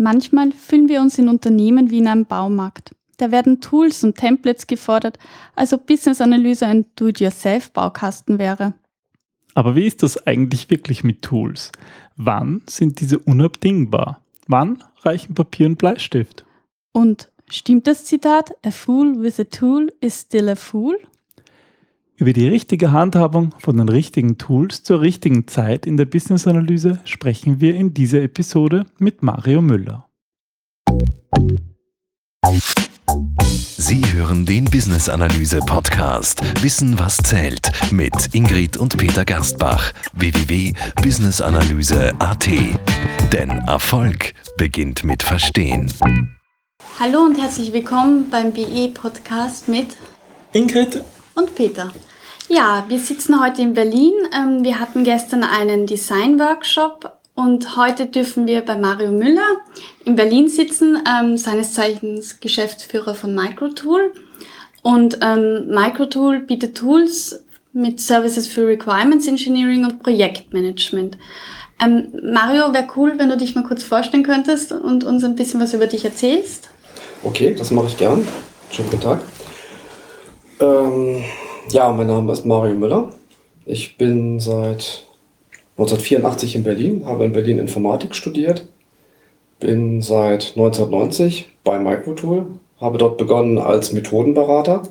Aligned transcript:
Manchmal 0.00 0.52
fühlen 0.52 0.88
wir 0.88 1.02
uns 1.02 1.18
in 1.18 1.28
Unternehmen 1.28 1.90
wie 1.90 1.98
in 1.98 2.08
einem 2.08 2.24
Baumarkt. 2.24 2.96
Da 3.18 3.30
werden 3.30 3.60
Tools 3.60 4.02
und 4.02 4.16
Templates 4.16 4.66
gefordert, 4.66 5.18
als 5.54 5.74
ob 5.74 5.86
Business 5.86 6.22
Analyse 6.22 6.64
ein 6.66 6.86
Do-it-yourself-Baukasten 6.96 8.38
wäre. 8.38 8.72
Aber 9.52 9.76
wie 9.76 9.86
ist 9.86 10.02
das 10.02 10.26
eigentlich 10.26 10.70
wirklich 10.70 11.04
mit 11.04 11.20
Tools? 11.20 11.70
Wann 12.16 12.62
sind 12.66 13.00
diese 13.00 13.18
unabdingbar? 13.18 14.22
Wann 14.46 14.82
reichen 15.02 15.34
Papier 15.34 15.66
und 15.66 15.76
Bleistift? 15.76 16.46
Und 16.92 17.30
stimmt 17.50 17.86
das 17.86 18.06
Zitat, 18.06 18.52
a 18.64 18.70
fool 18.70 19.22
with 19.22 19.38
a 19.38 19.44
tool 19.44 19.92
is 20.00 20.22
still 20.22 20.48
a 20.48 20.56
fool? 20.56 20.96
Über 22.20 22.32
die 22.34 22.48
richtige 22.48 22.92
Handhabung 22.92 23.54
von 23.60 23.78
den 23.78 23.88
richtigen 23.88 24.36
Tools 24.36 24.82
zur 24.82 25.00
richtigen 25.00 25.48
Zeit 25.48 25.86
in 25.86 25.96
der 25.96 26.04
Business-Analyse 26.04 27.00
sprechen 27.04 27.62
wir 27.62 27.74
in 27.74 27.94
dieser 27.94 28.20
Episode 28.20 28.84
mit 28.98 29.22
Mario 29.22 29.62
Müller. 29.62 30.06
Sie 33.78 34.02
hören 34.12 34.44
den 34.44 34.66
Business 34.66 35.08
Analyse 35.08 35.60
Podcast 35.60 36.42
Wissen 36.62 36.98
was 36.98 37.16
zählt 37.16 37.72
mit 37.90 38.34
Ingrid 38.34 38.76
und 38.76 38.98
Peter 38.98 39.24
Gerstbach 39.24 39.94
www.businessanalyse.at. 40.12 42.48
Denn 43.32 43.48
Erfolg 43.48 44.34
beginnt 44.58 45.04
mit 45.04 45.22
Verstehen. 45.22 45.90
Hallo 46.98 47.20
und 47.20 47.40
herzlich 47.40 47.72
willkommen 47.72 48.28
beim 48.28 48.52
BE 48.52 48.90
Podcast 48.92 49.68
mit 49.68 49.96
Ingrid 50.52 51.02
und 51.34 51.54
Peter. 51.54 51.90
Ja, 52.52 52.84
wir 52.88 52.98
sitzen 52.98 53.40
heute 53.40 53.62
in 53.62 53.74
Berlin. 53.74 54.12
Ähm, 54.36 54.64
wir 54.64 54.80
hatten 54.80 55.04
gestern 55.04 55.44
einen 55.44 55.86
Design-Workshop 55.86 57.12
und 57.36 57.76
heute 57.76 58.06
dürfen 58.06 58.48
wir 58.48 58.62
bei 58.62 58.74
Mario 58.74 59.12
Müller 59.12 59.58
in 60.04 60.16
Berlin 60.16 60.48
sitzen, 60.48 60.98
ähm, 61.08 61.36
seines 61.36 61.74
Zeichens 61.74 62.40
Geschäftsführer 62.40 63.14
von 63.14 63.36
Microtool. 63.36 64.12
Und 64.82 65.20
ähm, 65.22 65.68
Microtool 65.68 66.40
bietet 66.40 66.76
Tools 66.76 67.40
mit 67.72 68.00
Services 68.00 68.48
für 68.48 68.66
Requirements 68.66 69.28
Engineering 69.28 69.84
und 69.84 70.02
Projektmanagement. 70.02 71.18
Mario, 71.78 72.74
wäre 72.74 72.88
cool, 72.96 73.14
wenn 73.16 73.30
du 73.30 73.36
dich 73.36 73.54
mal 73.54 73.62
kurz 73.62 73.84
vorstellen 73.84 74.24
könntest 74.24 74.72
und 74.72 75.04
uns 75.04 75.22
ein 75.22 75.36
bisschen 75.36 75.60
was 75.60 75.72
über 75.72 75.86
dich 75.86 76.04
erzählst. 76.04 76.68
Okay, 77.22 77.54
das 77.56 77.70
mache 77.70 77.86
ich 77.86 77.96
gern. 77.96 78.26
Schönen 78.72 78.90
guten 78.90 79.02
Tag. 79.02 79.20
Ähm, 80.58 81.24
ja, 81.72 81.92
mein 81.92 82.06
Name 82.06 82.32
ist 82.32 82.44
Mario 82.44 82.74
Müller. 82.74 83.10
Ich 83.66 83.96
bin 83.96 84.40
seit 84.40 85.06
1984 85.76 86.56
in 86.56 86.64
Berlin, 86.64 87.06
habe 87.06 87.24
in 87.24 87.32
Berlin 87.32 87.58
Informatik 87.58 88.14
studiert, 88.14 88.66
bin 89.58 90.02
seit 90.02 90.52
1990 90.56 91.48
bei 91.64 91.78
Microtool, 91.78 92.46
habe 92.80 92.98
dort 92.98 93.18
begonnen 93.18 93.58
als 93.58 93.92
Methodenberater, 93.92 94.82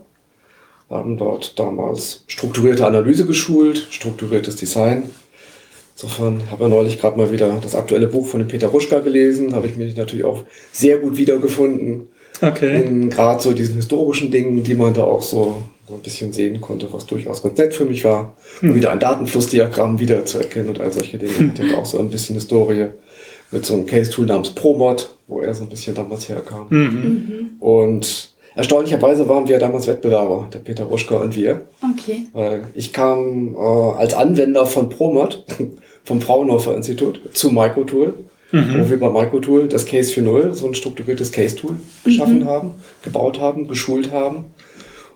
haben 0.89 1.17
dort 1.17 1.59
damals 1.59 2.23
strukturierte 2.27 2.86
Analyse 2.86 3.25
geschult, 3.25 3.88
strukturiertes 3.89 4.55
Design. 4.55 5.09
Insofern 5.95 6.49
habe 6.49 6.64
ich 6.64 6.69
neulich 6.69 6.99
gerade 6.99 7.17
mal 7.17 7.31
wieder 7.31 7.59
das 7.61 7.75
aktuelle 7.75 8.08
Buch 8.08 8.25
von 8.25 8.39
dem 8.39 8.47
Peter 8.47 8.67
Ruschka 8.67 8.99
gelesen, 8.99 9.53
habe 9.53 9.67
ich 9.67 9.75
mich 9.75 9.95
natürlich 9.97 10.25
auch 10.25 10.43
sehr 10.71 10.97
gut 10.99 11.17
wiedergefunden. 11.17 12.08
Okay. 12.41 13.09
Gerade 13.09 13.41
so 13.41 13.52
diesen 13.52 13.75
historischen 13.75 14.31
Dingen, 14.31 14.64
die 14.64 14.75
man 14.75 14.93
da 14.93 15.03
auch 15.03 15.21
so 15.21 15.64
ein 15.95 16.01
bisschen 16.01 16.33
sehen 16.33 16.61
konnte, 16.61 16.91
was 16.91 17.05
durchaus 17.05 17.43
ganz 17.43 17.57
nett 17.57 17.73
für 17.73 17.85
mich 17.85 18.03
war. 18.03 18.33
Hm. 18.59 18.75
wieder 18.75 18.91
ein 18.91 18.99
Datenflussdiagramm 18.99 19.99
wiederzuerkennen 19.99 20.69
und 20.69 20.79
all 20.79 20.91
solche 20.91 21.17
Dinge. 21.17 21.37
Hm. 21.37 21.51
Ich 21.55 21.61
hatte 21.61 21.77
auch 21.77 21.85
so 21.85 21.99
ein 21.99 22.09
bisschen 22.09 22.35
Historie 22.35 22.87
mit 23.51 23.65
so 23.65 23.73
einem 23.73 23.85
Case-Tool 23.85 24.25
namens 24.25 24.51
Promod, 24.51 25.15
wo 25.27 25.41
er 25.41 25.53
so 25.53 25.63
ein 25.63 25.69
bisschen 25.69 25.95
damals 25.95 26.29
herkam. 26.29 26.67
Mhm. 26.69 26.79
mhm. 26.79 27.49
Und 27.59 28.33
erstaunlicherweise 28.55 29.27
waren 29.27 29.47
wir 29.47 29.59
damals 29.59 29.87
Wettbewerber, 29.87 30.47
der 30.53 30.59
Peter 30.59 30.85
Ruschka 30.85 31.17
und 31.17 31.35
wir. 31.35 31.61
Okay. 31.81 32.27
Weil 32.33 32.67
ich 32.73 32.93
kam 32.93 33.55
äh, 33.55 33.58
als 33.58 34.14
Anwender 34.14 34.65
von 34.65 34.89
Promod, 34.89 35.45
vom 36.03 36.21
Fraunhofer 36.21 36.75
Institut, 36.75 37.21
zu 37.33 37.52
Microtool. 37.52 38.14
Mhm. 38.52 38.80
wo 38.80 38.89
wir 38.89 38.99
bei 38.99 39.11
Microtool 39.11 39.67
das 39.67 39.85
Case 39.85 40.11
4.0, 40.11 40.53
so 40.53 40.65
ein 40.65 40.73
strukturiertes 40.73 41.31
Case-Tool, 41.31 41.75
geschaffen 42.03 42.39
mhm. 42.39 42.45
haben, 42.45 42.71
gebaut 43.03 43.39
haben, 43.39 43.67
geschult 43.67 44.11
haben 44.11 44.45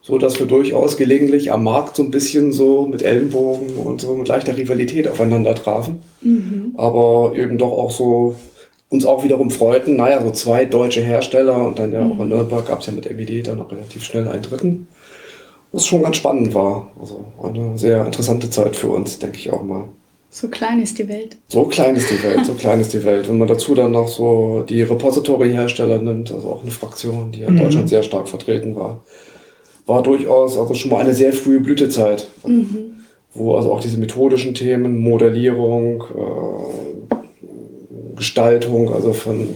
so 0.06 0.18
dass 0.18 0.38
wir 0.38 0.46
durchaus 0.46 0.97
gelegentlich 0.97 1.52
am 1.52 1.64
Markt 1.64 1.96
so 1.96 2.03
ein 2.03 2.12
bisschen 2.12 2.52
so 2.52 2.86
mit 2.86 3.02
Ellenbogen 3.02 3.78
und 3.78 4.02
so 4.02 4.14
mit 4.16 4.28
leichter 4.28 4.56
Rivalität 4.56 5.08
aufeinander 5.08 5.56
trafen. 5.56 6.03
Mhm. 6.22 6.74
Aber 6.75 7.31
eben 7.36 7.58
doch 7.58 7.72
auch 7.72 7.90
so 7.90 8.36
uns 8.90 9.06
auch 9.06 9.24
wiederum 9.24 9.50
freuten, 9.50 9.96
naja, 9.96 10.22
so 10.22 10.31
zwei 10.31 10.66
deutsche 10.66 11.02
Hersteller 11.02 11.66
und 11.66 11.80
dann 11.80 11.94
ja 11.94 12.02
auch 12.02 12.19
in 12.19 12.25
mhm. 12.25 12.30
Nürnberg 12.30 12.68
gab 12.68 12.81
es 12.81 12.86
ja 12.86 12.94
mit 12.94 13.09
MED 13.09 13.47
dann 13.47 13.58
noch 13.58 13.72
relativ 13.72 14.03
schnell 14.03 14.28
einen 14.28 14.44
dritten. 14.44 14.88
Was 15.72 15.88
schon 15.88 16.03
ganz 16.03 16.18
spannend 16.18 16.53
war. 16.53 16.92
Also 17.00 17.25
eine 17.42 17.78
sehr 17.78 18.06
interessante 18.06 18.50
Zeit 18.50 18.75
für 18.75 18.90
uns, 18.90 19.18
denke 19.18 19.38
ich 19.38 19.52
auch 19.52 19.63
mal. 19.63 19.86
So 20.30 20.50
klein 20.50 20.81
ist 20.81 21.00
die 21.00 21.08
Welt. 21.08 21.38
So 21.47 21.63
klein 21.63 21.96
ist 21.96 22.12
die 22.12 22.22
Welt, 22.22 22.46
so 22.46 22.53
klein 22.58 22.81
ist 22.81 22.94
die 22.94 23.03
Welt. 23.06 23.30
Wenn 23.30 23.38
man 23.38 23.47
dazu 23.47 23.74
dann 23.74 23.92
noch 23.92 24.09
so 24.09 24.66
die 24.68 24.84
Repository-Hersteller 24.84 26.00
nimmt, 26.00 26.31
also 26.31 26.50
auch 26.50 26.62
eine 26.62 26.72
Fraktion, 26.72 27.31
die 27.31 27.44
in 27.44 27.53
mhm. 27.53 27.59
Deutschland 27.59 27.90
sehr 27.90 28.03
stark 28.03 28.28
vertreten 28.28 28.75
war, 28.75 29.02
war 29.86 30.02
durchaus 30.04 30.58
also 30.58 30.74
schon 30.74 30.92
mal 30.92 31.00
eine 31.00 31.14
sehr 31.14 31.34
frühe 31.34 31.60
Blütezeit, 31.60 32.28
mhm. 32.46 33.04
wo 33.34 33.56
also 33.56 33.72
auch 33.72 33.82
diese 33.82 33.98
methodischen 33.98 34.54
Themen, 34.54 35.00
Modellierung, 35.00 36.04
äh, 36.04 37.16
Gestaltung, 38.16 38.94
also 38.94 39.14
von 39.14 39.50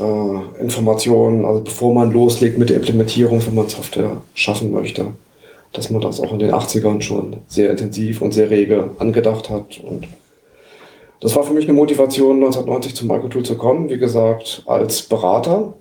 äh, 0.00 0.60
Informationen, 0.60 1.44
also 1.44 1.60
bevor 1.62 1.92
man 1.92 2.12
loslegt 2.12 2.58
mit 2.58 2.70
der 2.70 2.76
Implementierung, 2.76 3.44
wenn 3.46 3.54
man 3.54 3.68
Software 3.68 4.22
schaffen 4.34 4.72
möchte, 4.72 5.06
dass 5.72 5.90
man 5.90 6.00
das 6.00 6.20
auch 6.20 6.32
in 6.32 6.38
den 6.38 6.52
80ern 6.52 7.00
schon 7.02 7.36
sehr 7.48 7.70
intensiv 7.70 8.22
und 8.22 8.32
sehr 8.32 8.48
rege 8.50 8.90
angedacht 8.98 9.50
hat. 9.50 9.80
Und 9.82 10.06
das 11.20 11.34
war 11.36 11.42
für 11.42 11.52
mich 11.52 11.64
eine 11.64 11.74
Motivation, 11.74 12.36
1990 12.36 12.94
zum 12.94 13.08
Microtool 13.08 13.44
zu 13.44 13.56
kommen, 13.56 13.88
wie 13.90 13.98
gesagt, 13.98 14.62
als 14.66 15.02
Berater 15.02 15.74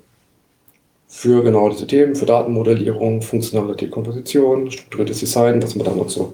für 1.16 1.44
genau 1.44 1.70
diese 1.70 1.86
Themen, 1.86 2.16
für 2.16 2.26
Datenmodellierung, 2.26 3.22
funktionale 3.22 3.76
Dekomposition, 3.76 4.72
strukturiertes 4.72 5.20
Design, 5.20 5.62
was 5.62 5.76
man 5.76 5.86
damals 5.86 6.14
so 6.14 6.34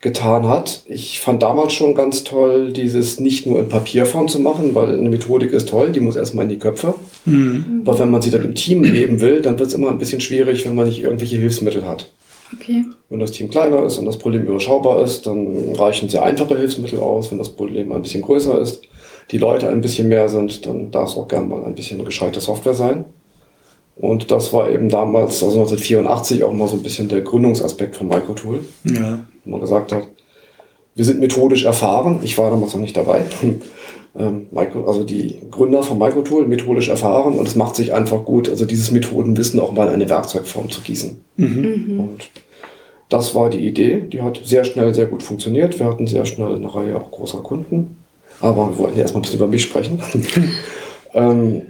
getan 0.00 0.46
hat. 0.46 0.82
Ich 0.84 1.20
fand 1.20 1.42
damals 1.42 1.72
schon 1.72 1.94
ganz 1.94 2.22
toll, 2.22 2.72
dieses 2.72 3.18
nicht 3.18 3.46
nur 3.46 3.60
in 3.60 3.70
Papierform 3.70 4.28
zu 4.28 4.40
machen, 4.40 4.74
weil 4.74 4.98
eine 4.98 5.08
Methodik 5.08 5.52
ist 5.52 5.70
toll, 5.70 5.90
die 5.90 6.00
muss 6.00 6.16
erstmal 6.16 6.44
in 6.44 6.50
die 6.50 6.58
Köpfe. 6.58 6.94
Mhm. 7.24 7.82
Aber 7.86 7.98
wenn 7.98 8.10
man 8.10 8.20
sie 8.20 8.30
dann 8.30 8.44
im 8.44 8.54
Team 8.54 8.84
leben 8.84 9.22
will, 9.22 9.40
dann 9.40 9.58
wird 9.58 9.70
es 9.70 9.74
immer 9.74 9.88
ein 9.88 9.98
bisschen 9.98 10.20
schwierig, 10.20 10.66
wenn 10.66 10.74
man 10.74 10.86
nicht 10.86 11.02
irgendwelche 11.02 11.38
Hilfsmittel 11.38 11.86
hat. 11.88 12.12
Okay. 12.52 12.84
Wenn 13.08 13.20
das 13.20 13.30
Team 13.30 13.48
kleiner 13.48 13.84
ist 13.84 13.96
und 13.96 14.04
das 14.04 14.18
Problem 14.18 14.42
überschaubar 14.42 15.02
ist, 15.02 15.26
dann 15.26 15.74
reichen 15.74 16.10
sehr 16.10 16.22
einfache 16.22 16.58
Hilfsmittel 16.58 16.98
aus. 16.98 17.30
Wenn 17.30 17.38
das 17.38 17.48
Problem 17.48 17.90
ein 17.90 18.02
bisschen 18.02 18.20
größer 18.20 18.60
ist, 18.60 18.82
die 19.30 19.38
Leute 19.38 19.70
ein 19.70 19.80
bisschen 19.80 20.08
mehr 20.08 20.28
sind, 20.28 20.66
dann 20.66 20.90
darf 20.90 21.08
es 21.08 21.16
auch 21.16 21.26
gerne 21.26 21.46
mal 21.46 21.64
ein 21.64 21.74
bisschen 21.74 22.04
gescheite 22.04 22.40
Software 22.40 22.74
sein. 22.74 23.06
Und 23.96 24.30
das 24.30 24.52
war 24.52 24.70
eben 24.70 24.88
damals, 24.88 25.42
also 25.42 25.60
1984, 25.60 26.44
auch 26.44 26.52
mal 26.52 26.68
so 26.68 26.76
ein 26.76 26.82
bisschen 26.82 27.08
der 27.08 27.20
Gründungsaspekt 27.20 27.96
von 27.96 28.08
Microtool. 28.08 28.60
Ja. 28.84 29.20
Wo 29.44 29.50
man 29.50 29.60
gesagt 29.60 29.92
hat, 29.92 30.08
wir 30.94 31.04
sind 31.04 31.20
methodisch 31.20 31.64
erfahren. 31.64 32.20
Ich 32.22 32.36
war 32.38 32.50
damals 32.50 32.74
noch 32.74 32.80
nicht 32.80 32.96
dabei. 32.96 33.24
Ähm, 34.14 34.48
also 34.54 35.04
die 35.04 35.38
Gründer 35.50 35.82
von 35.82 35.98
Microtool, 35.98 36.46
methodisch 36.46 36.90
erfahren 36.90 37.38
und 37.38 37.48
es 37.48 37.56
macht 37.56 37.76
sich 37.76 37.94
einfach 37.94 38.26
gut, 38.26 38.46
also 38.46 38.66
dieses 38.66 38.90
Methodenwissen 38.90 39.58
auch 39.58 39.72
mal 39.72 39.88
in 39.88 39.94
eine 39.94 40.08
Werkzeugform 40.10 40.68
zu 40.68 40.82
gießen. 40.82 41.24
Mhm. 41.36 41.98
Und 41.98 42.30
das 43.08 43.34
war 43.34 43.50
die 43.50 43.66
Idee. 43.66 44.02
Die 44.02 44.20
hat 44.22 44.40
sehr 44.44 44.64
schnell, 44.64 44.94
sehr 44.94 45.06
gut 45.06 45.22
funktioniert. 45.22 45.78
Wir 45.78 45.86
hatten 45.86 46.06
sehr 46.06 46.24
schnell 46.24 46.54
eine 46.54 46.74
Reihe 46.74 46.96
auch 46.96 47.10
großer 47.10 47.38
Kunden. 47.38 48.04
Aber 48.40 48.68
wir 48.70 48.78
wollten 48.78 48.96
ja 48.96 49.02
erstmal 49.02 49.20
ein 49.20 49.22
bisschen 49.22 49.38
über 49.38 49.48
mich 49.48 49.62
sprechen. 49.62 50.00
ähm, 51.14 51.62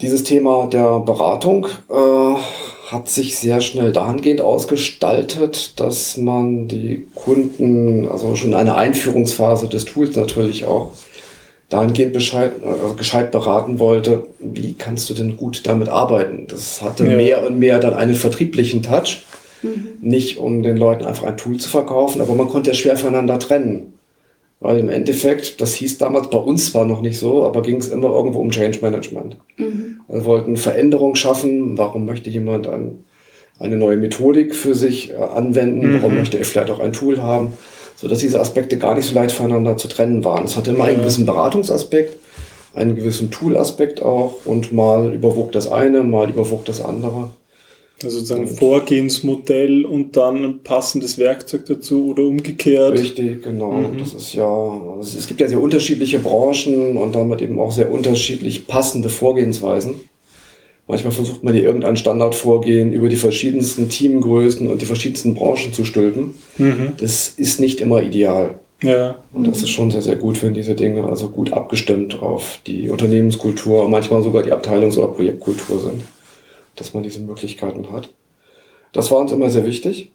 dieses 0.00 0.24
Thema 0.24 0.66
der 0.66 1.00
Beratung 1.00 1.66
äh, 1.90 2.34
hat 2.90 3.08
sich 3.08 3.36
sehr 3.36 3.60
schnell 3.60 3.92
dahingehend 3.92 4.40
ausgestaltet, 4.40 5.78
dass 5.78 6.16
man 6.16 6.68
die 6.68 7.06
Kunden, 7.14 8.08
also 8.08 8.34
schon 8.36 8.54
eine 8.54 8.76
Einführungsphase 8.76 9.68
des 9.68 9.84
Tools 9.84 10.16
natürlich 10.16 10.64
auch, 10.64 10.92
dahingehend 11.68 12.14
Bescheid, 12.14 12.52
äh, 12.62 12.94
gescheit 12.96 13.30
beraten 13.30 13.78
wollte, 13.78 14.26
wie 14.38 14.74
kannst 14.74 15.10
du 15.10 15.14
denn 15.14 15.36
gut 15.36 15.66
damit 15.66 15.88
arbeiten. 15.88 16.46
Das 16.48 16.80
hatte 16.80 17.06
ja. 17.06 17.16
mehr 17.16 17.46
und 17.46 17.58
mehr 17.58 17.78
dann 17.78 17.94
einen 17.94 18.14
vertrieblichen 18.14 18.82
Touch. 18.82 19.24
Mhm. 19.62 19.88
Nicht 20.00 20.38
um 20.38 20.62
den 20.62 20.76
Leuten 20.76 21.04
einfach 21.04 21.24
ein 21.24 21.36
Tool 21.36 21.58
zu 21.58 21.68
verkaufen, 21.68 22.22
aber 22.22 22.34
man 22.34 22.48
konnte 22.48 22.70
ja 22.70 22.74
schwer 22.74 22.96
voneinander 22.96 23.38
trennen. 23.38 23.97
Weil 24.60 24.78
im 24.78 24.88
Endeffekt, 24.88 25.60
das 25.60 25.74
hieß 25.74 25.98
damals 25.98 26.30
bei 26.30 26.38
uns 26.38 26.72
zwar 26.72 26.84
noch 26.84 27.00
nicht 27.00 27.18
so, 27.18 27.44
aber 27.44 27.62
ging 27.62 27.76
es 27.76 27.88
immer 27.88 28.08
irgendwo 28.08 28.40
um 28.40 28.50
Change 28.50 28.80
Management. 28.82 29.36
Mhm. 29.56 30.00
Wir 30.08 30.24
wollten 30.24 30.56
Veränderung 30.56 31.14
schaffen. 31.14 31.78
Warum 31.78 32.06
möchte 32.06 32.28
jemand 32.28 32.66
ein, 32.66 33.04
eine 33.60 33.76
neue 33.76 33.96
Methodik 33.96 34.54
für 34.54 34.74
sich 34.74 35.10
äh, 35.10 35.14
anwenden? 35.14 35.92
Mhm. 35.92 36.02
Warum 36.02 36.16
möchte 36.16 36.38
er 36.38 36.44
vielleicht 36.44 36.70
auch 36.70 36.80
ein 36.80 36.92
Tool 36.92 37.22
haben? 37.22 37.52
sodass 38.00 38.18
diese 38.18 38.40
Aspekte 38.40 38.78
gar 38.78 38.94
nicht 38.94 39.06
so 39.06 39.14
leicht 39.14 39.34
voneinander 39.34 39.76
zu 39.76 39.88
trennen 39.88 40.24
waren. 40.24 40.44
Es 40.44 40.56
hatte 40.56 40.70
immer 40.70 40.84
einen 40.84 41.00
gewissen 41.00 41.26
Beratungsaspekt, 41.26 42.16
einen 42.74 42.94
gewissen 42.94 43.30
Toolaspekt 43.30 44.02
auch 44.02 44.34
und 44.44 44.72
mal 44.72 45.12
überwog 45.12 45.50
das 45.50 45.70
eine, 45.70 46.04
mal 46.04 46.30
überwog 46.30 46.64
das 46.64 46.80
andere. 46.80 47.30
Also 48.02 48.18
sozusagen 48.18 48.46
Vorgehensmodell 48.46 49.84
und 49.84 50.16
dann 50.16 50.44
ein 50.44 50.62
passendes 50.62 51.18
Werkzeug 51.18 51.66
dazu 51.66 52.10
oder 52.10 52.22
umgekehrt. 52.22 52.92
Richtig, 52.92 53.42
genau. 53.42 53.72
Mhm. 53.72 53.98
Das 53.98 54.14
ist 54.14 54.34
ja, 54.34 54.46
also 54.46 55.18
es 55.18 55.26
gibt 55.26 55.40
ja 55.40 55.48
sehr 55.48 55.60
unterschiedliche 55.60 56.20
Branchen 56.20 56.96
und 56.96 57.14
damit 57.14 57.42
eben 57.42 57.58
auch 57.58 57.72
sehr 57.72 57.90
unterschiedlich 57.90 58.68
passende 58.68 59.08
Vorgehensweisen. 59.08 59.96
Manchmal 60.86 61.12
versucht 61.12 61.42
man 61.42 61.54
hier 61.54 61.64
irgendein 61.64 61.96
Standardvorgehen 61.96 62.92
über 62.92 63.08
die 63.08 63.16
verschiedensten 63.16 63.88
Teamgrößen 63.88 64.68
und 64.68 64.80
die 64.80 64.86
verschiedensten 64.86 65.34
Branchen 65.34 65.72
zu 65.72 65.84
stülpen. 65.84 66.34
Mhm. 66.56 66.92
Das 66.98 67.28
ist 67.28 67.58
nicht 67.58 67.80
immer 67.80 68.00
ideal. 68.02 68.60
Ja. 68.80 69.16
Und 69.32 69.48
das 69.48 69.58
ist 69.58 69.70
schon 69.70 69.90
sehr, 69.90 70.02
sehr 70.02 70.14
gut, 70.14 70.40
wenn 70.42 70.54
diese 70.54 70.76
Dinge 70.76 71.04
also 71.04 71.30
gut 71.30 71.52
abgestimmt 71.52 72.22
auf 72.22 72.60
die 72.64 72.90
Unternehmenskultur, 72.90 73.88
manchmal 73.88 74.22
sogar 74.22 74.44
die 74.44 74.52
Abteilungs- 74.52 74.96
oder 74.96 75.08
Projektkultur 75.08 75.80
sind 75.80 76.04
dass 76.78 76.94
man 76.94 77.02
diese 77.02 77.20
Möglichkeiten 77.20 77.92
hat. 77.92 78.10
Das 78.92 79.10
war 79.10 79.18
uns 79.18 79.32
immer 79.32 79.50
sehr 79.50 79.66
wichtig. 79.66 80.10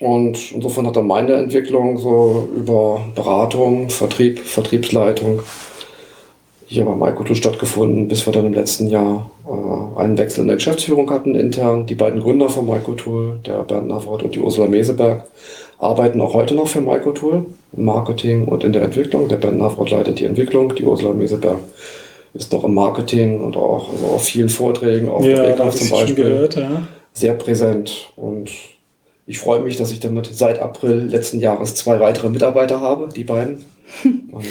Und 0.00 0.52
insofern 0.52 0.86
hat 0.86 0.96
dann 0.96 1.06
meine 1.06 1.34
Entwicklung 1.34 1.98
so 1.98 2.48
über 2.54 3.04
Beratung, 3.14 3.90
Vertrieb, 3.90 4.38
Vertriebsleitung 4.38 5.40
hier 6.66 6.84
bei 6.84 6.94
Maikoto 6.94 7.34
stattgefunden, 7.34 8.08
bis 8.08 8.26
wir 8.26 8.32
dann 8.32 8.44
im 8.44 8.52
letzten 8.52 8.88
Jahr 8.88 9.30
äh, 9.46 10.00
einen 10.00 10.18
Wechsel 10.18 10.42
in 10.42 10.48
der 10.48 10.56
Geschäftsführung 10.56 11.10
hatten 11.10 11.34
intern. 11.34 11.86
Die 11.86 11.94
beiden 11.94 12.20
Gründer 12.20 12.50
von 12.50 12.66
Maikotool, 12.66 13.40
der 13.46 13.64
Bernd 13.64 13.88
Navrat 13.88 14.22
und 14.22 14.34
die 14.34 14.38
Ursula 14.38 14.68
Meseberg, 14.68 15.24
arbeiten 15.78 16.20
auch 16.20 16.34
heute 16.34 16.54
noch 16.54 16.68
für 16.68 16.82
Maikotool 16.82 17.46
im 17.72 17.84
Marketing 17.84 18.44
und 18.44 18.64
in 18.64 18.74
der 18.74 18.82
Entwicklung. 18.82 19.28
Der 19.28 19.36
Bernd 19.36 19.58
Navrat 19.58 19.90
leitet 19.90 20.20
die 20.20 20.26
Entwicklung, 20.26 20.74
die 20.74 20.84
Ursula 20.84 21.14
Meseberg 21.14 21.58
ist 22.34 22.52
noch 22.52 22.64
im 22.64 22.74
Marketing 22.74 23.40
und 23.40 23.56
auch 23.56 23.92
also 23.92 24.06
auf 24.06 24.24
vielen 24.24 24.48
Vorträgen, 24.48 25.08
auch 25.08 25.22
ja, 25.24 25.54
da 25.54 25.70
zum 25.70 25.90
Beispiel, 25.90 26.14
gehört, 26.14 26.56
ja. 26.56 26.86
sehr 27.12 27.34
präsent. 27.34 28.12
Und 28.16 28.50
ich 29.26 29.38
freue 29.38 29.60
mich, 29.60 29.76
dass 29.76 29.90
ich 29.90 30.00
damit 30.00 30.26
seit 30.32 30.58
April 30.58 31.06
letzten 31.08 31.40
Jahres 31.40 31.74
zwei 31.74 32.00
weitere 32.00 32.28
Mitarbeiter 32.28 32.80
habe, 32.80 33.08
die 33.14 33.24
beiden. 33.24 33.64
Und 34.04 34.46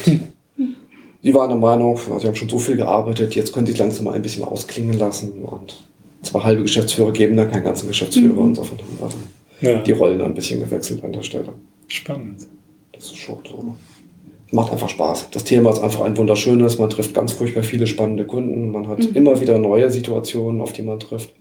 die 1.24 1.34
waren 1.34 1.50
der 1.50 1.58
Meinung, 1.58 1.98
sie 1.98 2.28
haben 2.28 2.36
schon 2.36 2.50
so 2.50 2.60
viel 2.60 2.78
gearbeitet, 2.78 3.36
jetzt 3.36 3.54
können 3.54 3.66
sie 3.66 3.74
es 3.74 3.80
langsam 3.80 4.06
mal 4.06 4.14
ein 4.14 4.22
bisschen 4.22 4.44
ausklingen 4.44 4.98
lassen. 4.98 5.44
Und 5.44 5.84
zwei 6.22 6.42
halbe 6.42 6.64
Geschäftsführer 6.64 7.12
geben 7.12 7.38
da 7.38 7.46
keinen 7.46 7.64
ganzen 7.64 7.88
Geschäftsführer. 7.88 8.34
Mhm. 8.34 8.58
Haben 8.58 8.70
wir 9.00 9.06
also 9.06 9.18
ja. 9.62 9.82
die 9.82 9.92
Rollen 9.92 10.22
ein 10.22 10.34
bisschen 10.34 10.60
gewechselt 10.60 11.04
an 11.04 11.12
der 11.12 11.24
Stelle. 11.24 11.54
Spannend. 11.88 12.48
Das 12.92 13.06
ist 13.06 13.18
schon 13.18 13.40
so 13.48 13.76
macht 14.52 14.72
einfach 14.72 14.90
Spaß. 14.90 15.28
Das 15.32 15.44
Thema 15.44 15.72
ist 15.72 15.80
einfach 15.80 16.02
ein 16.02 16.18
wunderschönes. 16.18 16.78
Man 16.78 16.90
trifft 16.90 17.14
ganz 17.14 17.34
furchtbar 17.34 17.64
viele 17.64 17.88
spannende 17.88 18.26
Kunden. 18.26 18.72
Man 18.72 18.88
hat 18.88 19.00
mhm. 19.00 19.16
immer 19.16 19.40
wieder 19.42 19.58
neue 19.58 19.90
Situationen, 19.92 20.62
auf 20.62 20.74
die 20.74 20.84
man 20.84 21.00
trifft. 21.00 21.34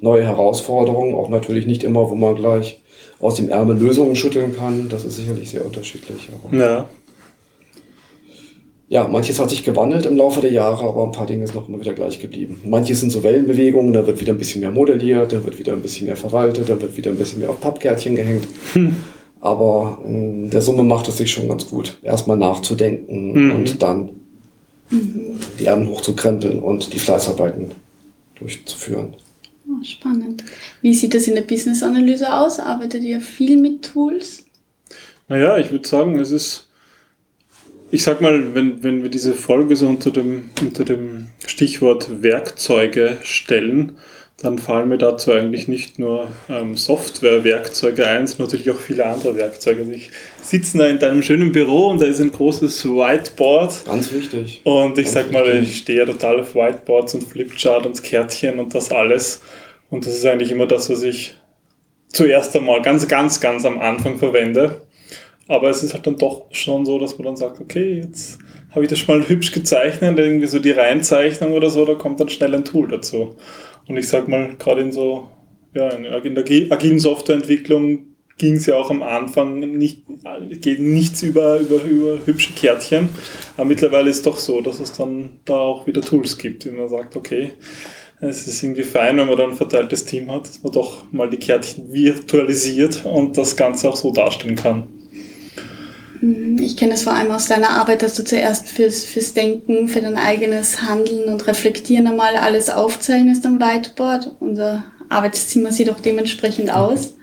Neue 0.00 0.24
Herausforderungen, 0.24 1.14
auch 1.14 1.28
natürlich 1.28 1.66
nicht 1.66 1.82
immer, 1.82 2.10
wo 2.10 2.14
man 2.14 2.34
gleich 2.34 2.82
aus 3.18 3.36
dem 3.36 3.48
Ärmel 3.48 3.78
Lösungen 3.78 4.14
schütteln 4.14 4.54
kann. 4.54 4.88
Das 4.88 5.04
ist 5.04 5.16
sicherlich 5.16 5.50
sehr 5.50 5.64
unterschiedlich. 5.64 6.28
ja. 6.52 6.86
Ja, 8.88 9.08
manches 9.08 9.40
hat 9.40 9.50
sich 9.50 9.64
gewandelt 9.64 10.06
im 10.06 10.16
Laufe 10.16 10.40
der 10.40 10.52
Jahre, 10.52 10.86
aber 10.86 11.02
ein 11.02 11.10
paar 11.10 11.26
Dinge 11.26 11.44
sind 11.44 11.56
noch 11.56 11.68
immer 11.68 11.80
wieder 11.80 11.92
gleich 11.92 12.20
geblieben. 12.20 12.60
Manches 12.64 13.00
sind 13.00 13.10
so 13.10 13.24
Wellenbewegungen, 13.24 13.92
da 13.92 14.06
wird 14.06 14.20
wieder 14.20 14.32
ein 14.32 14.38
bisschen 14.38 14.60
mehr 14.60 14.70
modelliert, 14.70 15.32
da 15.32 15.44
wird 15.44 15.58
wieder 15.58 15.72
ein 15.72 15.82
bisschen 15.82 16.06
mehr 16.06 16.16
verwaltet, 16.16 16.68
da 16.68 16.80
wird 16.80 16.96
wieder 16.96 17.10
ein 17.10 17.16
bisschen 17.16 17.40
mehr 17.40 17.50
auf 17.50 17.60
Pappkärtchen 17.60 18.14
gehängt. 18.14 18.46
Hm. 18.74 18.94
Aber 19.40 19.98
in 20.04 20.50
der 20.50 20.62
Summe 20.62 20.82
macht 20.82 21.08
es 21.08 21.18
sich 21.18 21.30
schon 21.30 21.48
ganz 21.48 21.68
gut, 21.68 21.98
erstmal 22.02 22.36
nachzudenken 22.36 23.32
mhm. 23.32 23.52
und 23.52 23.82
dann 23.82 24.10
die 24.90 25.66
Ärmel 25.66 25.88
hochzukrempeln 25.88 26.60
und 26.60 26.92
die 26.92 26.98
Fleißarbeiten 26.98 27.72
durchzuführen. 28.38 29.14
Oh, 29.68 29.82
spannend. 29.82 30.44
Wie 30.80 30.94
sieht 30.94 31.14
das 31.14 31.26
in 31.26 31.34
der 31.34 31.42
Business-Analyse 31.42 32.32
aus? 32.32 32.60
Arbeitet 32.60 33.02
ihr 33.02 33.20
viel 33.20 33.56
mit 33.56 33.82
Tools? 33.92 34.44
Naja, 35.28 35.58
ich 35.58 35.72
würde 35.72 35.88
sagen, 35.88 36.18
es 36.20 36.30
ist, 36.30 36.68
ich 37.90 38.04
sag 38.04 38.20
mal, 38.20 38.54
wenn, 38.54 38.82
wenn 38.84 39.02
wir 39.02 39.10
diese 39.10 39.34
Folge 39.34 39.74
so 39.74 39.88
unter 39.88 40.12
dem, 40.12 40.50
unter 40.60 40.84
dem 40.84 41.28
Stichwort 41.44 42.22
Werkzeuge 42.22 43.18
stellen, 43.22 43.96
dann 44.38 44.58
fallen 44.58 44.90
mir 44.90 44.98
dazu 44.98 45.32
eigentlich 45.32 45.66
nicht 45.66 45.98
nur 45.98 46.28
ähm, 46.50 46.76
Software-Werkzeuge 46.76 48.06
ein, 48.06 48.26
sondern 48.26 48.46
natürlich 48.48 48.70
auch 48.70 48.80
viele 48.80 49.06
andere 49.06 49.34
Werkzeuge. 49.34 49.80
Also 49.80 49.92
ich 49.92 50.10
sitze 50.42 50.76
da 50.76 50.86
in 50.86 50.98
deinem 50.98 51.22
schönen 51.22 51.52
Büro 51.52 51.88
und 51.88 52.02
da 52.02 52.06
ist 52.06 52.20
ein 52.20 52.32
großes 52.32 52.84
Whiteboard. 52.84 53.86
Ganz 53.86 54.12
wichtig. 54.12 54.60
Und 54.64 54.98
ich 54.98 55.04
Ganz 55.04 55.12
sag 55.12 55.32
mal, 55.32 55.62
ich 55.62 55.78
stehe 55.78 56.04
total 56.04 56.40
auf 56.40 56.54
Whiteboards 56.54 57.14
und 57.14 57.24
Flipchart 57.24 57.86
und 57.86 58.02
Kärtchen 58.02 58.58
und 58.58 58.74
das 58.74 58.92
alles. 58.92 59.40
Und 59.88 60.06
das 60.06 60.14
ist 60.14 60.26
eigentlich 60.26 60.50
immer 60.50 60.66
das, 60.66 60.90
was 60.90 61.02
ich 61.02 61.34
zuerst 62.08 62.54
einmal 62.56 62.82
ganz, 62.82 63.08
ganz, 63.08 63.40
ganz 63.40 63.64
am 63.64 63.78
Anfang 63.78 64.18
verwende. 64.18 64.82
Aber 65.48 65.70
es 65.70 65.82
ist 65.82 65.94
halt 65.94 66.06
dann 66.06 66.18
doch 66.18 66.46
schon 66.50 66.84
so, 66.84 66.98
dass 66.98 67.16
man 67.16 67.26
dann 67.26 67.36
sagt, 67.36 67.60
okay, 67.60 68.02
jetzt 68.04 68.38
habe 68.70 68.84
ich 68.84 68.90
das 68.90 68.98
schon 68.98 69.18
mal 69.18 69.28
hübsch 69.28 69.52
gezeichnet, 69.52 70.18
irgendwie 70.18 70.46
so 70.46 70.58
die 70.58 70.72
Reinzeichnung 70.72 71.52
oder 71.52 71.70
so, 71.70 71.86
da 71.86 71.94
kommt 71.94 72.20
dann 72.20 72.28
schnell 72.28 72.54
ein 72.54 72.64
Tool 72.64 72.88
dazu. 72.88 73.36
Und 73.88 73.96
ich 73.96 74.08
sag 74.08 74.28
mal, 74.28 74.56
gerade 74.58 74.80
in 74.80 74.92
so, 74.92 75.28
ja, 75.74 75.88
in 75.90 76.34
der 76.34 76.44
agilen 76.72 76.98
Softwareentwicklung 76.98 78.06
ging 78.38 78.54
es 78.54 78.66
ja 78.66 78.76
auch 78.76 78.90
am 78.90 79.02
Anfang 79.02 79.60
nicht, 79.60 80.02
geht 80.60 80.80
nichts 80.80 81.22
über, 81.22 81.58
über, 81.58 81.82
über 81.84 82.18
hübsche 82.26 82.52
Kärtchen. 82.52 83.08
Aber 83.56 83.66
mittlerweile 83.66 84.10
ist 84.10 84.16
es 84.16 84.22
doch 84.22 84.38
so, 84.38 84.60
dass 84.60 84.80
es 84.80 84.92
dann 84.92 85.40
da 85.44 85.54
auch 85.54 85.86
wieder 85.86 86.02
Tools 86.02 86.36
gibt, 86.36 86.64
die 86.64 86.70
man 86.70 86.88
sagt, 86.88 87.16
okay, 87.16 87.52
es 88.20 88.46
ist 88.46 88.62
irgendwie 88.62 88.82
fein, 88.82 89.16
wenn 89.18 89.26
man 89.26 89.36
dann 89.36 89.50
ein 89.50 89.56
verteiltes 89.56 90.04
Team 90.04 90.30
hat, 90.30 90.48
dass 90.48 90.62
man 90.62 90.72
doch 90.72 91.04
mal 91.12 91.28
die 91.28 91.38
Kärtchen 91.38 91.92
virtualisiert 91.92 93.04
und 93.04 93.36
das 93.36 93.56
Ganze 93.56 93.88
auch 93.88 93.96
so 93.96 94.12
darstellen 94.12 94.56
kann. 94.56 94.88
Mhm. 96.20 96.58
Ich 96.60 96.76
kenne 96.76 96.94
es 96.94 97.02
vor 97.02 97.14
allem 97.14 97.30
aus 97.30 97.46
deiner 97.46 97.70
Arbeit, 97.70 98.02
dass 98.02 98.14
du 98.14 98.24
zuerst 98.24 98.68
fürs, 98.68 99.04
fürs 99.04 99.34
Denken, 99.34 99.88
für 99.88 100.00
dein 100.00 100.16
eigenes 100.16 100.82
Handeln 100.82 101.24
und 101.24 101.46
Reflektieren 101.46 102.06
einmal 102.06 102.36
alles 102.36 102.70
aufzeichnest 102.70 103.44
am 103.46 103.60
Whiteboard. 103.60 104.36
Unser 104.40 104.84
Arbeitszimmer 105.08 105.72
sieht 105.72 105.90
auch 105.90 106.00
dementsprechend 106.00 106.72
aus. 106.72 107.14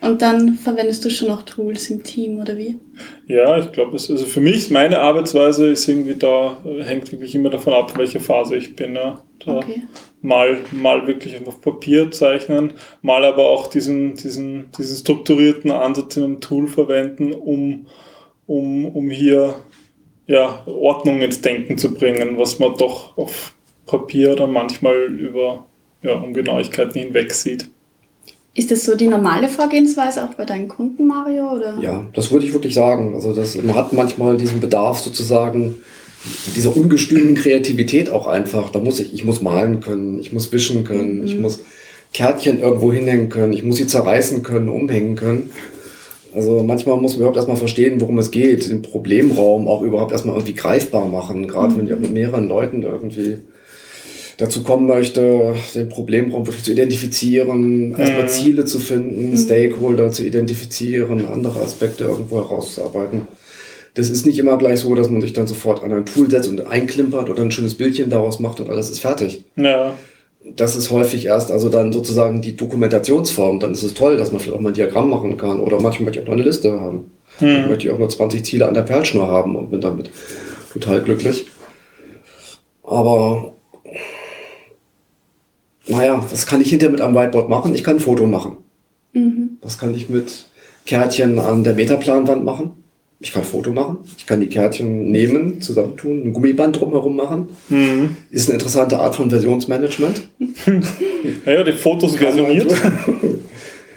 Und 0.00 0.22
dann 0.22 0.54
verwendest 0.54 1.04
du 1.04 1.10
schon 1.10 1.28
noch 1.28 1.42
Tools 1.42 1.90
im 1.90 2.04
Team, 2.04 2.38
oder 2.38 2.56
wie? 2.56 2.78
Ja, 3.26 3.58
ich 3.58 3.72
glaube, 3.72 3.92
also 3.92 4.16
für 4.16 4.40
mich, 4.40 4.70
meine 4.70 5.00
Arbeitsweise 5.00 5.68
ist 5.68 5.88
irgendwie 5.88 6.14
da, 6.14 6.58
hängt 6.84 7.10
wirklich 7.10 7.34
immer 7.34 7.50
davon 7.50 7.72
ab, 7.72 7.96
welche 7.96 8.20
Phase 8.20 8.56
ich 8.56 8.76
bin. 8.76 8.94
Ja. 8.94 9.20
Okay. 9.44 9.82
Mal, 10.20 10.58
mal 10.72 11.06
wirklich 11.06 11.36
auf 11.46 11.60
Papier 11.60 12.10
zeichnen, 12.10 12.72
mal 13.02 13.24
aber 13.24 13.48
auch 13.48 13.68
diesen, 13.68 14.14
diesen, 14.14 14.70
diesen 14.76 14.96
strukturierten 14.96 15.70
Ansatz 15.70 16.16
in 16.16 16.24
einem 16.24 16.40
Tool 16.40 16.66
verwenden, 16.66 17.32
um 17.32 17.86
um, 18.48 18.86
um 18.86 19.10
hier 19.10 19.54
ja, 20.26 20.62
Ordnung 20.66 21.20
ins 21.20 21.40
Denken 21.40 21.78
zu 21.78 21.94
bringen, 21.94 22.36
was 22.36 22.58
man 22.58 22.74
doch 22.76 23.16
auf 23.16 23.54
Papier 23.86 24.34
dann 24.34 24.52
manchmal 24.52 24.96
über 24.96 25.66
ja, 26.02 26.14
Ungenauigkeiten 26.14 27.00
hinweg 27.00 27.32
sieht. 27.32 27.70
Ist 28.54 28.70
das 28.70 28.84
so 28.84 28.96
die 28.96 29.06
normale 29.06 29.48
Vorgehensweise 29.48 30.24
auch 30.24 30.34
bei 30.34 30.44
deinen 30.44 30.66
Kunden, 30.66 31.06
Mario? 31.06 31.52
Oder? 31.52 31.78
Ja, 31.80 32.04
das 32.12 32.32
würde 32.32 32.46
ich 32.46 32.52
wirklich 32.52 32.74
sagen. 32.74 33.14
Also 33.14 33.32
das, 33.32 33.54
man 33.56 33.76
hat 33.76 33.92
manchmal 33.92 34.36
diesen 34.36 34.58
Bedarf 34.60 34.98
sozusagen 34.98 35.76
dieser 36.56 36.76
ungestümen 36.76 37.34
Kreativität 37.34 38.10
auch 38.10 38.26
einfach. 38.26 38.70
Da 38.70 38.78
muss 38.78 39.00
ich, 39.00 39.14
ich 39.14 39.24
muss 39.24 39.40
malen 39.40 39.80
können, 39.80 40.20
ich 40.20 40.32
muss 40.32 40.52
wischen 40.52 40.84
können, 40.84 41.20
mhm. 41.20 41.26
ich 41.26 41.38
muss 41.38 41.60
Kärtchen 42.12 42.60
irgendwo 42.60 42.92
hinhängen 42.92 43.28
können, 43.28 43.52
ich 43.52 43.62
muss 43.62 43.76
sie 43.76 43.86
zerreißen 43.86 44.42
können, 44.42 44.68
umhängen 44.68 45.14
können. 45.14 45.50
Also 46.34 46.62
manchmal 46.62 46.98
muss 46.98 47.12
man 47.12 47.20
überhaupt 47.20 47.36
erstmal 47.36 47.56
verstehen, 47.56 48.00
worum 48.00 48.18
es 48.18 48.30
geht, 48.30 48.68
den 48.68 48.82
Problemraum 48.82 49.66
auch 49.66 49.82
überhaupt 49.82 50.12
erstmal 50.12 50.36
irgendwie 50.36 50.54
greifbar 50.54 51.06
machen, 51.06 51.48
gerade 51.48 51.74
mhm. 51.74 51.78
wenn 51.78 51.86
ich 51.86 51.98
mit 51.98 52.12
mehreren 52.12 52.48
Leuten 52.48 52.82
irgendwie 52.82 53.38
dazu 54.36 54.62
kommen 54.62 54.86
möchte, 54.86 55.54
den 55.74 55.88
Problemraum 55.88 56.46
wirklich 56.46 56.64
zu 56.64 56.72
identifizieren, 56.72 57.96
erstmal 57.96 58.22
mhm. 58.22 58.28
Ziele 58.28 58.64
zu 58.64 58.78
finden, 58.78 59.32
mhm. 59.32 59.36
Stakeholder 59.36 60.10
zu 60.10 60.24
identifizieren, 60.24 61.26
andere 61.26 61.60
Aspekte 61.60 62.04
irgendwo 62.04 62.36
herauszuarbeiten. 62.36 63.22
Das 63.94 64.10
ist 64.10 64.26
nicht 64.26 64.38
immer 64.38 64.58
gleich 64.58 64.80
so, 64.80 64.94
dass 64.94 65.10
man 65.10 65.20
sich 65.20 65.32
dann 65.32 65.46
sofort 65.46 65.82
an 65.82 65.92
ein 65.92 66.06
Tool 66.06 66.30
setzt 66.30 66.48
und 66.48 66.66
einklimpert 66.66 67.30
oder 67.30 67.42
ein 67.42 67.50
schönes 67.50 67.74
Bildchen 67.74 68.10
daraus 68.10 68.38
macht 68.38 68.60
und 68.60 68.70
alles 68.70 68.90
ist 68.90 69.00
fertig. 69.00 69.44
Ja 69.56 69.94
das 70.54 70.76
ist 70.76 70.90
häufig 70.90 71.26
erst, 71.26 71.50
also 71.50 71.68
dann 71.68 71.92
sozusagen 71.92 72.40
die 72.40 72.56
Dokumentationsform. 72.56 73.60
Dann 73.60 73.72
ist 73.72 73.82
es 73.82 73.94
toll, 73.94 74.16
dass 74.16 74.32
man 74.32 74.40
vielleicht 74.40 74.56
auch 74.56 74.60
mal 74.60 74.70
ein 74.70 74.74
Diagramm 74.74 75.10
machen 75.10 75.36
kann. 75.36 75.60
Oder 75.60 75.80
manchmal 75.80 76.06
möchte 76.06 76.20
ich 76.20 76.24
auch 76.24 76.28
noch 76.28 76.36
eine 76.36 76.44
Liste 76.44 76.80
haben. 76.80 77.10
Hm. 77.38 77.68
möchte 77.68 77.86
ich 77.86 77.92
auch 77.92 77.98
nur 77.98 78.08
20 78.08 78.44
Ziele 78.44 78.66
an 78.66 78.74
der 78.74 78.82
Perlschnur 78.82 79.28
haben 79.28 79.54
und 79.54 79.70
bin 79.70 79.80
damit 79.80 80.10
total 80.72 81.02
glücklich. 81.02 81.46
Aber 82.82 83.52
naja, 85.86 86.24
was 86.30 86.46
kann 86.46 86.60
ich 86.60 86.70
hinterher 86.70 86.90
mit 86.90 87.00
einem 87.00 87.14
Whiteboard 87.14 87.48
machen? 87.48 87.74
Ich 87.74 87.84
kann 87.84 87.96
ein 87.96 88.00
Foto 88.00 88.26
machen. 88.26 88.56
Mhm. 89.12 89.58
Das 89.60 89.78
kann 89.78 89.94
ich 89.94 90.08
mit 90.08 90.46
Kärtchen 90.84 91.38
an 91.38 91.62
der 91.62 91.74
Metaplanwand 91.74 92.44
machen. 92.44 92.72
Ich 93.20 93.32
kann 93.32 93.42
Foto 93.42 93.72
machen. 93.72 93.98
Ich 94.16 94.26
kann 94.26 94.40
die 94.40 94.48
Kärtchen 94.48 95.10
nehmen, 95.10 95.60
zusammentun, 95.60 96.22
ein 96.24 96.32
Gummiband 96.32 96.78
drumherum 96.78 97.16
machen. 97.16 97.48
Mhm. 97.68 98.16
Ist 98.30 98.48
eine 98.48 98.54
interessante 98.54 98.98
Art 98.98 99.16
von 99.16 99.30
Versionsmanagement. 99.30 100.28
Ja, 101.44 101.52
ja, 101.52 101.64
die 101.64 101.72
Fotos 101.72 102.16
versioniert. 102.16 102.72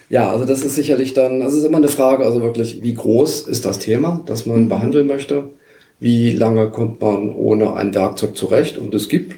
Ja, 0.09 0.29
also 0.29 0.43
das 0.43 0.61
ist 0.61 0.75
sicherlich 0.75 1.13
dann, 1.13 1.39
das 1.39 1.53
ist 1.53 1.63
immer 1.63 1.77
eine 1.77 1.87
Frage, 1.87 2.25
also 2.25 2.41
wirklich, 2.41 2.83
wie 2.83 2.93
groß 2.93 3.47
ist 3.47 3.63
das 3.63 3.79
Thema, 3.79 4.21
das 4.25 4.45
man 4.45 4.67
behandeln 4.67 5.07
möchte? 5.07 5.45
Wie 6.01 6.33
lange 6.33 6.69
kommt 6.69 6.99
man 6.99 7.33
ohne 7.33 7.75
ein 7.75 7.95
Werkzeug 7.95 8.35
zurecht? 8.35 8.77
Und 8.77 8.93
es 8.93 9.07
gibt, 9.07 9.35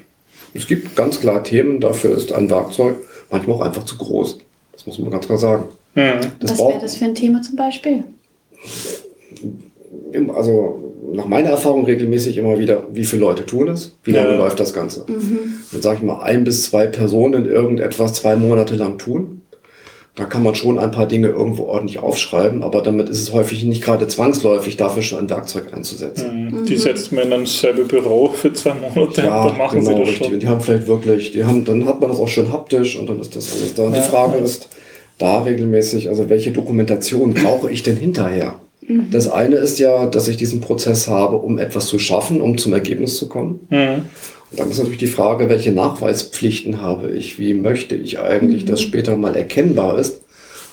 es 0.52 0.66
gibt 0.66 0.96
ganz 0.96 1.20
klar 1.20 1.44
Themen, 1.44 1.78
dafür 1.78 2.16
ist 2.16 2.32
ein 2.32 2.50
Werkzeug 2.50 2.96
manchmal 3.30 3.56
auch 3.58 3.60
einfach 3.60 3.84
zu 3.84 3.96
groß. 3.96 4.38
Das 4.72 4.84
muss 4.84 4.98
man 4.98 5.10
ganz 5.10 5.26
klar 5.26 5.38
sagen. 5.38 5.68
Mhm. 5.94 6.32
Das 6.40 6.50
Was 6.50 6.58
wäre 6.58 6.80
das 6.80 6.96
für 6.96 7.04
ein 7.04 7.14
Thema 7.14 7.40
zum 7.42 7.54
Beispiel? 7.54 8.02
Also 10.34 10.80
nach 11.12 11.26
meiner 11.26 11.50
Erfahrung 11.50 11.84
regelmäßig 11.84 12.36
immer 12.38 12.58
wieder, 12.58 12.84
wie 12.92 13.04
viele 13.04 13.22
Leute 13.22 13.46
tun 13.46 13.68
es, 13.68 13.96
wie 14.04 14.12
lange 14.12 14.30
Ja. 14.30 14.36
läuft 14.36 14.58
das 14.58 14.72
Ganze. 14.72 15.04
Dann 15.06 15.82
sage 15.82 15.98
ich 15.98 16.02
mal, 16.02 16.20
ein 16.22 16.44
bis 16.44 16.64
zwei 16.64 16.86
Personen 16.86 17.46
irgendetwas 17.46 18.14
zwei 18.14 18.36
Monate 18.36 18.74
lang 18.74 18.98
tun. 18.98 19.42
Da 20.16 20.24
kann 20.26 20.44
man 20.44 20.54
schon 20.54 20.78
ein 20.78 20.92
paar 20.92 21.06
Dinge 21.06 21.26
irgendwo 21.28 21.64
ordentlich 21.64 21.98
aufschreiben, 21.98 22.62
aber 22.62 22.82
damit 22.82 23.08
ist 23.08 23.20
es 23.20 23.32
häufig 23.32 23.64
nicht 23.64 23.82
gerade 23.82 24.06
zwangsläufig, 24.06 24.76
dafür 24.76 25.02
schon 25.02 25.18
ein 25.18 25.28
Werkzeug 25.30 25.74
einzusetzen. 25.74 26.50
Mhm. 26.60 26.66
Die 26.66 26.76
setzt 26.76 27.10
man 27.10 27.24
in 27.24 27.32
ein 27.32 27.46
selbe 27.46 27.82
Büro 27.84 28.28
für 28.28 28.52
zwei 28.52 28.74
Monate 28.74 29.22
Ja, 29.22 29.42
und 29.42 29.50
dann 29.50 29.58
machen 29.58 29.78
genau, 29.80 29.90
sie 29.90 29.96
das 29.98 30.08
richtig. 30.08 30.24
schon. 30.26 30.34
Und 30.34 30.42
die 30.42 30.46
haben 30.48 30.60
vielleicht 30.60 30.86
wirklich, 30.86 31.32
die 31.32 31.44
haben, 31.44 31.64
dann 31.64 31.84
hat 31.86 32.00
man 32.00 32.10
das 32.10 32.20
auch 32.20 32.28
schön 32.28 32.52
haptisch 32.52 32.96
und 32.96 33.08
dann 33.08 33.20
ist 33.20 33.34
das 33.34 33.52
alles 33.56 33.74
da. 33.74 33.82
Und 33.84 33.94
Ja. 33.94 34.02
die 34.02 34.08
Frage 34.08 34.38
ist 34.38 34.68
da 35.18 35.42
regelmäßig, 35.42 36.08
also 36.08 36.28
welche 36.28 36.52
Dokumentation 36.52 37.34
brauche 37.34 37.68
ich 37.70 37.82
denn 37.82 37.96
hinterher? 37.96 38.54
Das 39.10 39.30
eine 39.30 39.56
ist 39.56 39.78
ja, 39.78 40.06
dass 40.06 40.28
ich 40.28 40.36
diesen 40.36 40.60
Prozess 40.60 41.08
habe, 41.08 41.36
um 41.36 41.58
etwas 41.58 41.86
zu 41.86 41.98
schaffen, 41.98 42.40
um 42.40 42.58
zum 42.58 42.72
Ergebnis 42.72 43.16
zu 43.16 43.28
kommen. 43.28 43.60
Mhm. 43.70 44.06
Und 44.50 44.60
dann 44.60 44.70
ist 44.70 44.78
natürlich 44.78 44.98
die 44.98 45.06
Frage, 45.06 45.48
welche 45.48 45.72
Nachweispflichten 45.72 46.80
habe 46.80 47.10
ich? 47.10 47.38
Wie 47.38 47.54
möchte 47.54 47.94
ich 47.94 48.20
eigentlich, 48.20 48.64
dass 48.64 48.82
später 48.82 49.16
mal 49.16 49.34
erkennbar 49.34 49.98
ist, 49.98 50.20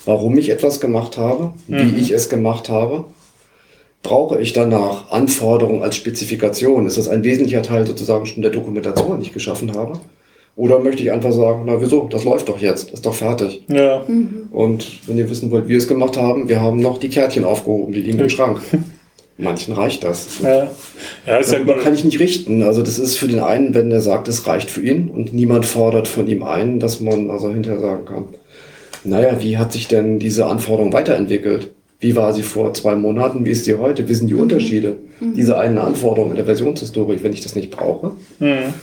warum 0.05 0.37
ich 0.37 0.49
etwas 0.49 0.79
gemacht 0.79 1.17
habe, 1.17 1.53
wie 1.67 1.99
ich 1.99 2.11
es 2.11 2.29
gemacht 2.29 2.69
habe? 2.69 3.05
Brauche 4.03 4.41
ich 4.41 4.53
danach 4.53 5.11
Anforderungen 5.11 5.83
als 5.83 5.95
Spezifikation? 5.95 6.85
Ist 6.85 6.97
das 6.97 7.07
ein 7.07 7.23
wesentlicher 7.23 7.61
Teil 7.61 7.85
sozusagen 7.87 8.25
schon 8.25 8.41
der 8.41 8.51
Dokumentation, 8.51 9.19
die 9.19 9.27
ich 9.27 9.33
geschaffen 9.33 9.73
habe? 9.75 9.99
Oder 10.55 10.79
möchte 10.79 11.01
ich 11.01 11.11
einfach 11.11 11.31
sagen, 11.31 11.63
na 11.65 11.81
wieso, 11.81 12.07
das 12.09 12.23
läuft 12.23 12.49
doch 12.49 12.59
jetzt, 12.59 12.91
ist 12.91 13.05
doch 13.05 13.13
fertig. 13.13 13.63
Ja. 13.69 14.05
Und 14.51 15.07
wenn 15.07 15.17
ihr 15.17 15.29
wissen 15.29 15.49
wollt, 15.49 15.65
wie 15.65 15.69
wir 15.69 15.77
es 15.77 15.87
gemacht 15.87 16.17
haben, 16.17 16.49
wir 16.49 16.61
haben 16.61 16.81
noch 16.81 16.97
die 16.97 17.09
Kärtchen 17.09 17.45
aufgehoben, 17.45 17.93
die 17.93 18.01
liegen 18.01 18.19
im 18.19 18.29
Schrank. 18.29 18.61
Manchen 19.37 19.73
reicht 19.73 20.03
das. 20.03 20.39
Ja, 20.43 20.69
ja 21.25 21.41
sag 21.41 21.59
Darüber 21.59 21.77
mal, 21.77 21.83
kann 21.83 21.95
ich 21.95 22.03
nicht 22.03 22.19
richten. 22.19 22.63
Also 22.63 22.83
das 22.83 22.99
ist 22.99 23.17
für 23.17 23.27
den 23.27 23.39
einen, 23.39 23.73
wenn 23.73 23.91
er 23.91 24.01
sagt, 24.01 24.27
es 24.27 24.45
reicht 24.45 24.69
für 24.69 24.81
ihn 24.81 25.09
und 25.09 25.33
niemand 25.33 25.65
fordert 25.65 26.07
von 26.07 26.27
ihm 26.27 26.43
ein, 26.43 26.79
dass 26.79 26.99
man 26.99 27.31
also 27.31 27.49
hinterher 27.49 27.79
sagen 27.79 28.05
kann, 28.05 28.25
naja, 29.03 29.41
wie 29.41 29.57
hat 29.57 29.71
sich 29.71 29.87
denn 29.87 30.19
diese 30.19 30.45
Anforderung 30.45 30.93
weiterentwickelt? 30.93 31.71
Wie 31.99 32.15
war 32.15 32.33
sie 32.33 32.43
vor 32.43 32.73
zwei 32.73 32.95
Monaten? 32.95 33.45
Wie 33.45 33.51
ist 33.51 33.65
sie 33.65 33.75
heute? 33.75 34.07
Wie 34.07 34.13
sind 34.13 34.27
die 34.27 34.35
Unterschiede? 34.35 34.97
Diese 35.19 35.57
eine 35.57 35.81
Anforderung 35.81 36.31
in 36.31 36.35
der 36.35 36.45
Versionshistorie, 36.45 37.19
wenn 37.21 37.33
ich 37.33 37.41
das 37.41 37.55
nicht 37.55 37.69
brauche, 37.69 38.13
mhm. 38.39 38.73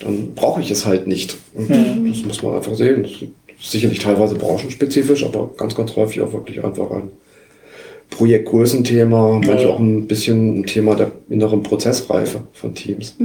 Dann 0.00 0.34
brauche 0.34 0.60
ich 0.60 0.70
es 0.70 0.86
halt 0.86 1.06
nicht. 1.06 1.36
Und 1.54 1.70
Das 1.70 2.22
muss 2.24 2.42
man 2.42 2.54
einfach 2.54 2.74
sehen. 2.74 3.02
Das 3.02 3.12
ist 3.12 3.70
sicherlich 3.72 3.98
teilweise 3.98 4.34
branchenspezifisch, 4.34 5.24
aber 5.24 5.50
ganz, 5.56 5.74
ganz 5.74 5.96
häufig 5.96 6.20
auch 6.20 6.32
wirklich 6.32 6.62
einfach 6.62 6.90
ein 6.90 7.10
Projektgrößenthema, 8.10 9.32
manchmal 9.32 9.62
Ja. 9.62 9.68
auch 9.68 9.78
ein 9.78 10.06
bisschen 10.06 10.60
ein 10.60 10.66
Thema 10.66 10.94
der 10.94 11.12
inneren 11.28 11.62
Prozessreife 11.62 12.42
von 12.52 12.74
Teams. 12.74 13.16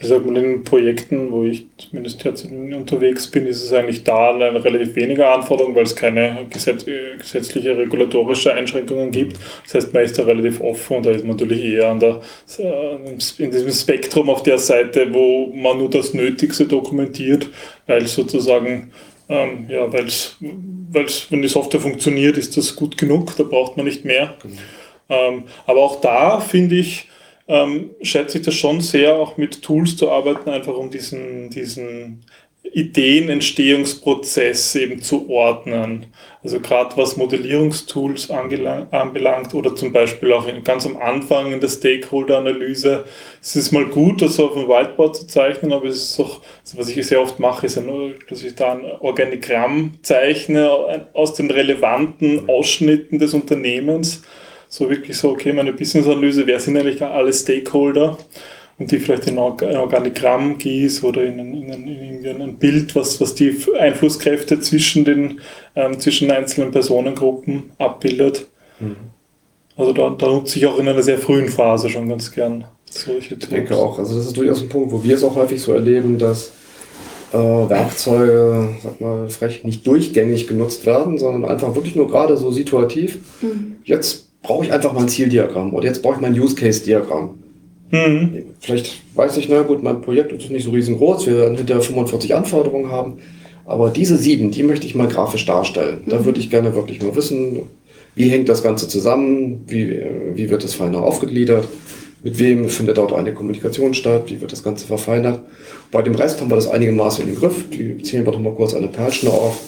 Ich 0.00 0.08
sag 0.08 0.24
mal, 0.24 0.36
in 0.38 0.64
Projekten, 0.64 1.30
wo 1.30 1.44
ich 1.44 1.66
zumindest 1.76 2.24
jetzt 2.24 2.46
unterwegs 2.46 3.26
bin, 3.26 3.46
ist 3.46 3.62
es 3.62 3.72
eigentlich 3.72 4.02
da 4.02 4.30
eine 4.30 4.64
relativ 4.64 4.96
weniger 4.96 5.34
Anforderung, 5.34 5.74
weil 5.74 5.82
es 5.82 5.94
keine 5.94 6.46
gesetz 6.48 6.86
gesetzliche 6.86 7.76
regulatorische 7.76 8.54
Einschränkungen 8.54 9.10
gibt. 9.10 9.38
Das 9.64 9.74
heißt, 9.74 9.92
man 9.92 10.04
ist 10.04 10.18
da 10.18 10.22
relativ 10.24 10.60
offen 10.60 10.98
und 10.98 11.06
da 11.06 11.10
ist 11.10 11.24
man 11.24 11.36
natürlich 11.36 11.62
eher 11.64 11.90
an 11.90 12.00
der, 12.00 12.20
in 12.58 13.50
diesem 13.50 13.70
Spektrum 13.70 14.30
auf 14.30 14.42
der 14.42 14.58
Seite, 14.58 15.12
wo 15.12 15.52
man 15.54 15.78
nur 15.78 15.90
das 15.90 16.14
Nötigste 16.14 16.66
dokumentiert, 16.66 17.48
weil 17.86 18.06
sozusagen, 18.06 18.92
ähm, 19.28 19.66
ja, 19.68 19.92
weil's, 19.92 20.36
wenn 20.40 21.42
die 21.42 21.48
Software 21.48 21.80
funktioniert, 21.80 22.38
ist 22.38 22.56
das 22.56 22.74
gut 22.74 22.96
genug, 22.96 23.36
da 23.36 23.42
braucht 23.42 23.76
man 23.76 23.84
nicht 23.84 24.04
mehr. 24.04 24.34
Ähm, 25.10 25.44
aber 25.66 25.80
auch 25.82 26.00
da 26.00 26.40
finde 26.40 26.76
ich, 26.76 27.08
ähm, 27.48 27.90
schätze 28.02 28.38
ich 28.38 28.44
das 28.44 28.54
schon 28.54 28.80
sehr, 28.80 29.16
auch 29.16 29.36
mit 29.36 29.62
Tools 29.62 29.96
zu 29.96 30.10
arbeiten, 30.10 30.50
einfach 30.50 30.74
um 30.74 30.90
diesen, 30.90 31.50
diesen 31.50 32.24
Ideenentstehungsprozess 32.72 34.74
eben 34.74 35.02
zu 35.02 35.28
ordnen. 35.30 36.06
Also 36.42 36.58
gerade 36.60 36.96
was 36.96 37.16
Modellierungstools 37.16 38.30
anbelangt 38.30 39.54
oder 39.54 39.74
zum 39.74 39.92
Beispiel 39.92 40.32
auch 40.32 40.46
in, 40.46 40.62
ganz 40.62 40.86
am 40.86 40.98
Anfang 40.98 41.52
in 41.52 41.60
der 41.60 41.68
Stakeholder-Analyse. 41.68 43.06
Es 43.40 43.56
ist 43.56 43.72
mal 43.72 43.86
gut, 43.86 44.22
das 44.22 44.38
auf 44.38 44.52
dem 44.52 44.68
Whiteboard 44.68 45.16
zu 45.16 45.26
zeichnen, 45.26 45.72
aber 45.72 45.86
es 45.86 46.10
ist 46.10 46.20
auch, 46.20 46.42
also 46.62 46.78
was 46.78 46.90
ich 46.90 47.06
sehr 47.06 47.22
oft 47.22 47.40
mache, 47.40 47.66
ist, 47.66 47.78
ein, 47.78 48.14
dass 48.28 48.42
ich 48.42 48.54
da 48.54 48.72
ein 48.72 48.84
Organigramm 49.00 49.94
zeichne 50.02 51.08
aus 51.14 51.34
den 51.34 51.50
relevanten 51.50 52.48
Ausschnitten 52.48 53.18
des 53.18 53.34
Unternehmens 53.34 54.22
so 54.68 54.88
wirklich 54.90 55.16
so, 55.16 55.30
okay, 55.30 55.52
meine 55.52 55.72
Business-Analyse, 55.72 56.46
wer 56.46 56.60
sind 56.60 56.76
eigentlich 56.76 57.02
alle 57.02 57.32
Stakeholder? 57.32 58.18
Und 58.78 58.92
die 58.92 59.00
vielleicht 59.00 59.26
in 59.26 59.34
ein 59.34 59.38
Org- 59.38 59.64
ein 59.64 59.76
Organigramm 59.76 60.56
gieß 60.56 61.02
oder 61.02 61.24
in 61.24 61.40
ein, 61.40 61.52
in 61.52 61.72
ein, 61.72 62.24
in 62.24 62.40
ein 62.40 62.58
Bild, 62.58 62.94
was, 62.94 63.20
was 63.20 63.34
die 63.34 63.56
Einflusskräfte 63.76 64.60
zwischen 64.60 65.04
den 65.04 65.40
ähm, 65.74 65.98
zwischen 65.98 66.30
einzelnen 66.30 66.70
Personengruppen 66.70 67.70
abbildet. 67.78 68.46
Also 69.76 69.92
da, 69.92 70.10
da 70.10 70.28
nutze 70.28 70.60
ich 70.60 70.66
auch 70.66 70.78
in 70.78 70.88
einer 70.88 71.02
sehr 71.02 71.18
frühen 71.18 71.48
Phase 71.48 71.88
schon 71.90 72.08
ganz 72.08 72.30
gern 72.30 72.66
solche 72.88 73.34
Ich 73.34 73.48
denke 73.48 73.76
auch, 73.76 73.98
also 73.98 74.16
das 74.16 74.26
ist 74.26 74.36
durchaus 74.36 74.62
ein 74.62 74.68
Punkt, 74.68 74.92
wo 74.92 75.02
wir 75.02 75.16
es 75.16 75.24
auch 75.24 75.34
häufig 75.34 75.60
so 75.60 75.72
erleben, 75.72 76.16
dass 76.16 76.52
äh, 77.32 77.36
Werkzeuge, 77.36 78.76
sag 78.80 79.00
mal, 79.00 79.28
frech 79.28 79.64
nicht 79.64 79.84
durchgängig 79.86 80.46
genutzt 80.46 80.86
werden, 80.86 81.18
sondern 81.18 81.50
einfach 81.50 81.74
wirklich 81.74 81.96
nur 81.96 82.08
gerade 82.08 82.36
so 82.36 82.52
situativ. 82.52 83.18
Jetzt 83.82 84.27
brauche 84.42 84.64
ich 84.64 84.72
einfach 84.72 84.92
mal 84.92 85.02
ein 85.02 85.08
Zieldiagramm 85.08 85.74
oder 85.74 85.86
jetzt 85.86 86.02
brauche 86.02 86.14
ich 86.14 86.20
mal 86.20 86.28
ein 86.28 86.38
Use-Case-Diagramm. 86.38 87.38
Mhm. 87.90 88.44
Vielleicht 88.60 89.02
weiß 89.14 89.36
ich, 89.38 89.48
na 89.48 89.62
gut, 89.62 89.82
mein 89.82 90.00
Projekt 90.00 90.32
ist 90.32 90.50
nicht 90.50 90.64
so 90.64 90.70
riesengroß, 90.70 91.26
wir 91.26 91.38
werden 91.38 91.56
hinterher 91.56 91.82
45 91.82 92.34
Anforderungen 92.34 92.90
haben, 92.90 93.18
aber 93.64 93.90
diese 93.90 94.16
sieben, 94.16 94.50
die 94.50 94.62
möchte 94.62 94.86
ich 94.86 94.94
mal 94.94 95.08
grafisch 95.08 95.46
darstellen. 95.46 96.02
Da 96.06 96.24
würde 96.24 96.40
ich 96.40 96.50
gerne 96.50 96.74
wirklich 96.74 97.02
mal 97.02 97.14
wissen, 97.16 97.62
wie 98.14 98.28
hängt 98.28 98.48
das 98.48 98.62
Ganze 98.62 98.88
zusammen, 98.88 99.64
wie, 99.66 100.02
wie 100.34 100.50
wird 100.50 100.64
das 100.64 100.74
feiner 100.74 101.02
aufgegliedert, 101.02 101.68
mit 102.22 102.38
wem 102.38 102.68
findet 102.68 102.98
dort 102.98 103.12
eine 103.12 103.32
Kommunikation 103.32 103.94
statt, 103.94 104.24
wie 104.26 104.40
wird 104.40 104.52
das 104.52 104.64
Ganze 104.64 104.86
verfeinert. 104.86 105.40
Bei 105.92 106.02
dem 106.02 106.14
Rest 106.14 106.40
haben 106.40 106.50
wir 106.50 106.56
das 106.56 106.68
einigermaßen 106.68 107.24
in 107.24 107.30
den 107.30 107.38
Griff, 107.38 107.64
die 107.70 108.02
zählen 108.02 108.26
wir 108.26 108.32
doch 108.32 108.40
mal 108.40 108.54
kurz 108.54 108.74
eine 108.74 108.88
Perlschnur 108.88 109.32
auf. 109.32 109.60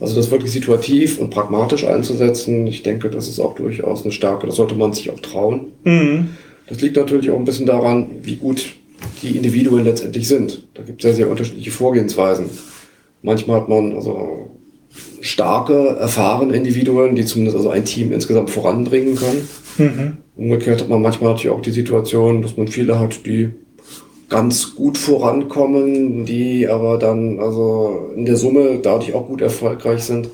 Also 0.00 0.14
das 0.14 0.30
wirklich 0.30 0.52
situativ 0.52 1.18
und 1.18 1.30
pragmatisch 1.30 1.84
einzusetzen, 1.84 2.66
ich 2.66 2.82
denke, 2.82 3.10
das 3.10 3.28
ist 3.28 3.40
auch 3.40 3.54
durchaus 3.54 4.04
eine 4.04 4.12
Stärke, 4.12 4.46
das 4.46 4.56
sollte 4.56 4.76
man 4.76 4.92
sich 4.92 5.10
auch 5.10 5.20
trauen. 5.20 5.72
Mhm. 5.84 6.28
Das 6.68 6.80
liegt 6.80 6.96
natürlich 6.96 7.30
auch 7.30 7.38
ein 7.38 7.44
bisschen 7.44 7.66
daran, 7.66 8.06
wie 8.22 8.36
gut 8.36 8.66
die 9.22 9.36
Individuen 9.36 9.84
letztendlich 9.84 10.28
sind. 10.28 10.68
Da 10.74 10.82
gibt 10.82 11.00
es 11.00 11.02
sehr, 11.02 11.14
sehr 11.14 11.30
unterschiedliche 11.30 11.70
Vorgehensweisen. 11.70 12.46
Manchmal 13.22 13.60
hat 13.60 13.68
man 13.68 13.94
also 13.94 14.50
starke, 15.20 15.96
erfahrene 15.98 16.54
Individuen, 16.54 17.16
die 17.16 17.24
zumindest 17.24 17.56
also 17.56 17.70
ein 17.70 17.84
Team 17.84 18.12
insgesamt 18.12 18.50
voranbringen 18.50 19.16
können. 19.16 19.48
Mhm. 19.78 20.16
Umgekehrt 20.36 20.80
hat 20.80 20.88
man 20.88 21.02
manchmal 21.02 21.32
natürlich 21.32 21.56
auch 21.56 21.62
die 21.62 21.72
Situation, 21.72 22.42
dass 22.42 22.56
man 22.56 22.68
viele 22.68 23.00
hat, 23.00 23.26
die 23.26 23.50
ganz 24.28 24.74
gut 24.74 24.98
vorankommen, 24.98 26.24
die 26.26 26.68
aber 26.68 26.98
dann 26.98 27.40
also 27.40 28.10
in 28.14 28.26
der 28.26 28.36
Summe 28.36 28.78
dadurch 28.82 29.14
auch 29.14 29.26
gut 29.26 29.40
erfolgreich 29.40 30.02
sind, 30.04 30.28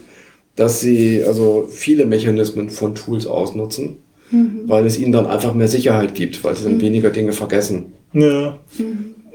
dass 0.56 0.80
sie 0.80 1.22
also 1.24 1.68
viele 1.70 2.06
Mechanismen 2.06 2.70
von 2.70 2.94
Tools 2.94 3.26
ausnutzen, 3.26 3.98
weil 4.66 4.86
es 4.86 4.98
ihnen 4.98 5.12
dann 5.12 5.26
einfach 5.26 5.54
mehr 5.54 5.68
Sicherheit 5.68 6.14
gibt, 6.14 6.42
weil 6.42 6.56
sie 6.56 6.64
dann 6.64 6.80
weniger 6.80 7.10
Dinge 7.10 7.32
vergessen. 7.32 7.92
Ja. 8.12 8.58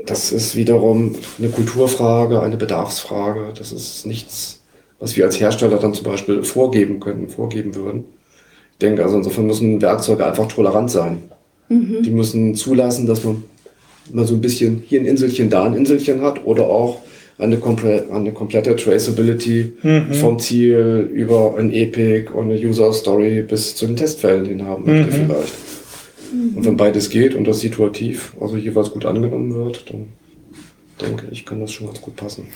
Das 0.06 0.32
ist 0.32 0.56
wiederum 0.56 1.16
eine 1.38 1.50
Kulturfrage, 1.50 2.42
eine 2.42 2.58
Bedarfsfrage. 2.58 3.54
Das 3.58 3.72
ist 3.72 4.06
nichts, 4.06 4.62
was 5.00 5.16
wir 5.16 5.26
als 5.26 5.40
Hersteller 5.40 5.78
dann 5.78 5.94
zum 5.94 6.06
Beispiel 6.06 6.44
vorgeben 6.44 7.00
können, 7.00 7.30
vorgeben 7.30 7.76
würden. 7.76 8.06
Ich 8.74 8.80
denke, 8.80 9.04
also 9.04 9.18
insofern 9.18 9.48
müssen 9.48 9.82
Werkzeuge 9.82 10.26
einfach 10.26 10.48
tolerant 10.48 10.90
sein. 10.90 11.24
Die 11.70 12.10
müssen 12.10 12.56
zulassen, 12.56 13.06
dass 13.06 13.24
man 13.24 13.44
mal 14.14 14.26
so 14.26 14.34
ein 14.36 14.42
bisschen 14.42 14.84
hier 14.88 15.00
ein 15.02 15.06
Inselchen, 15.06 15.50
da 15.50 15.64
ein 15.66 15.74
Inselchen 15.76 16.22
hat 16.22 16.46
oder 16.46 16.64
auch 16.68 17.02
eine, 17.38 17.58
komple 17.58 18.06
eine 18.12 18.32
komplette 18.34 18.76
Traceability 18.76 19.74
Mhm. 19.82 20.14
vom 20.14 20.40
Ziel 20.40 21.10
über 21.14 21.56
ein 21.58 21.72
Epic 21.72 22.30
und 22.34 22.52
eine 22.52 22.60
User 22.60 22.92
Story 22.92 23.42
bis 23.48 23.76
zu 23.76 23.86
den 23.88 23.96
Testfällen 23.96 24.46
hin 24.46 24.66
haben 24.66 24.86
möchte 24.86 25.08
Mhm. 25.08 25.26
vielleicht. 25.26 25.54
Und 26.56 26.66
wenn 26.66 26.78
beides 26.78 27.10
geht 27.10 27.34
und 27.36 27.46
das 27.48 27.60
situativ, 27.62 28.34
also 28.40 28.56
jeweils 28.58 28.92
gut 28.92 29.06
angenommen 29.06 29.54
wird, 29.56 29.86
dann 29.90 30.08
denke 31.02 31.28
ich, 31.32 31.46
kann 31.46 31.60
das 31.62 31.72
schon 31.72 31.88
ganz 31.88 32.02
gut 32.02 32.16
passen. 32.18 32.48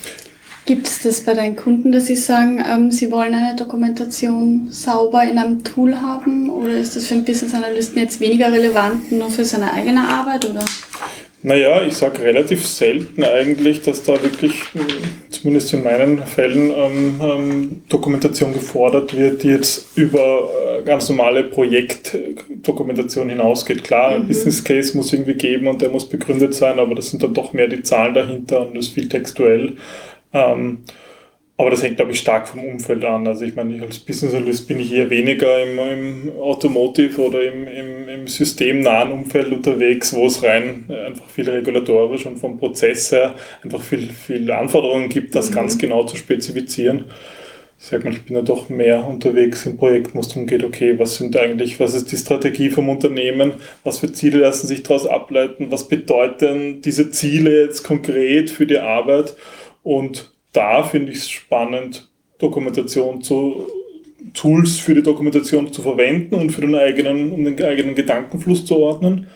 Gibt 0.66 0.86
es 0.86 1.02
das 1.02 1.20
bei 1.22 1.34
deinen 1.34 1.56
Kunden, 1.56 1.92
dass 1.92 2.06
sie 2.06 2.16
sagen, 2.16 2.62
ähm, 2.70 2.90
sie 2.90 3.10
wollen 3.10 3.34
eine 3.34 3.54
Dokumentation 3.56 4.68
sauber 4.70 5.22
in 5.24 5.36
einem 5.36 5.62
Tool 5.62 5.94
haben? 6.00 6.48
Oder 6.48 6.78
ist 6.78 6.96
das 6.96 7.06
für 7.06 7.14
einen 7.14 7.24
Business 7.24 7.52
Analysten 7.52 7.98
jetzt 7.98 8.18
weniger 8.20 8.50
relevant, 8.50 9.12
nur 9.12 9.28
für 9.28 9.44
seine 9.44 9.72
eigene 9.72 10.06
Arbeit? 10.08 10.48
Oder? 10.48 10.64
Naja, 11.46 11.82
ich 11.82 11.92
sage 11.94 12.22
relativ 12.22 12.66
selten 12.66 13.22
eigentlich, 13.22 13.82
dass 13.82 14.02
da 14.02 14.14
wirklich, 14.22 14.62
mh, 14.72 14.82
zumindest 15.28 15.74
in 15.74 15.84
meinen 15.84 16.24
Fällen, 16.24 16.70
ähm, 16.70 17.20
ähm, 17.22 17.82
Dokumentation 17.90 18.54
gefordert 18.54 19.14
wird, 19.14 19.42
die 19.42 19.48
jetzt 19.48 19.94
über 19.94 20.48
äh, 20.78 20.82
ganz 20.84 21.10
normale 21.10 21.44
Projektdokumentation 21.44 23.28
hinausgeht. 23.28 23.84
Klar, 23.84 24.12
ein 24.12 24.26
Business 24.26 24.64
Case 24.64 24.96
muss 24.96 25.12
irgendwie 25.12 25.34
geben 25.34 25.66
und 25.66 25.82
der 25.82 25.90
muss 25.90 26.08
begründet 26.08 26.54
sein, 26.54 26.78
aber 26.78 26.94
das 26.94 27.10
sind 27.10 27.22
dann 27.22 27.34
doch 27.34 27.52
mehr 27.52 27.68
die 27.68 27.82
Zahlen 27.82 28.14
dahinter 28.14 28.66
und 28.66 28.74
das 28.74 28.86
ist 28.86 28.94
viel 28.94 29.10
textuell. 29.10 29.74
Ähm, 30.32 30.78
aber 31.56 31.70
das 31.70 31.82
hängt, 31.84 31.96
glaube 31.96 32.10
ich, 32.10 32.18
stark 32.18 32.48
vom 32.48 32.64
Umfeld 32.64 33.04
an. 33.04 33.28
Also 33.28 33.44
ich 33.44 33.54
meine, 33.54 33.76
ich 33.76 33.82
als 33.82 34.00
Business 34.00 34.34
Analyst 34.34 34.66
bin 34.66 34.80
ich 34.80 34.92
eher 34.92 35.08
weniger 35.08 35.62
im, 35.62 35.78
im 35.78 36.32
Automotive 36.40 37.20
oder 37.20 37.44
im, 37.44 37.68
im, 37.68 38.08
im 38.08 38.26
systemnahen 38.26 39.12
Umfeld 39.12 39.52
unterwegs, 39.52 40.12
wo 40.14 40.26
es 40.26 40.42
rein 40.42 40.84
äh, 40.88 41.06
einfach 41.06 41.28
viel 41.28 41.48
regulatorisch 41.48 42.26
und 42.26 42.38
vom 42.38 42.58
Prozess 42.58 43.12
her 43.12 43.36
einfach 43.62 43.80
viel, 43.80 44.10
viel 44.10 44.50
Anforderungen 44.50 45.08
gibt, 45.08 45.34
das 45.36 45.52
ganz 45.52 45.78
genau 45.78 46.04
zu 46.04 46.16
spezifizieren. 46.16 47.04
Ich 47.78 47.86
sag 47.86 48.02
mal, 48.02 48.12
ich 48.12 48.24
bin 48.24 48.34
ja 48.34 48.42
doch 48.42 48.68
mehr 48.68 49.06
unterwegs 49.06 49.64
im 49.66 49.76
Projekt, 49.76 50.14
wo 50.14 50.20
es 50.20 50.28
darum 50.28 50.46
geht, 50.46 50.64
okay, 50.64 50.98
was 50.98 51.16
sind 51.16 51.36
eigentlich, 51.36 51.78
was 51.78 51.94
ist 51.94 52.10
die 52.10 52.16
Strategie 52.16 52.70
vom 52.70 52.88
Unternehmen, 52.88 53.54
was 53.84 53.98
für 53.98 54.10
Ziele 54.10 54.38
lassen 54.38 54.66
sich 54.66 54.82
daraus 54.82 55.06
ableiten, 55.06 55.70
was 55.70 55.86
bedeuten 55.86 56.80
diese 56.82 57.10
Ziele 57.10 57.64
jetzt 57.64 57.84
konkret 57.84 58.50
für 58.50 58.66
die 58.66 58.78
Arbeit 58.78 59.36
und 59.82 60.33
da 60.54 60.82
finde 60.84 61.12
ich 61.12 61.18
es 61.18 61.30
spannend, 61.30 62.08
Dokumentation 62.38 63.20
zu 63.22 63.66
Tools 64.32 64.78
für 64.78 64.94
die 64.94 65.02
Dokumentation 65.02 65.70
zu 65.72 65.82
verwenden 65.82 66.34
und 66.36 66.50
für 66.50 66.62
den 66.62 66.74
eigenen, 66.74 67.30
um 67.32 67.44
den 67.44 67.62
eigenen 67.62 67.94
Gedankenfluss 67.94 68.64
zu 68.64 68.78
ordnen. 68.78 69.26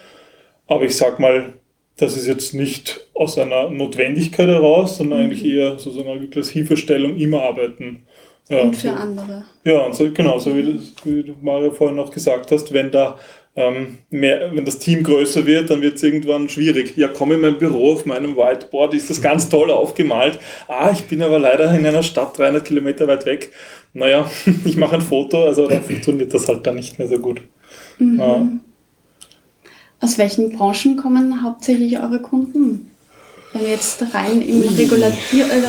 Aber 0.66 0.84
ich 0.84 0.96
sag 0.96 1.20
mal, 1.20 1.52
das 1.98 2.16
ist 2.16 2.26
jetzt 2.26 2.54
nicht 2.54 3.06
aus 3.14 3.36
einer 3.38 3.68
Notwendigkeit 3.70 4.48
heraus, 4.48 4.96
sondern 4.96 5.20
eigentlich 5.20 5.44
eher 5.44 5.78
sozusagen 5.78 6.28
als 6.34 6.48
Hilfestellung 6.50 7.16
im 7.16 7.34
Arbeiten. 7.34 8.04
Ja, 8.48 8.62
Und 8.62 8.76
für 8.76 8.88
so- 8.88 8.94
andere. 8.94 9.44
ja, 9.64 9.80
und 9.84 9.94
so, 9.94 10.10
genau, 10.10 10.38
so 10.38 10.56
wie, 10.56 10.80
wie 11.04 11.22
du 11.22 11.34
Mario 11.42 11.70
vorhin 11.70 11.98
auch 11.98 12.10
gesagt 12.10 12.50
hast, 12.50 12.72
wenn 12.72 12.90
da 12.90 13.18
ähm, 13.58 13.98
mehr, 14.10 14.54
wenn 14.54 14.64
das 14.64 14.78
Team 14.78 15.02
größer 15.02 15.44
wird, 15.44 15.68
dann 15.68 15.82
wird 15.82 15.96
es 15.96 16.02
irgendwann 16.04 16.48
schwierig. 16.48 16.96
Ja, 16.96 17.08
komm 17.08 17.32
in 17.32 17.40
mein 17.40 17.58
Büro, 17.58 17.94
auf 17.94 18.06
meinem 18.06 18.36
Whiteboard 18.36 18.94
ist 18.94 19.10
das 19.10 19.20
ganz 19.20 19.48
toll 19.48 19.72
aufgemalt. 19.72 20.38
Ah, 20.68 20.90
ich 20.92 21.04
bin 21.06 21.20
aber 21.22 21.40
leider 21.40 21.76
in 21.76 21.84
einer 21.84 22.04
Stadt 22.04 22.38
300 22.38 22.64
Kilometer 22.64 23.08
weit 23.08 23.26
weg. 23.26 23.50
Naja, 23.94 24.30
ich 24.64 24.76
mache 24.76 24.94
ein 24.94 25.00
Foto, 25.00 25.44
also 25.44 25.66
dann 25.66 25.82
funktioniert 25.82 26.32
das 26.32 26.46
halt 26.46 26.64
dann 26.68 26.76
nicht 26.76 27.00
mehr 27.00 27.08
so 27.08 27.18
gut. 27.18 27.40
Ja. 27.98 28.46
Aus 30.00 30.18
welchen 30.18 30.52
Branchen 30.52 30.96
kommen 30.96 31.42
hauptsächlich 31.42 31.98
eure 31.98 32.22
Kunden? 32.22 32.92
Wenn 33.52 33.62
wir 33.62 33.70
jetzt 33.70 34.02
rein 34.12 34.42
im 34.42 34.62
äh, 34.62 34.66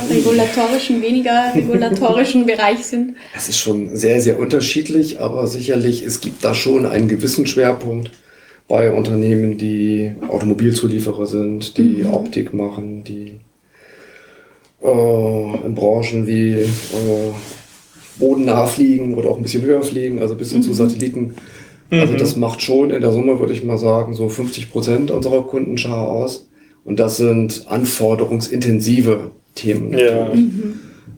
regulatorischen, 0.09 1.01
weniger 1.01 1.53
regulatorischen 1.55 2.45
Bereich 2.45 2.85
sind. 2.85 3.15
Es 3.35 3.47
ist 3.47 3.57
schon 3.57 3.95
sehr, 3.95 4.21
sehr 4.21 4.37
unterschiedlich, 4.37 5.19
aber 5.21 5.47
sicherlich, 5.47 6.03
es 6.03 6.19
gibt 6.19 6.43
da 6.43 6.53
schon 6.53 6.85
einen 6.85 7.07
gewissen 7.07 7.47
Schwerpunkt 7.47 8.11
bei 8.67 8.91
Unternehmen, 8.91 9.57
die 9.57 10.11
Automobilzulieferer 10.27 11.25
sind, 11.25 11.77
die 11.77 12.05
Optik 12.05 12.53
machen, 12.53 13.03
die 13.03 13.39
äh, 14.83 15.65
in 15.65 15.73
Branchen 15.73 16.27
wie 16.27 16.51
äh, 16.51 16.67
bodennah 18.19 18.67
fliegen 18.67 19.15
oder 19.15 19.29
auch 19.29 19.37
ein 19.37 19.43
bisschen 19.43 19.63
höher 19.63 19.81
fliegen, 19.81 20.19
also 20.19 20.35
bis 20.35 20.51
hin 20.51 20.63
zu 20.63 20.73
Satelliten. 20.73 21.35
Also 21.91 22.13
das 22.13 22.35
macht 22.35 22.61
schon 22.61 22.91
in 22.91 23.01
der 23.01 23.11
Summe, 23.11 23.39
würde 23.39 23.53
ich 23.53 23.63
mal 23.63 23.79
sagen, 23.79 24.13
so 24.13 24.29
50 24.29 24.71
Prozent 24.71 25.09
unserer 25.09 25.41
Kundenschar 25.41 26.07
aus. 26.07 26.47
Und 26.83 26.99
das 26.99 27.17
sind 27.17 27.65
anforderungsintensive 27.67 29.31
Themen. 29.55 29.93
Ja. 29.97 30.31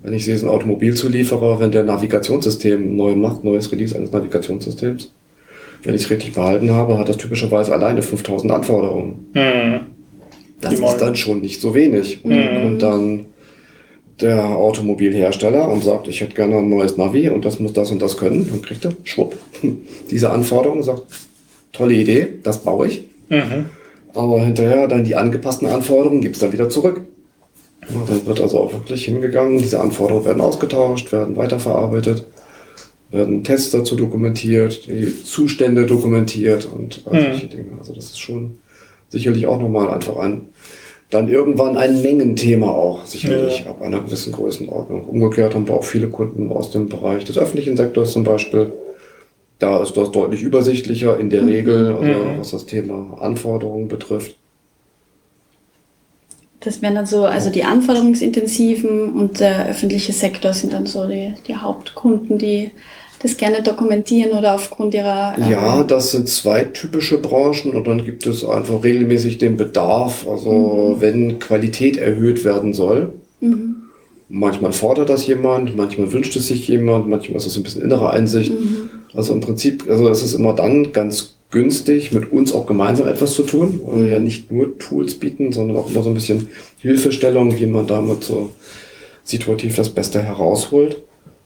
Wenn 0.03 0.13
ich 0.13 0.25
sehe, 0.25 0.33
es 0.33 0.41
ist 0.41 0.47
ein 0.47 0.53
Automobilzulieferer, 0.53 1.59
wenn 1.59 1.71
der 1.71 1.83
Navigationssystem 1.83 2.95
neu 2.95 3.15
macht, 3.15 3.43
neues 3.43 3.71
Release 3.71 3.95
eines 3.95 4.11
Navigationssystems, 4.11 5.11
wenn 5.83 5.93
ich 5.95 6.03
es 6.03 6.09
richtig 6.09 6.33
behalten 6.33 6.71
habe, 6.71 6.97
hat 6.97 7.09
das 7.09 7.17
typischerweise 7.17 7.73
alleine 7.73 8.01
5000 8.01 8.51
Anforderungen. 8.51 9.27
Mhm. 9.33 9.79
Das 10.59 10.75
Die 10.75 10.83
ist 10.83 10.97
dann 10.97 11.15
schon 11.15 11.41
nicht 11.41 11.59
so 11.61 11.73
wenig. 11.73 12.23
Und 12.23 12.31
Mhm. 12.31 12.61
kommt 12.61 12.81
dann 12.83 13.25
der 14.21 14.45
Automobilhersteller 14.45 15.67
und 15.67 15.83
sagt, 15.83 16.07
ich 16.07 16.21
hätte 16.21 16.35
gerne 16.35 16.57
ein 16.57 16.69
neues 16.69 16.97
Navi 16.97 17.29
und 17.29 17.43
das 17.45 17.59
muss 17.59 17.73
das 17.73 17.89
und 17.91 18.01
das 18.01 18.17
können. 18.17 18.47
Dann 18.49 18.61
kriegt 18.61 18.85
er, 18.85 18.93
schwupp, 19.03 19.35
diese 20.11 20.29
Anforderung 20.29 20.77
und 20.77 20.83
sagt, 20.83 21.03
tolle 21.71 21.93
Idee, 21.95 22.27
das 22.43 22.63
baue 22.63 22.87
ich. 22.87 23.03
Mhm. 23.29 23.65
Aber 24.13 24.41
hinterher 24.41 24.87
dann 24.87 25.03
die 25.03 25.15
angepassten 25.15 25.67
Anforderungen 25.67 26.21
gibt 26.21 26.35
es 26.35 26.41
dann 26.41 26.51
wieder 26.53 26.69
zurück. 26.69 27.01
Ja, 27.89 27.95
dann 28.07 28.25
wird 28.25 28.41
also 28.41 28.59
auch 28.59 28.73
wirklich 28.73 29.05
hingegangen, 29.05 29.57
diese 29.57 29.79
Anforderungen 29.79 30.25
werden 30.25 30.41
ausgetauscht, 30.41 31.11
werden 31.11 31.35
weiterverarbeitet, 31.35 32.25
werden 33.09 33.43
Tests 33.43 33.71
dazu 33.71 33.95
dokumentiert, 33.95 34.87
die 34.87 35.23
Zustände 35.23 35.85
dokumentiert 35.85 36.67
und 36.73 37.01
all 37.05 37.19
Mhm. 37.19 37.31
solche 37.31 37.47
Dinge. 37.47 37.71
Also 37.79 37.93
das 37.93 38.05
ist 38.05 38.19
schon 38.19 38.57
sicherlich 39.09 39.47
auch 39.47 39.59
nochmal 39.59 39.89
einfach 39.89 40.17
ein, 40.17 40.49
dann 41.09 41.27
irgendwann 41.27 41.75
ein 41.75 42.01
Mengenthema 42.01 42.69
auch, 42.69 43.05
sicherlich 43.05 43.63
Ja. 43.65 43.71
ab 43.71 43.81
einer 43.81 43.99
gewissen 44.01 44.31
Größenordnung. 44.31 45.03
Umgekehrt 45.05 45.55
haben 45.55 45.67
wir 45.67 45.73
auch 45.75 45.83
viele 45.83 46.07
Kunden 46.07 46.51
aus 46.51 46.71
dem 46.71 46.87
Bereich 46.87 47.25
des 47.25 47.37
öffentlichen 47.37 47.75
Sektors 47.75 48.11
zum 48.13 48.23
Beispiel. 48.23 48.71
Da 49.61 49.81
ist 49.83 49.95
das 49.95 50.09
deutlich 50.11 50.41
übersichtlicher 50.41 51.19
in 51.19 51.29
der 51.29 51.45
Regel, 51.45 51.93
also 51.93 52.03
Mhm. 52.03 52.39
was 52.39 52.49
das 52.49 52.65
Thema 52.65 53.15
Anforderungen 53.21 53.87
betrifft. 53.87 54.35
Das 56.61 56.81
wären 56.81 56.95
dann 56.95 57.05
so, 57.05 57.25
also 57.25 57.51
die 57.51 57.63
anforderungsintensiven 57.63 59.13
und 59.13 59.39
der 59.39 59.67
öffentliche 59.69 60.13
Sektor 60.13 60.53
sind 60.53 60.73
dann 60.73 60.87
so 60.87 61.07
die, 61.07 61.33
die 61.47 61.55
Hauptkunden, 61.55 62.39
die 62.39 62.71
das 63.21 63.37
gerne 63.37 63.61
dokumentieren 63.61 64.31
oder 64.31 64.55
aufgrund 64.55 64.95
ihrer. 64.95 65.35
ähm, 65.37 65.51
Ja, 65.51 65.83
das 65.83 66.09
sind 66.11 66.27
zwei 66.27 66.63
typische 66.63 67.19
Branchen 67.19 67.73
und 67.75 67.85
dann 67.85 68.03
gibt 68.03 68.25
es 68.25 68.43
einfach 68.43 68.83
regelmäßig 68.83 69.37
den 69.37 69.57
Bedarf, 69.57 70.27
also 70.27 70.97
wenn 70.99 71.37
Qualität 71.37 71.97
erhöht 71.97 72.43
werden 72.43 72.73
soll. 72.73 73.13
Mhm. 73.41 73.75
Manchmal 74.27 74.71
fordert 74.73 75.09
das 75.09 75.27
jemand, 75.27 75.75
manchmal 75.77 76.11
wünscht 76.13 76.35
es 76.35 76.47
sich 76.47 76.67
jemand, 76.67 77.07
manchmal 77.07 77.37
ist 77.37 77.45
es 77.45 77.57
ein 77.57 77.63
bisschen 77.63 77.83
innere 77.83 78.09
Einsicht. 78.09 78.51
Also 79.13 79.33
im 79.33 79.41
Prinzip, 79.41 79.89
also 79.89 80.09
es 80.09 80.23
ist 80.23 80.33
immer 80.33 80.53
dann 80.53 80.91
ganz 80.93 81.35
günstig, 81.49 82.11
mit 82.13 82.31
uns 82.31 82.53
auch 82.53 82.65
gemeinsam 82.65 83.07
etwas 83.07 83.33
zu 83.33 83.43
tun, 83.43 83.81
wir 83.93 84.07
ja 84.07 84.19
nicht 84.19 84.51
nur 84.51 84.77
Tools 84.77 85.15
bieten, 85.15 85.51
sondern 85.51 85.77
auch 85.77 85.89
immer 85.89 86.01
so 86.01 86.09
ein 86.09 86.15
bisschen 86.15 86.47
Hilfestellung, 86.79 87.57
wie 87.57 87.65
man 87.65 87.87
damit 87.87 88.23
so 88.23 88.51
situativ 89.23 89.75
das 89.75 89.89
Beste 89.89 90.21
herausholt. 90.23 91.01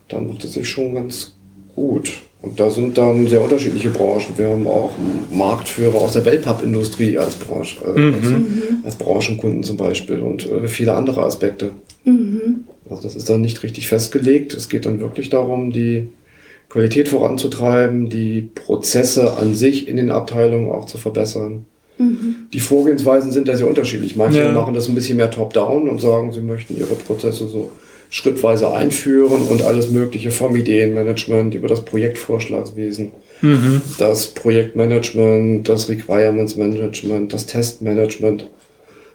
Dann 0.08 0.28
macht 0.28 0.44
es 0.44 0.54
sich 0.54 0.70
schon 0.70 0.94
ganz 0.94 1.34
gut. 1.76 2.12
Und 2.42 2.60
da 2.60 2.70
sind 2.70 2.96
dann 2.96 3.28
sehr 3.28 3.42
unterschiedliche 3.42 3.90
Branchen. 3.90 4.38
Wir 4.38 4.50
haben 4.50 4.68
auch 4.68 4.92
Marktführer 5.32 5.96
aus 5.96 6.14
der 6.14 6.26
Wellpapp-Industrie 6.26 7.18
als 7.18 7.34
Branche, 7.36 7.78
äh, 7.84 8.14
als, 8.14 8.84
als 8.84 8.96
Branchenkunden 8.98 9.64
zum 9.64 9.78
Beispiel 9.78 10.20
und 10.20 10.48
äh, 10.50 10.68
viele 10.68 10.94
andere 10.94 11.24
Aspekte. 11.24 11.72
Mhm. 12.04 12.66
Also 12.88 13.02
das 13.02 13.16
ist 13.16 13.28
dann 13.28 13.42
nicht 13.42 13.64
richtig 13.64 13.88
festgelegt. 13.88 14.54
Es 14.54 14.70
geht 14.70 14.86
dann 14.86 15.00
wirklich 15.00 15.30
darum, 15.30 15.72
die 15.72 16.10
Qualität 16.76 17.08
voranzutreiben, 17.08 18.10
die 18.10 18.50
Prozesse 18.54 19.38
an 19.38 19.56
sich 19.56 19.88
in 19.88 19.96
den 19.96 20.12
Abteilungen 20.12 20.70
auch 20.70 20.84
zu 20.88 20.98
verbessern. 20.98 21.66
Die 21.98 22.60
Vorgehensweisen 22.60 23.32
sind 23.32 23.48
da 23.48 23.56
sehr 23.56 23.70
unterschiedlich. 23.70 24.18
Manche 24.18 24.40
Ja. 24.44 24.52
machen 24.52 24.74
das 24.74 24.90
ein 24.90 24.96
bisschen 24.96 25.16
mehr 25.16 25.32
top-down 25.32 25.88
und 25.88 26.02
sagen, 26.02 26.34
sie 26.34 26.42
möchten 26.42 26.78
ihre 26.78 26.96
Prozesse 26.96 27.48
so 27.48 27.72
schrittweise 28.10 28.70
einführen 28.74 29.44
und 29.44 29.62
alles 29.62 29.90
Mögliche 29.90 30.32
vom 30.32 30.54
Ideenmanagement 30.58 31.56
über 31.56 31.70
das 31.70 31.86
Projektvorschlagswesen, 31.86 33.14
Mhm. 33.40 33.82
das 33.98 34.28
Projektmanagement, 34.28 35.70
das 35.70 35.88
Requirements 35.88 36.58
Management, 36.58 37.32
das 37.32 37.46
Testmanagement, 37.46 38.50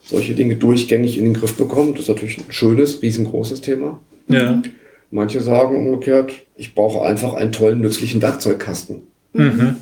solche 0.03 0.33
Dinge 0.33 0.57
durchgängig 0.57 1.18
in 1.18 1.25
den 1.25 1.35
Griff 1.35 1.57
bekommen. 1.57 1.92
Das 1.92 2.05
ist 2.05 2.09
natürlich 2.09 2.38
ein 2.38 2.44
schönes, 2.49 3.03
riesengroßes 3.03 3.61
Thema. 3.61 4.01
Ja. 4.29 4.62
Manche 5.11 5.40
sagen 5.42 5.77
umgekehrt, 5.77 6.33
ich 6.61 6.75
brauche 6.75 7.01
einfach 7.07 7.33
einen 7.33 7.53
tollen, 7.53 7.81
nützlichen 7.81 8.20
Werkzeugkasten. 8.20 9.03
Mhm. 9.33 9.77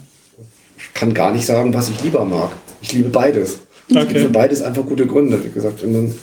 Ich 0.77 0.95
kann 0.95 1.13
gar 1.13 1.33
nicht 1.33 1.45
sagen, 1.45 1.75
was 1.75 1.91
ich 1.91 2.05
lieber 2.05 2.25
mag. 2.25 2.53
Ich 2.81 2.93
liebe 2.93 3.09
beides. 3.09 3.59
Okay. 3.91 4.21
Für 4.21 4.29
beides 4.29 4.63
einfach 4.63 4.87
gute 4.87 5.05
Gründe. 5.09 5.45
Wie 5.45 5.51
gesagt, 5.51 5.83
wenn, 5.83 5.93
man, 5.93 6.15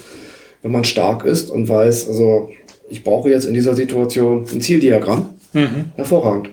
wenn 0.62 0.72
man 0.72 0.86
stark 0.86 1.26
ist 1.26 1.52
und 1.52 1.68
weiß, 1.68 2.08
also 2.08 2.52
ich 2.90 3.04
brauche 3.04 3.30
jetzt 3.30 3.44
in 3.46 3.54
dieser 3.54 3.76
Situation 3.76 4.46
ein 4.52 4.62
Zieldiagramm, 4.62 5.32
Mhm. 5.52 5.92
hervorragend. 5.96 6.50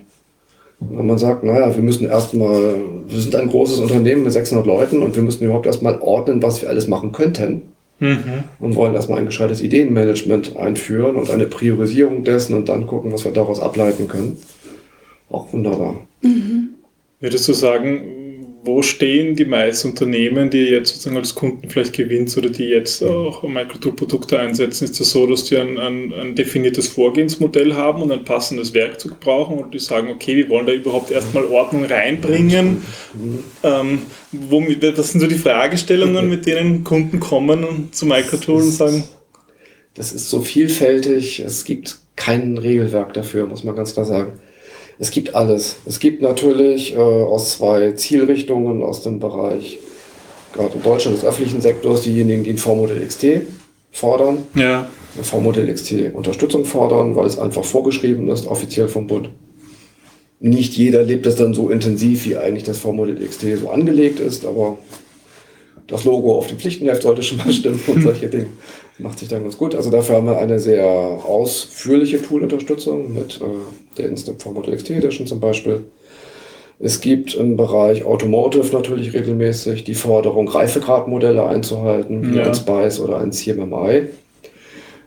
Und 0.81 0.97
wenn 0.97 1.07
man 1.07 1.17
sagt, 1.17 1.43
naja, 1.45 1.73
wir 1.73 1.83
müssen 1.83 2.05
erstmal, 2.05 2.75
wir 3.07 3.19
sind 3.19 3.35
ein 3.35 3.47
großes 3.47 3.79
Unternehmen 3.79 4.23
mit 4.23 4.33
600 4.33 4.65
Leuten 4.65 5.01
und 5.01 5.15
wir 5.15 5.23
müssen 5.23 5.45
überhaupt 5.45 5.65
erstmal 5.65 5.97
ordnen, 6.01 6.41
was 6.43 6.61
wir 6.61 6.67
alles 6.69 6.87
machen 6.87 7.13
könnten 7.13 7.72
Mhm. 7.99 8.43
und 8.59 8.75
wollen 8.75 8.95
erstmal 8.95 9.19
ein 9.19 9.25
gescheites 9.25 9.61
Ideenmanagement 9.61 10.57
einführen 10.57 11.15
und 11.15 11.29
eine 11.29 11.45
Priorisierung 11.45 12.23
dessen 12.23 12.55
und 12.55 12.67
dann 12.69 12.87
gucken, 12.87 13.11
was 13.13 13.23
wir 13.23 13.31
daraus 13.31 13.59
ableiten 13.59 14.07
können. 14.07 14.37
Auch 15.29 15.51
wunderbar. 15.53 15.95
Würdest 17.19 17.47
du 17.47 17.53
sagen, 17.53 18.22
wo 18.65 18.81
stehen 18.81 19.35
die 19.35 19.45
meisten 19.45 19.89
Unternehmen, 19.89 20.49
die 20.49 20.65
jetzt 20.65 20.89
sozusagen 20.89 21.17
als 21.17 21.35
Kunden 21.35 21.69
vielleicht 21.69 21.93
gewinnt 21.93 22.35
oder 22.37 22.49
die 22.49 22.65
jetzt 22.65 23.03
auch 23.03 23.43
Microtool-Produkte 23.43 24.39
einsetzen? 24.39 24.85
Ist 24.85 24.99
das 24.99 25.11
so, 25.11 25.27
dass 25.27 25.45
die 25.45 25.57
ein, 25.57 25.77
ein, 25.77 26.13
ein 26.13 26.35
definiertes 26.35 26.87
Vorgehensmodell 26.87 27.73
haben 27.73 28.01
und 28.01 28.11
ein 28.11 28.23
passendes 28.23 28.73
Werkzeug 28.73 29.19
brauchen 29.19 29.57
und 29.57 29.73
die 29.73 29.79
sagen, 29.79 30.09
okay, 30.09 30.37
wir 30.37 30.49
wollen 30.49 30.65
da 30.65 30.71
überhaupt 30.71 31.11
erstmal 31.11 31.45
Ordnung 31.45 31.83
reinbringen? 31.85 32.83
Ähm, 33.63 34.03
womit, 34.31 34.97
was 34.97 35.11
sind 35.11 35.19
so 35.19 35.27
die 35.27 35.35
Fragestellungen, 35.35 36.29
mit 36.29 36.45
denen 36.45 36.85
Kunden 36.85 37.19
kommen 37.19 37.89
zu 37.91 38.05
Microtool 38.05 38.61
und 38.61 38.71
sagen, 38.71 39.03
Das 39.93 40.11
ist 40.11 40.29
so 40.29 40.41
vielfältig, 40.41 41.39
es 41.41 41.65
gibt 41.65 41.99
kein 42.15 42.57
Regelwerk 42.57 43.13
dafür, 43.13 43.45
muss 43.45 43.63
man 43.63 43.75
ganz 43.75 43.93
klar 43.93 44.05
sagen. 44.05 44.39
Es 44.99 45.11
gibt 45.11 45.35
alles. 45.35 45.77
Es 45.85 45.99
gibt 45.99 46.21
natürlich 46.21 46.93
äh, 46.93 46.97
aus 46.97 47.57
zwei 47.57 47.93
Zielrichtungen 47.93 48.83
aus 48.83 49.01
dem 49.01 49.19
Bereich, 49.19 49.79
gerade 50.53 50.75
in 50.75 50.83
Deutschland 50.83 51.17
des 51.17 51.25
öffentlichen 51.25 51.61
Sektors, 51.61 52.01
diejenigen, 52.01 52.43
die 52.43 52.51
ein 52.51 52.57
V-Modell 52.57 53.05
XT 53.05 53.41
fordern, 53.91 54.43
ja, 54.55 54.89
ein 55.17 55.23
V-Modell 55.23 55.73
XT 55.73 56.13
Unterstützung 56.13 56.65
fordern, 56.65 57.15
weil 57.15 57.25
es 57.25 57.39
einfach 57.39 57.63
vorgeschrieben 57.63 58.29
ist, 58.29 58.47
offiziell 58.47 58.87
vom 58.87 59.07
Bund. 59.07 59.29
Nicht 60.39 60.73
jeder 60.73 61.03
lebt 61.03 61.25
es 61.25 61.35
dann 61.35 61.53
so 61.53 61.69
intensiv, 61.69 62.25
wie 62.25 62.37
eigentlich 62.37 62.63
das 62.63 62.79
V-Modell 62.79 63.25
XT 63.25 63.45
so 63.59 63.69
angelegt 63.69 64.19
ist, 64.19 64.45
aber 64.45 64.77
das 65.87 66.03
Logo 66.05 66.37
auf 66.37 66.47
dem 66.47 66.59
Pflichtenheft 66.59 67.03
sollte 67.03 67.23
schon 67.23 67.37
mal 67.37 67.51
stimmen 67.51 67.79
und 67.87 68.03
solche 68.03 68.27
Dinge. 68.29 68.47
Macht 68.99 69.19
sich 69.19 69.27
dann 69.27 69.43
ganz 69.43 69.57
gut. 69.57 69.73
Also 69.75 69.89
dafür 69.89 70.15
haben 70.17 70.27
wir 70.27 70.37
eine 70.37 70.59
sehr 70.59 70.85
ausführliche 70.85 72.21
Tool-Unterstützung 72.21 73.13
mit 73.13 73.41
äh, 73.41 73.97
der 73.97 74.09
Instant 74.09 74.41
V-Model 74.41 74.75
XT 74.75 74.91
Edition 74.91 75.25
zum 75.27 75.39
Beispiel. 75.39 75.83
Es 76.79 77.01
gibt 77.01 77.33
im 77.35 77.55
Bereich 77.57 78.03
Automotive 78.05 78.73
natürlich 78.73 79.13
regelmäßig 79.13 79.83
die 79.83 79.95
Forderung, 79.95 80.47
Reifegradmodelle 80.47 81.45
einzuhalten, 81.45 82.31
wie 82.33 82.37
Ja. 82.37 82.45
ein 82.47 82.53
Spice 82.53 82.99
oder 82.99 83.19
ein 83.19 83.31
CMMI. 83.31 84.09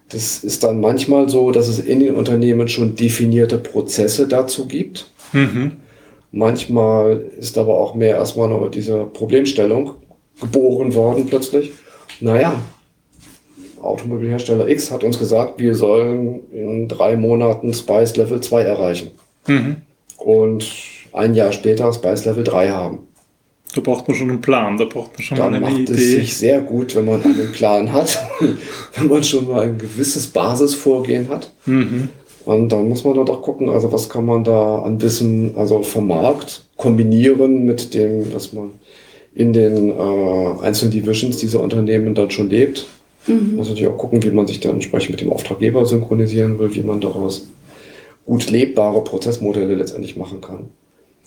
Das 0.09 0.45
ist 0.45 0.63
dann 0.65 0.81
manchmal 0.81 1.29
so, 1.29 1.51
dass 1.51 1.69
es 1.69 1.79
in 1.81 2.01
den 2.01 2.15
Unternehmen 2.15 2.69
schon 2.69 2.95
definierte 2.95 3.59
Prozesse 3.59 4.27
dazu 4.29 4.67
gibt. 4.67 5.11
mhm. 5.33 5.73
Manchmal 6.33 7.25
ist 7.39 7.57
aber 7.57 7.79
auch 7.81 7.95
mehr 7.95 8.17
erstmal 8.17 8.49
nur 8.49 8.69
diese 8.71 9.05
Problemstellung 9.05 9.93
geboren 10.41 10.95
worden 10.95 11.27
plötzlich. 11.27 11.73
Naja, 12.21 12.61
Automobilhersteller 13.87 14.69
X 14.69 14.91
hat 14.91 15.05
uns 15.05 15.19
gesagt, 15.19 15.59
wir 15.59 15.75
sollen 15.75 16.41
in 16.53 16.89
drei 16.89 17.17
Monaten 17.17 17.73
Spice 17.73 18.17
Level 18.17 18.41
2 18.41 18.63
erreichen. 18.63 19.11
Mhm. 19.47 19.77
Und 20.19 20.67
ein 21.13 21.35
Jahr 21.35 21.53
später 21.53 21.93
Spice 21.93 22.25
Level 22.27 22.45
3 22.45 22.69
haben. 22.71 22.99
da 23.75 23.81
braucht 23.81 24.09
man 24.09 24.17
schon 24.17 24.31
einen 24.31 24.41
Plan, 24.41 24.77
da 24.79 24.85
braucht 24.85 25.13
man 25.15 25.23
schon 25.23 25.39
mal 25.39 25.45
Dann 25.45 25.55
eine 25.55 25.65
macht 25.65 25.89
es 25.91 26.01
Idee. 26.01 26.21
sich 26.21 26.37
sehr 26.37 26.61
gut, 26.61 26.95
wenn 26.95 27.05
man 27.05 27.23
einen 27.23 27.53
Plan 27.53 27.93
hat, 27.93 28.19
wenn 28.97 29.09
man 29.09 29.23
schon 29.25 29.49
mal 29.49 29.63
ein 29.63 29.79
gewisses 29.79 30.27
Basisvorgehen 30.29 31.29
hat. 31.29 31.53
Mhm. 31.67 32.09
Und 32.45 32.71
dann 32.71 32.89
muss 32.89 33.03
man 33.05 33.15
da 33.15 33.25
doch 33.25 33.43
gucken, 33.43 33.69
also 33.69 33.93
was 33.93 34.09
kann 34.09 34.25
man 34.25 34.45
da 34.45 34.79
an 34.83 35.03
Wissen, 35.03 35.55
also 35.57 35.83
vom 35.83 36.07
Markt 36.07 36.65
kombinieren 36.77 37.65
mit 37.65 37.93
dem, 37.93 38.33
was 38.33 38.53
man 38.53 38.71
in 39.35 39.53
den 39.53 39.91
äh, 39.91 40.63
einzelnen 40.63 40.93
Divisions 40.93 41.39
dieser 41.39 41.61
Unternehmen 41.61 42.15
dann 42.15 42.31
schon 42.31 42.49
lebt. 42.49 42.87
Muss 43.27 43.69
natürlich 43.69 43.89
auch 43.89 43.99
gucken, 43.99 44.23
wie 44.23 44.31
man 44.31 44.47
sich 44.47 44.61
dann 44.61 44.75
entsprechend 44.75 45.11
mit 45.11 45.21
dem 45.21 45.33
Auftraggeber 45.33 45.85
synchronisieren 45.85 46.59
will, 46.59 46.75
wie 46.75 46.83
man 46.83 47.01
daraus 47.01 47.49
gut 48.25 48.51
lebbare 48.51 49.03
Prozessmodelle 49.03 49.75
letztendlich 49.75 50.17
machen 50.17 50.41
kann. 50.41 50.69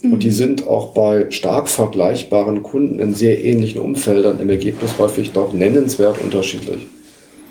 Und 0.02 0.24
die 0.24 0.32
sind 0.32 0.66
auch 0.66 0.94
bei 0.94 1.30
stark 1.30 1.68
vergleichbaren 1.68 2.64
Kunden 2.64 3.00
in 3.00 3.14
sehr 3.14 3.44
ähnlichen 3.44 3.82
Umfeldern 3.82 4.40
im 4.40 4.50
Ergebnis 4.50 4.98
häufig 4.98 5.32
doch 5.34 5.52
nennenswert 5.52 6.22
unterschiedlich. 6.22 6.88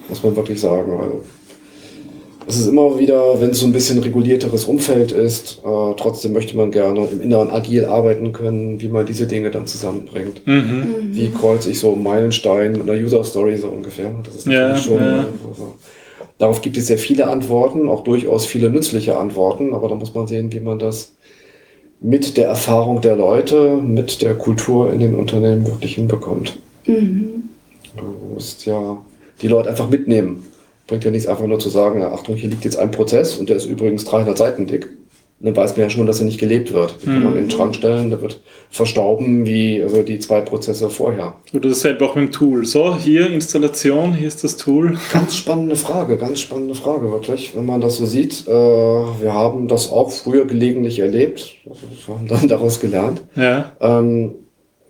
Muss 0.09 0.23
man 0.23 0.35
wirklich 0.35 0.59
sagen. 0.59 0.93
Also, 0.93 1.25
es 2.49 2.59
ist 2.59 2.67
immer 2.67 2.99
wieder, 2.99 3.41
wenn 3.41 3.51
es 3.51 3.61
so 3.61 3.67
ein 3.67 3.73
bisschen 3.73 3.99
regulierteres 3.99 4.65
Umfeld 4.65 5.13
ist, 5.13 5.59
äh, 5.65 5.95
trotzdem 5.97 6.33
möchte 6.33 6.57
man 6.57 6.71
gerne 6.71 7.07
im 7.13 7.21
Inneren 7.21 7.51
agil 7.51 7.85
arbeiten 7.85 8.33
können, 8.33 8.81
wie 8.81 8.89
man 8.89 9.05
diese 9.05 9.27
Dinge 9.27 9.51
dann 9.51 9.67
zusammenbringt. 9.67 10.47
Mhm. 10.47 11.11
Wie 11.13 11.29
kreuze 11.31 11.71
ich 11.71 11.79
so 11.79 11.93
einen 11.93 12.03
Meilenstein 12.03 12.73
mit 12.73 12.83
einer 12.89 12.99
User 12.99 13.23
Story 13.23 13.57
so 13.59 13.69
ungefähr? 13.69 14.11
Das 14.25 14.37
ist 14.37 14.47
Ja, 14.47 14.69
natürlich 14.69 14.85
schon. 14.85 14.97
ja. 14.99 15.27
Also, 15.49 15.75
darauf 16.39 16.63
gibt 16.63 16.77
es 16.79 16.87
sehr 16.87 16.99
viele 16.99 17.27
Antworten, 17.29 17.89
auch 17.89 18.03
durchaus 18.03 18.47
viele 18.47 18.71
nützliche 18.71 19.19
Antworten, 19.19 19.75
aber 19.75 19.89
da 19.89 19.95
muss 19.95 20.15
man 20.15 20.27
sehen, 20.27 20.51
wie 20.53 20.61
man 20.61 20.79
das 20.79 21.13
mit 22.01 22.37
der 22.37 22.49
Erfahrung 22.49 23.01
der 23.01 23.17
Leute, 23.17 23.77
mit 23.77 24.23
der 24.23 24.35
Kultur 24.37 24.93
in 24.93 25.01
den 25.01 25.15
Unternehmen 25.17 25.67
wirklich 25.67 25.97
hinbekommt. 25.97 26.59
Du 26.87 28.05
musst 28.33 28.65
ja 28.67 28.99
die 29.43 29.49
Leute 29.49 29.69
einfach 29.71 29.91
mitnehmen. 29.91 30.47
Bringt 30.89 31.05
ja 31.05 31.11
nichts 31.11 31.29
einfach 31.29 31.47
nur 31.47 31.59
zu 31.59 31.69
sagen, 31.69 32.03
Achtung, 32.03 32.35
hier 32.35 32.49
liegt 32.49 32.65
jetzt 32.65 32.79
ein 32.79 32.91
Prozess 32.91 33.37
und 33.37 33.49
der 33.49 33.57
ist 33.57 33.67
übrigens 33.67 34.05
300 34.07 34.37
Seiten 34.37 34.67
dick. 34.67 34.89
Und 35.41 35.47
dann 35.47 35.57
weiß 35.57 35.77
man 35.77 35.83
ja 35.83 35.91
schon, 35.91 36.07
dass 36.07 36.19
er 36.19 36.25
nicht 36.25 36.41
gelebt 36.41 36.73
wird. 36.73 37.01
Den 37.03 37.13
kann 37.13 37.23
man 37.23 37.37
in 37.37 37.45
den 37.45 37.51
Schrank 37.51 37.77
stellen, 37.77 38.11
der 38.11 38.21
wird 38.21 38.41
verstauben 38.71 39.47
wie 39.47 39.81
also 39.81 40.03
die 40.03 40.19
zwei 40.19 40.41
Prozesse 40.41 40.91
vorher. 40.91 41.35
Oder 41.53 41.69
dasselbe 41.69 42.07
auch 42.07 42.17
mit 42.17 42.25
dem 42.25 42.33
Tool. 42.33 42.65
So, 42.65 42.97
hier 42.97 43.31
Installation, 43.31 44.15
hier 44.15 44.27
ist 44.27 44.43
das 44.43 44.57
Tool. 44.57 44.99
Ganz 45.13 45.37
spannende 45.37 45.77
Frage, 45.77 46.17
ganz 46.17 46.41
spannende 46.41 46.75
Frage, 46.75 47.13
wirklich. 47.13 47.55
Wenn 47.55 47.67
man 47.67 47.81
das 47.81 47.99
so 47.99 48.07
sieht, 48.07 48.49
äh, 48.49 48.51
wir 48.51 49.33
haben 49.33 49.69
das 49.69 49.93
auch 49.93 50.11
früher 50.11 50.45
gelegentlich 50.45 50.99
erlebt, 50.99 51.55
also 51.69 51.83
wir 52.07 52.15
haben 52.17 52.27
dann 52.27 52.49
daraus 52.49 52.81
gelernt. 52.81 53.23
Ja. 53.37 53.73
Ähm, 53.81 54.35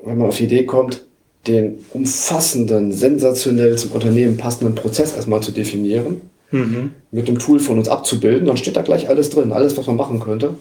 wenn 0.03 0.17
man 0.17 0.29
auf 0.29 0.37
die 0.39 0.45
Idee 0.45 0.65
kommt, 0.65 1.08
den 1.49 1.79
umfassenden, 1.93 2.93
sensationell 2.93 3.77
zum 3.77 3.93
Unternehmen 3.93 4.37
passenden 4.37 4.75
Prozess 4.75 5.15
erstmal 5.17 5.41
zu 5.43 5.51
definieren, 5.53 6.21
Mhm. 6.51 6.93
mit 7.11 7.29
dem 7.29 7.39
Tool 7.39 7.59
von 7.61 7.77
uns 7.79 7.89
abzubilden, 7.89 8.47
dann 8.47 8.57
steht 8.57 8.77
da 8.77 8.83
gleich 8.83 9.09
alles 9.09 9.29
drin, 9.31 9.53
alles, 9.53 9.77
was 9.77 9.87
man 9.87 9.97
machen 9.97 10.19
könnte. 10.21 10.55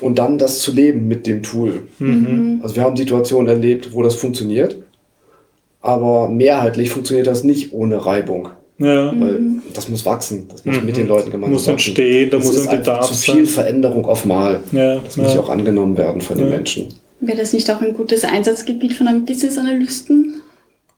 Und 0.00 0.18
dann 0.18 0.36
das 0.38 0.58
zu 0.60 0.72
leben 0.72 1.06
mit 1.06 1.26
dem 1.26 1.42
Tool. 1.44 1.82
Mhm. 2.00 2.60
Also 2.62 2.74
wir 2.76 2.82
haben 2.82 2.96
Situationen 2.96 3.48
erlebt, 3.48 3.90
wo 3.92 4.02
das 4.02 4.16
funktioniert, 4.16 4.76
aber 5.80 6.28
mehrheitlich 6.28 6.90
funktioniert 6.90 7.26
das 7.28 7.44
nicht 7.44 7.72
ohne 7.72 8.04
Reibung. 8.04 8.48
Ja. 8.78 9.12
Weil 9.16 9.38
das 9.74 9.88
muss 9.88 10.04
wachsen, 10.04 10.48
das 10.50 10.64
muss 10.64 10.80
Mhm. 10.80 10.86
mit 10.86 10.96
den 10.96 11.06
Leuten 11.06 11.30
gemeinsam 11.30 11.52
Muss 11.52 11.62
wachsen. 11.68 11.70
entstehen, 11.90 12.30
da 12.30 12.38
Das 12.38 12.46
muss 12.46 12.56
ist 12.56 12.62
ein 12.66 12.78
einfach 12.78 12.94
Bedarf 12.94 13.06
zu 13.12 13.14
viel 13.14 13.34
sein. 13.46 13.54
Veränderung 13.64 14.06
auf 14.06 14.24
Mal. 14.24 14.60
Ja, 14.72 14.96
Das 14.96 15.16
muss 15.16 15.28
ja. 15.28 15.34
ja 15.34 15.40
auch 15.40 15.50
angenommen 15.50 15.96
werden 15.96 16.20
von 16.20 16.36
den 16.36 16.48
Ja. 16.48 16.56
Menschen. 16.56 16.88
Wäre 17.24 17.38
das 17.38 17.52
nicht 17.52 17.70
auch 17.70 17.80
ein 17.80 17.94
gutes 17.94 18.24
Einsatzgebiet 18.24 18.94
von 18.94 19.06
einem 19.06 19.24
Business-Analysten? 19.24 20.42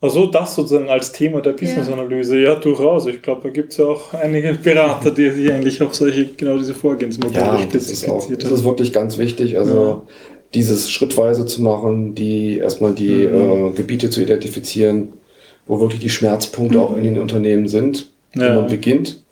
Also 0.01 0.27
das 0.27 0.55
sozusagen 0.55 0.89
als 0.89 1.13
Thema 1.13 1.43
der 1.43 1.53
Business-Analyse, 1.53 2.39
ja, 2.41 2.55
durchaus. 2.55 3.07
Ich 3.07 3.21
glaube, 3.21 3.43
da 3.45 3.49
gibt 3.51 3.73
es 3.73 3.79
ja 3.79 3.85
auch 3.87 4.13
einige 4.15 4.55
Berater, 4.55 5.11
die 5.11 5.31
sich 5.31 5.53
eigentlich 5.53 5.83
auf 5.83 5.95
solche, 5.95 6.27
genau 6.27 6.57
diese 6.57 6.75
Vorgehensmodelle 6.75 7.45
Ja, 7.45 7.59
das 7.71 7.91
ist 7.91 8.09
auch, 8.09 8.27
das 8.31 8.51
ist 8.51 8.65
wirklich 8.65 8.93
ganz 8.93 9.19
wichtig. 9.19 9.59
Also 9.59 9.75
Ja. 9.75 10.03
dieses 10.55 10.91
schrittweise 10.91 11.45
zu 11.45 11.61
machen, 11.63 12.15
die 12.15 12.57
erstmal 12.59 12.95
die 12.95 13.27
Mhm. 13.27 13.69
äh, 13.69 13.71
Gebiete 13.73 14.09
zu 14.09 14.23
identifizieren, 14.23 15.13
wo 15.67 15.79
wirklich 15.81 16.01
die 16.01 16.11
Schmerzpunkte 16.11 16.81
auch 16.81 16.97
in 16.97 17.05
den 17.05 17.19
Unternehmen 17.19 17.69
sind, 17.69 18.11
Ja. 18.35 18.43
wenn 18.49 18.55
man 18.57 18.67
beginnt. 18.69 19.23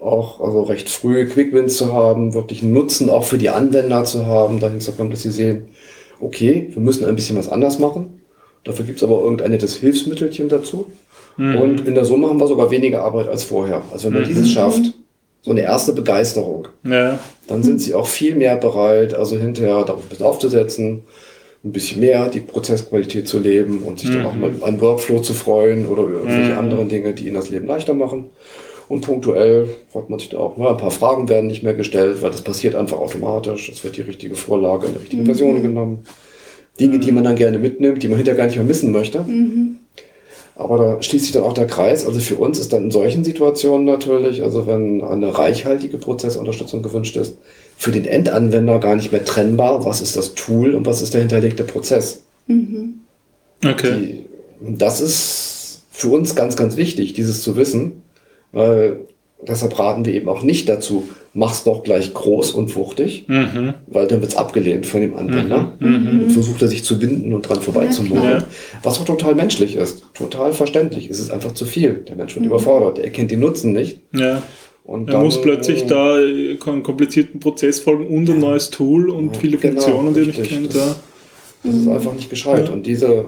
Auch 0.00 0.40
also 0.40 0.62
recht 0.62 0.88
früh 0.90 1.26
Quickwins 1.26 1.76
zu 1.76 1.92
haben, 1.92 2.34
wirklich 2.34 2.62
einen 2.62 2.72
Nutzen 2.72 3.08
auch 3.08 3.24
für 3.24 3.38
die 3.38 3.48
Anwender 3.50 4.04
zu 4.04 4.26
haben, 4.26 4.60
dahin 4.60 4.80
zu 4.80 4.92
kommen, 4.92 5.10
dass 5.10 5.22
sie 5.22 5.30
sehen, 5.30 5.68
okay, 6.24 6.68
wir 6.72 6.82
müssen 6.82 7.04
ein 7.04 7.14
bisschen 7.16 7.36
was 7.36 7.48
anders 7.48 7.78
machen. 7.78 8.20
Dafür 8.64 8.84
gibt 8.84 8.98
es 8.98 9.04
aber 9.04 9.20
irgendein 9.22 9.50
nettes 9.50 9.76
Hilfsmittelchen 9.76 10.48
dazu. 10.48 10.86
Mhm. 11.36 11.56
Und 11.56 11.86
in 11.86 11.94
der 11.94 12.04
Summe 12.04 12.28
haben 12.28 12.38
wir 12.40 12.46
sogar 12.46 12.70
weniger 12.70 13.02
Arbeit 13.02 13.28
als 13.28 13.44
vorher. 13.44 13.82
Also 13.92 14.06
wenn 14.06 14.14
man 14.14 14.22
Mhm. 14.22 14.28
dieses 14.28 14.50
schafft, 14.52 14.82
so 15.42 15.50
eine 15.50 15.60
erste 15.62 15.92
Begeisterung, 15.92 16.68
Ja, 16.84 17.18
dann 17.48 17.62
sind 17.62 17.80
sie 17.82 17.92
auch 17.94 18.06
viel 18.06 18.34
mehr 18.34 18.56
bereit, 18.56 19.12
also 19.14 19.36
hinterher 19.36 19.84
darauf 19.84 20.02
ein 20.04 20.08
bisschen 20.08 20.24
aufzusetzen, 20.26 21.02
ein 21.62 21.72
bisschen 21.72 22.00
mehr 22.00 22.28
die 22.28 22.40
Prozessqualität 22.40 23.28
zu 23.28 23.38
leben 23.38 23.80
und 23.82 23.98
sich 23.98 24.10
dann 24.10 24.20
Mhm. 24.20 24.26
auch 24.26 24.34
mal 24.34 24.50
an 24.62 24.80
Workflow 24.80 25.20
zu 25.20 25.34
freuen 25.34 25.86
oder 25.86 26.02
irgendwelche 26.04 26.52
Mhm. 26.52 26.58
anderen 26.58 26.88
Dinge, 26.88 27.12
die 27.12 27.26
ihnen 27.26 27.34
das 27.34 27.50
Leben 27.50 27.66
leichter 27.66 27.92
machen. 27.94 28.26
Und 28.88 29.00
punktuell 29.00 29.68
freut 29.90 30.10
man 30.10 30.18
sich 30.18 30.28
da 30.28 30.38
auch. 30.38 30.56
Na, 30.56 30.70
ein 30.70 30.76
paar 30.76 30.90
Fragen 30.90 31.28
werden 31.28 31.46
nicht 31.46 31.62
mehr 31.62 31.74
gestellt, 31.74 32.20
weil 32.22 32.30
das 32.30 32.42
passiert 32.42 32.74
einfach 32.74 32.98
automatisch. 32.98 33.68
Es 33.68 33.82
wird 33.82 33.96
die 33.96 34.02
richtige 34.02 34.34
Vorlage 34.34 34.86
in 34.86 34.92
der 34.92 35.02
richtigen 35.02 35.24
Version 35.24 35.62
genommen. 35.62 36.04
Dinge, 36.78 36.98
die 36.98 37.12
man 37.12 37.24
dann 37.24 37.36
gerne 37.36 37.58
mitnimmt, 37.58 38.02
die 38.02 38.08
man 38.08 38.16
hinterher 38.16 38.36
gar 38.36 38.46
nicht 38.46 38.56
mehr 38.56 38.64
missen 38.64 38.92
möchte. 38.92 39.24
Aber 40.56 40.78
da 40.78 41.02
schließt 41.02 41.24
sich 41.24 41.32
dann 41.32 41.44
auch 41.44 41.52
der 41.52 41.66
Kreis. 41.66 42.06
Also 42.06 42.20
für 42.20 42.36
uns 42.36 42.58
ist 42.58 42.72
dann 42.72 42.84
in 42.84 42.90
solchen 42.90 43.24
Situationen 43.24 43.86
natürlich, 43.86 44.42
also 44.42 44.66
wenn 44.66 45.02
eine 45.02 45.36
reichhaltige 45.36 45.98
Prozessunterstützung 45.98 46.82
gewünscht 46.82 47.16
ist, 47.16 47.36
für 47.76 47.90
den 47.90 48.04
Endanwender 48.04 48.78
gar 48.78 48.94
nicht 48.94 49.10
mehr 49.10 49.24
trennbar, 49.24 49.84
was 49.84 50.00
ist 50.00 50.16
das 50.16 50.34
Tool 50.34 50.74
und 50.74 50.86
was 50.86 51.02
ist 51.02 51.14
der 51.14 51.22
hinterlegte 51.22 51.64
Prozess. 51.64 52.22
Okay. 53.64 54.24
Die, 54.60 54.78
das 54.78 55.00
ist 55.00 55.82
für 55.90 56.08
uns 56.08 56.34
ganz, 56.34 56.54
ganz 56.54 56.76
wichtig, 56.76 57.14
dieses 57.14 57.42
zu 57.42 57.56
wissen, 57.56 58.03
weil 58.54 59.00
deshalb 59.46 59.78
raten 59.78 60.04
wir 60.06 60.14
eben 60.14 60.28
auch 60.28 60.42
nicht 60.42 60.68
dazu, 60.68 61.08
mach's 61.34 61.64
doch 61.64 61.82
gleich 61.82 62.14
groß 62.14 62.52
und 62.52 62.74
wuchtig, 62.76 63.24
Mhm. 63.26 63.74
weil 63.88 64.06
dann 64.06 64.20
wird's 64.20 64.36
abgelehnt 64.36 64.86
von 64.86 65.00
dem 65.00 65.16
Anwender. 65.16 65.72
Mhm. 65.80 66.22
Und 66.22 66.30
versucht 66.30 66.62
er 66.62 66.68
sich 66.68 66.84
zu 66.84 66.98
binden 66.98 67.34
und 67.34 67.42
dran 67.42 67.60
vorbeizumauern. 67.60 68.30
Ja. 68.30 68.44
Was 68.82 69.00
auch 69.00 69.04
total 69.04 69.34
menschlich 69.34 69.76
ist, 69.76 70.04
total 70.14 70.52
verständlich. 70.52 71.10
Es 71.10 71.18
ist 71.18 71.30
einfach 71.30 71.52
zu 71.52 71.66
viel. 71.66 72.04
Der 72.08 72.16
Mensch 72.16 72.34
wird 72.36 72.46
überfordert. 72.46 72.98
Er 73.00 73.10
kennt 73.10 73.30
den 73.30 73.40
Nutzen 73.40 73.72
nicht. 73.72 74.00
Ja. 74.14 74.42
Und 74.84 75.10
Er 75.10 75.18
muss 75.20 75.40
plötzlich 75.40 75.86
da 75.86 76.18
äh, 76.20 76.58
einen 76.66 76.82
komplizierten 76.82 77.40
Prozess 77.40 77.80
folgen 77.80 78.06
und 78.06 78.28
ein 78.30 78.38
neues 78.38 78.70
Tool 78.70 79.08
und 79.10 79.34
Ja, 79.34 79.40
viele 79.40 79.56
genau, 79.56 79.80
Funktionen, 79.80 80.14
die 80.14 80.20
er 80.20 80.26
nicht 80.26 80.42
kennt. 80.44 80.74
Das-. 80.74 81.00
Das 81.64 81.74
ist 81.74 81.88
einfach 81.88 82.12
nicht 82.12 82.28
gescheit. 82.28 82.68
Und 82.68 82.86
diese, 82.86 83.24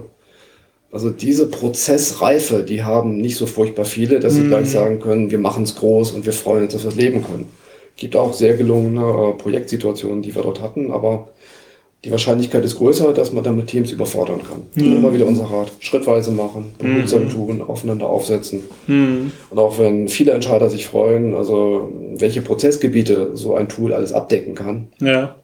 also 0.92 1.10
diese 1.10 1.48
Prozessreife, 1.48 2.62
die 2.62 2.82
haben 2.84 3.18
nicht 3.18 3.36
so 3.36 3.46
furchtbar 3.46 3.84
viele, 3.84 4.20
dass 4.20 4.34
sie 4.34 4.42
Mhm. 4.42 4.48
gleich 4.48 4.70
sagen 4.70 5.00
können, 5.00 5.30
wir 5.30 5.38
machen 5.38 5.64
es 5.64 5.74
groß 5.76 6.12
und 6.12 6.24
wir 6.26 6.32
freuen 6.32 6.64
uns, 6.64 6.72
dass 6.72 6.84
wir 6.84 6.90
es 6.90 6.96
leben 6.96 7.22
können. 7.24 7.48
Gibt 7.96 8.14
auch 8.16 8.32
sehr 8.32 8.56
gelungene 8.56 9.00
äh, 9.00 9.32
Projektsituationen, 9.42 10.22
die 10.22 10.34
wir 10.34 10.42
dort 10.42 10.60
hatten, 10.62 10.90
aber 10.92 11.28
die 12.04 12.10
Wahrscheinlichkeit 12.10 12.64
ist 12.64 12.76
größer, 12.76 13.12
dass 13.14 13.32
man 13.32 13.42
damit 13.42 13.66
Teams 13.68 13.90
überfordern 13.90 14.40
kann. 14.42 14.62
Mhm. 14.76 14.96
immer 14.98 15.12
wieder 15.14 15.26
unser 15.26 15.44
Rat. 15.50 15.72
Schrittweise 15.80 16.30
machen, 16.30 16.72
behutsam 16.78 17.24
Mhm. 17.24 17.30
tun, 17.30 17.62
aufeinander 17.62 18.06
aufsetzen. 18.08 18.62
Mhm. 18.86 19.32
Und 19.50 19.58
auch 19.58 19.78
wenn 19.78 20.06
viele 20.08 20.32
Entscheider 20.32 20.70
sich 20.70 20.86
freuen, 20.86 21.34
also 21.34 21.90
welche 22.16 22.42
Prozessgebiete 22.42 23.30
so 23.34 23.54
ein 23.56 23.68
Tool 23.68 23.92
alles 23.92 24.12
abdecken 24.12 24.54
kann, 24.54 24.88
Ja. 25.00 25.36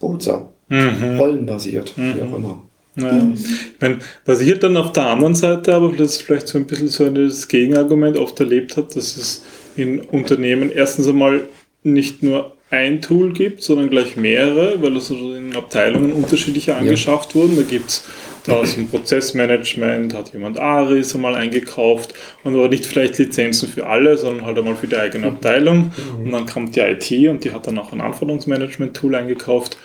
behutsam, 0.00 0.48
Mhm. 0.68 1.18
rollenbasiert, 1.18 1.92
wie 1.96 2.02
Mhm. 2.22 2.32
auch 2.32 2.36
immer. 2.36 2.62
Ja. 2.98 3.32
Ich 3.34 3.80
meine, 3.80 3.98
was 4.24 4.40
ich 4.40 4.58
dann 4.58 4.76
auf 4.76 4.92
der 4.92 5.06
anderen 5.06 5.34
Seite 5.34 5.74
aber 5.74 5.92
vielleicht 5.92 6.48
so 6.48 6.58
ein 6.58 6.66
bisschen 6.66 6.88
so 6.88 7.08
das 7.08 7.48
Gegenargument 7.48 8.16
oft 8.16 8.38
erlebt 8.40 8.76
habe, 8.76 8.88
dass 8.94 9.16
es 9.16 9.44
in 9.76 10.00
Unternehmen 10.00 10.70
erstens 10.72 11.06
einmal 11.08 11.42
nicht 11.82 12.22
nur 12.22 12.56
ein 12.70 13.00
Tool 13.00 13.32
gibt, 13.32 13.62
sondern 13.62 13.88
gleich 13.88 14.16
mehrere, 14.16 14.82
weil 14.82 14.96
es 14.96 15.10
also 15.10 15.34
in 15.34 15.56
Abteilungen 15.56 16.12
unterschiedliche 16.12 16.74
angeschafft 16.74 17.34
wurden. 17.34 17.56
Da 17.56 17.62
gibt 17.62 17.88
es 17.88 18.04
da 18.44 18.54
aus 18.54 18.74
dem 18.74 18.88
Prozessmanagement, 18.88 20.14
hat 20.14 20.32
jemand 20.32 20.58
Aris 20.58 21.14
einmal 21.14 21.34
eingekauft 21.34 22.14
und 22.44 22.54
aber 22.54 22.68
nicht 22.68 22.84
vielleicht 22.84 23.18
Lizenzen 23.18 23.68
für 23.68 23.86
alle, 23.86 24.18
sondern 24.18 24.44
halt 24.44 24.58
einmal 24.58 24.76
für 24.76 24.86
die 24.86 24.96
eigene 24.96 25.28
Abteilung. 25.28 25.92
Und 26.18 26.32
dann 26.32 26.46
kommt 26.46 26.76
die 26.76 26.80
IT 26.80 27.10
und 27.28 27.44
die 27.44 27.52
hat 27.52 27.66
dann 27.66 27.78
auch 27.78 27.92
ein 27.92 28.00
Anforderungsmanagement-Tool 28.00 29.14
eingekauft. 29.14 29.78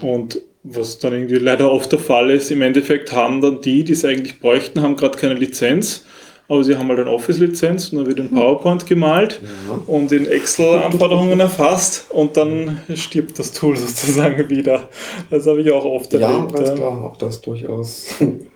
Und 0.00 0.40
was 0.62 0.98
dann 0.98 1.12
irgendwie 1.12 1.36
leider 1.36 1.70
oft 1.70 1.90
der 1.92 1.98
Fall 1.98 2.30
ist, 2.30 2.50
im 2.50 2.62
Endeffekt 2.62 3.12
haben 3.12 3.40
dann 3.40 3.60
die, 3.60 3.84
die 3.84 3.92
es 3.92 4.04
eigentlich 4.04 4.40
bräuchten, 4.40 4.82
haben 4.82 4.96
gerade 4.96 5.16
keine 5.18 5.34
Lizenz, 5.34 6.04
aber 6.48 6.64
sie 6.64 6.76
haben 6.76 6.88
halt 6.88 7.00
eine 7.00 7.10
Office-Lizenz 7.10 7.90
und 7.90 7.98
dann 7.98 8.06
wird 8.06 8.18
in 8.18 8.30
PowerPoint 8.30 8.86
gemalt 8.86 9.40
und 9.86 10.12
in 10.12 10.26
Excel 10.26 10.78
Anforderungen 10.78 11.38
erfasst 11.40 12.06
und 12.10 12.36
dann 12.36 12.80
stirbt 12.94 13.38
das 13.38 13.52
Tool 13.52 13.76
sozusagen 13.76 14.48
wieder. 14.48 14.88
Das 15.30 15.46
habe 15.46 15.60
ich 15.60 15.70
auch 15.70 15.84
oft 15.84 16.12
Ja, 16.14 16.20
erlebt. 16.20 16.54
ganz 16.54 16.68
ja. 16.70 16.74
klar, 16.74 17.04
auch 17.04 17.16
das 17.16 17.40
durchaus. 17.40 18.06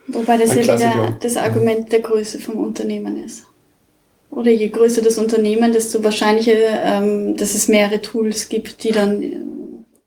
Wobei 0.09 0.39
das 0.39 0.51
Ein 0.51 0.65
ja 0.65 0.75
wieder 0.77 1.17
das 1.21 1.37
Argument 1.37 1.93
der 1.93 2.01
Größe 2.01 2.39
vom 2.39 2.57
Unternehmen 2.57 3.23
ist. 3.25 3.45
Oder 4.31 4.51
je 4.51 4.69
größer 4.71 5.03
das 5.03 5.19
Unternehmen, 5.19 5.73
desto 5.73 6.03
wahrscheinlicher, 6.03 6.55
ähm, 6.85 7.37
dass 7.37 7.55
es 7.55 7.69
mehrere 7.69 8.01
Tools 8.01 8.49
gibt, 8.49 8.83
die 8.85 8.93
dann. 8.93 9.23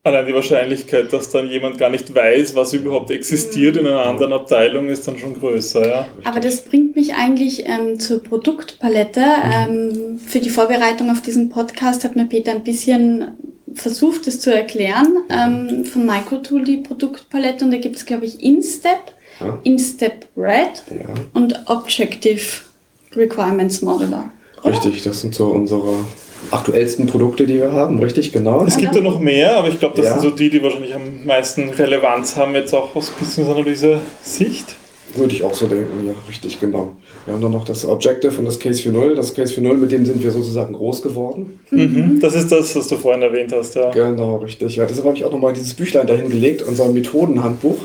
Allein 0.06 0.28
die 0.28 0.36
Wahrscheinlichkeit, 0.36 1.12
dass 1.12 1.32
dann 1.32 1.50
jemand 1.50 1.80
gar 1.80 1.90
nicht 1.90 2.14
weiß, 2.14 2.54
was 2.54 2.74
überhaupt 2.74 3.10
existiert 3.10 3.76
in 3.76 3.88
einer 3.88 4.06
anderen 4.06 4.34
Abteilung, 4.34 4.88
ist 4.88 5.08
dann 5.08 5.18
schon 5.18 5.34
größer. 5.34 5.88
Ja. 5.88 6.08
Aber 6.24 6.40
das 6.40 6.62
bringt 6.62 6.96
mich 6.96 7.16
eigentlich 7.16 7.66
ähm, 7.68 8.00
zur 8.00 8.22
Produktpalette. 8.22 9.24
Ähm, 9.52 10.20
für 10.24 10.38
die 10.40 10.52
Vorbereitung 10.52 11.10
auf 11.10 11.24
diesen 11.24 11.50
Podcast 11.50 12.04
hat 12.04 12.16
mir 12.16 12.26
Peter 12.26 12.52
ein 12.52 12.64
bisschen 12.64 13.30
versucht, 13.74 14.28
das 14.28 14.40
zu 14.40 14.54
erklären. 14.54 15.08
Ähm, 15.30 15.86
von 15.86 16.06
Microtool 16.06 16.64
die 16.64 16.78
Produktpalette 16.78 17.66
und 17.66 17.72
da 17.72 17.78
gibt 17.78 17.96
es, 17.96 18.06
glaube 18.06 18.26
ich, 18.28 18.40
InStep, 18.44 19.12
Ja. 19.40 19.60
InStep 19.64 20.28
Red 20.38 20.84
Ja, 20.92 21.14
und 21.34 21.60
Objective 21.66 22.42
Requirements 23.16 23.82
Modeler. 23.82 24.30
richtig, 24.64 25.02
das 25.02 25.22
sind 25.22 25.34
so 25.34 25.48
unsere 25.48 26.06
aktuellsten 26.52 27.08
Produkte, 27.08 27.46
die 27.46 27.56
wir 27.56 27.72
haben, 27.72 28.00
richtig, 28.00 28.32
genau. 28.32 28.66
Es 28.66 28.78
gibt 28.78 28.96
ja 28.96 29.02
noch 29.02 29.20
mehr, 29.20 29.58
aber 29.58 29.68
ich 29.70 29.80
glaube, 29.80 29.96
das 29.98 30.06
Ja. 30.06 30.12
sind 30.14 30.22
so 30.22 30.30
die, 30.36 30.50
die 30.50 30.62
wahrscheinlich 30.64 30.94
am 30.96 31.26
meisten 31.26 31.70
Relevanz 31.70 32.36
haben, 32.36 32.54
jetzt 32.56 32.74
auch 32.74 32.96
aus 32.96 33.12
Business-Analyse-Sicht. 33.12 34.76
Würde 35.16 35.34
ich 35.34 35.44
auch 35.44 35.54
so 35.54 35.68
denken, 35.68 36.06
ja, 36.06 36.14
richtig, 36.28 36.60
genau. 36.60 36.92
Wir 37.26 37.34
haben 37.34 37.42
dann 37.42 37.54
noch 37.54 37.64
das 37.64 37.86
Objective 37.88 38.38
und 38.38 38.46
das 38.46 38.60
Case 38.60 38.82
4.0. 38.84 39.16
Das 39.16 39.34
Case 39.34 39.54
4.0, 39.54 39.74
mit 39.76 39.92
dem 39.92 40.06
sind 40.06 40.22
wir 40.22 40.30
sozusagen 40.32 40.74
groß 40.74 41.02
geworden. 41.02 41.60
Mhm. 41.72 42.20
Das 42.20 42.36
ist 42.36 42.52
das, 42.52 42.76
was 42.76 42.88
du 42.90 42.98
vorhin 42.98 43.22
erwähnt 43.22 43.54
hast. 43.56 43.76
Ja. 43.76 43.92
Genau, 43.92 44.38
richtig. 44.38 44.76
Ja, 44.76 44.86
deshalb 44.86 45.06
habe 45.08 45.16
ich 45.18 45.24
auch 45.24 45.32
nochmal 45.32 45.54
dieses 45.54 45.74
Büchlein 45.74 46.06
dahin 46.06 46.30
gelegt, 46.30 46.64
unser 46.64 46.90
Methodenhandbuch. 46.90 47.78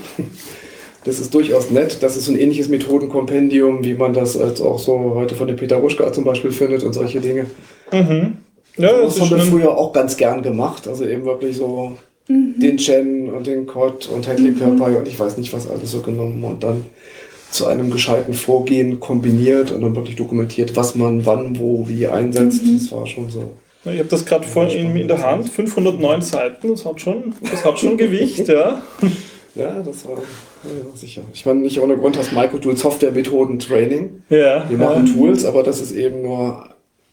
Das 1.05 1.21
ist 1.21 1.33
durchaus 1.33 1.71
nett. 1.71 1.99
Das 2.03 2.17
ist 2.17 2.27
so 2.27 2.33
ein 2.33 2.39
ähnliches 2.39 2.69
Methodenkompendium, 2.69 3.85
wie 3.85 3.95
man 3.95 4.13
das 4.13 4.37
als 4.37 4.61
auch 4.61 4.79
so 4.81 5.13
heute 5.15 5.35
von 5.37 5.47
dem 5.47 5.57
Peter 5.57 5.77
Ruschka 5.77 6.13
zum 6.13 6.25
Beispiel 6.25 6.51
findet 6.51 6.83
und 6.83 6.93
solche 6.93 7.21
Dinge. 7.21 7.47
Mhm. 7.93 8.39
Ja, 8.77 9.03
das 9.03 9.21
haben 9.21 9.31
wir 9.31 9.39
früher 9.41 9.77
auch 9.77 9.93
ganz 9.93 10.17
gern 10.17 10.43
gemacht. 10.43 10.89
Also 10.89 11.07
eben 11.07 11.25
wirklich 11.25 11.57
so 11.57 11.97
den 12.29 12.77
Chen 12.77 13.29
und 13.31 13.47
den 13.47 13.67
Cod 13.67 14.09
und 14.09 14.29
Hadley 14.29 14.53
Purpie 14.53 14.97
und 14.97 15.09
ich 15.09 15.19
weiß 15.19 15.37
nicht 15.37 15.53
was 15.53 15.69
alles 15.69 15.91
so 15.91 16.01
genommen 16.01 16.43
und 16.45 16.63
dann 16.63 16.85
zu 17.51 17.67
einem 17.67 17.91
gescheiten 17.91 18.35
Vorgehen 18.35 19.01
kombiniert 19.01 19.73
und 19.73 19.81
dann 19.83 19.97
wirklich 19.97 20.15
dokumentiert, 20.15 20.77
was 20.77 20.95
man 20.95 21.27
wann, 21.27 21.59
wo, 21.59 21.89
wie 21.89 22.07
einsetzt. 22.07 22.63
Das 22.65 22.93
war 22.93 23.07
schon 23.07 23.29
so. 23.29 23.51
Ich 23.85 23.99
habe 23.99 24.09
das 24.09 24.25
gerade 24.25 24.47
vorhin 24.47 24.91
in, 24.91 24.97
in 24.97 25.09
der 25.09 25.23
Hand, 25.23 25.49
509 25.49 26.23
Seiten, 26.23 26.69
das 26.69 26.85
hat 26.85 27.01
schon, 27.01 27.35
das 27.51 27.65
hat 27.65 27.79
schon 27.81 27.97
Gewicht, 27.97 28.47
ja. 28.49 28.83
Ja, 29.57 29.83
das 29.85 30.07
war 30.07 30.17
ja, 30.17 30.97
sicher. 30.97 31.23
Ich 31.35 31.45
meine, 31.45 31.59
nicht 31.59 31.81
ohne 31.81 31.97
Grund 31.97 32.17
hast 32.17 32.33
Microtool 32.33 32.77
Softwaremethoden 32.77 33.59
Training. 33.59 34.23
Ja, 34.31 34.65
Wir 34.71 34.79
machen 34.79 35.07
ja. 35.07 35.13
Tools, 35.13 35.45
aber 35.45 35.65
das 35.65 35.81
ist 35.81 35.91
eben 35.91 36.23
nur, 36.23 36.69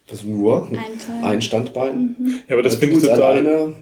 das 0.07 0.19
ist 0.19 0.25
nur 0.25 0.67
Ein 0.67 1.23
ein 1.23 1.41
Standbein. 1.41 2.15
ja, 2.47 2.55
aber 2.55 2.63
das 2.63 2.75
finde 2.75 2.95
ich 2.95 3.03
total. 3.03 3.21
alleine. 3.21 3.73